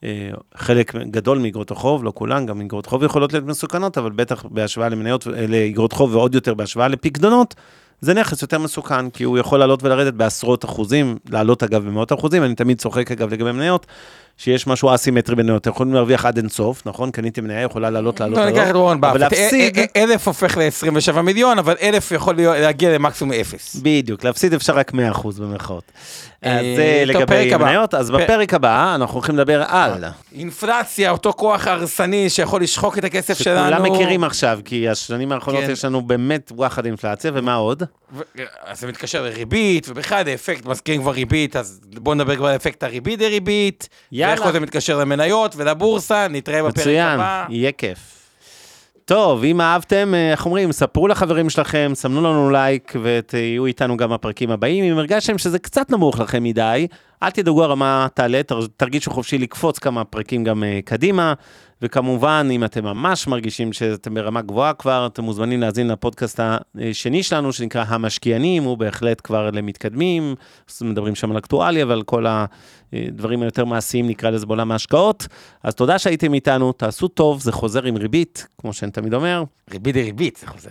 מחלק 0.03 0.95
גדול 0.97 1.39
מאגרות 1.39 1.70
החוב, 1.70 2.05
לא 2.05 2.12
כולן, 2.14 2.47
גם 2.47 2.61
אגרות 2.61 2.87
חוב 2.87 3.03
יכולות 3.03 3.33
להיות 3.33 3.45
מסוכנות, 3.45 3.99
אבל 3.99 4.11
בטח 4.11 4.45
בהשוואה 4.51 4.89
למניות, 4.89 5.27
אה, 5.27 5.47
לאגרות 5.47 5.93
חוב 5.93 6.14
ועוד 6.14 6.35
יותר 6.35 6.55
בהשוואה 6.55 6.89
לפקדונות, 6.89 7.55
זה 8.01 8.14
נכס 8.14 8.43
יותר 8.43 8.59
מסוכן, 8.59 9.11
כי 9.11 9.24
הוא 9.24 9.39
יכול 9.39 9.59
לעלות 9.59 9.83
ולרדת 9.83 10.14
בעשרות 10.14 10.64
אחוזים, 10.64 11.16
לעלות 11.31 11.62
אגב 11.62 11.85
במאות 11.85 12.12
אחוזים, 12.12 12.45
אני 12.45 12.55
תמיד 12.55 12.79
צוחק 12.79 13.11
אגב 13.12 13.33
לגבי 13.33 13.53
מניות, 13.53 13.87
שיש 14.37 14.66
משהו 14.66 14.95
אסימטרי 14.95 15.37
במניות, 15.37 15.62
אתם 15.62 15.70
יכולים 15.70 15.95
להרוויח 15.95 16.26
עד 16.26 16.37
אינסוף, 16.37 16.82
נכון? 16.87 17.11
קניתי 17.11 17.41
מניה, 17.41 17.62
יכולה 17.62 17.91
לעלות, 17.91 18.20
לעלות, 18.20 18.39
לא, 18.39 18.45
ניקח 18.45 18.59
את 18.59 18.66
לעלות, 18.66 18.76
וורן 18.76 18.97
אבל 19.05 19.18
באפט, 19.18 19.37
אלף 19.97 20.28
הופך 20.28 20.57
ל-27 20.57 21.20
מיליון, 21.20 21.59
אבל 21.59 21.74
אלף 21.82 22.12
יכול 22.12 22.34
להגיע 22.37 22.95
למקסימום 22.95 23.32
אפס. 23.32 23.76
בדיוק, 23.82 24.24
להפסיד 24.24 24.55
אפשר 24.55 24.76
רק 24.76 24.93
100% 24.93 24.97
במרכאות. 25.41 25.93
אז 26.43 26.64
אה, 26.64 27.03
זה 27.07 27.12
טוב, 27.12 27.24
פרק 27.24 27.47
לגבי. 27.47 27.64
מניות, 27.64 27.95
אז 27.95 28.11
בפרק 28.11 28.55
הבא 28.55 28.95
אנחנו 28.95 29.14
הולכים 29.14 29.34
לדבר 29.34 29.62
על, 29.68 30.05
אינפלציה, 30.34 31.11
אותו 31.11 31.32
כוח 31.32 31.66
הרסני 31.66 32.30
שיכול 32.30 32.62
לשחוק 32.62 32.99
את 32.99 33.05
הכסף 33.05 33.39
שלנו. 33.39 33.76
שכולם 33.76 33.93
מכירים 33.93 34.24
עכשיו, 34.24 34.59
כי 34.64 34.89
השנים 34.89 35.32
האחרונות 35.32 35.64
כן. 35.64 35.70
יש 35.70 35.84
לנו 35.84 36.03
באמת 36.03 36.53
וואחד 36.55 36.87
אינפלציה, 36.87 37.30
ומה 37.34 37.55
עוד? 37.55 37.82
ו- 38.16 38.22
אז 38.64 38.80
זה 38.80 38.87
מתקשר 38.87 39.22
לריבית, 39.22 39.89
ובכלל 39.89 40.28
האפקט, 40.28 40.66
מזכירים 40.66 41.01
כבר 41.03 41.11
ריבית, 41.12 41.57
אז 41.57 41.80
בואו 41.95 42.14
נדבר 42.14 42.37
כבר 42.37 42.49
על 42.49 42.57
אפקט 42.57 42.82
הריבית 42.82 43.18
דריבית. 43.18 43.89
יאללה. 44.29 44.41
ואיך 44.43 44.53
זה 44.53 44.61
מתקשר 44.61 44.99
למניות 44.99 45.55
ולבורסה, 45.57 46.27
נתראה 46.31 46.62
בפרק 46.62 46.77
מצוין, 46.79 47.09
הבא. 47.09 47.45
יהיה 47.49 47.72
כיף. 47.72 47.99
טוב, 49.05 49.45
אם 49.45 49.61
אהבתם, 49.61 50.12
אה, 50.14 50.31
איך 50.31 50.47
אומרים, 50.47 50.72
ספרו 50.72 51.09
לחברים 51.09 51.51
שלכם, 51.51 51.91
סמנו 51.95 52.20
לנו 52.22 52.51
לייק 52.51 52.93
ותהיו 53.03 53.66
איתנו 53.66 53.97
גם 53.97 54.11
בפרקים 54.11 54.51
הבאים. 54.51 54.85
אם 54.85 54.99
הרגשתם 54.99 55.39
שזה 55.39 55.59
קצת 55.59 55.91
נמוך 55.91 56.20
לכם 56.20 56.43
מדי, 56.43 56.87
אל 57.22 57.31
תדאגו, 57.31 57.64
הרמה 57.64 58.07
תעלה, 58.14 58.43
תר- 58.43 58.66
תרגישו 58.77 59.11
חופשי 59.11 59.39
לקפוץ 59.39 59.79
כמה 59.79 60.05
פרקים 60.05 60.45
גם 60.45 60.64
אה, 60.64 60.79
קדימה. 60.85 61.35
וכמובן, 61.83 62.49
אם 62.51 62.64
אתם 62.64 62.85
ממש 62.85 63.27
מרגישים 63.27 63.72
שאתם 63.72 64.14
ברמה 64.14 64.43
גבוהה 64.43 64.72
כבר, 64.72 65.07
אתם 65.07 65.24
מוזמנים 65.24 65.61
להאזין 65.61 65.89
לפודקאסט 65.89 66.41
השני 66.41 67.22
שלנו, 67.22 67.53
שנקרא 67.53 67.85
המשקיענים, 67.89 68.62
הוא 68.62 68.79
בהחלט 68.79 69.20
כבר 69.24 69.51
למתקדמים, 69.51 70.35
מדברים 70.81 71.14
שם 71.14 71.31
על 71.31 71.39
אקטואליה 71.39 71.87
ועל 71.87 72.03
כל 72.03 72.27
הדברים 72.93 73.43
היותר 73.43 73.64
מעשיים, 73.64 74.09
נקרא 74.09 74.31
לזה 74.31 74.47
בעולם 74.47 74.72
ההשקעות. 74.72 75.27
אז 75.62 75.74
תודה 75.74 75.99
שהייתם 75.99 76.35
איתנו, 76.35 76.72
תעשו 76.72 77.09
טוב, 77.09 77.41
זה 77.41 77.53
חוזר 77.53 77.85
עם 77.85 77.97
ריבית, 77.97 78.47
כמו 78.59 78.72
שאני 78.72 78.91
תמיד 78.91 79.14
אומר. 79.14 79.45
ריבית 79.70 79.95
דריבית, 79.95 80.37
זה 80.37 80.47
חוזר. 80.47 80.70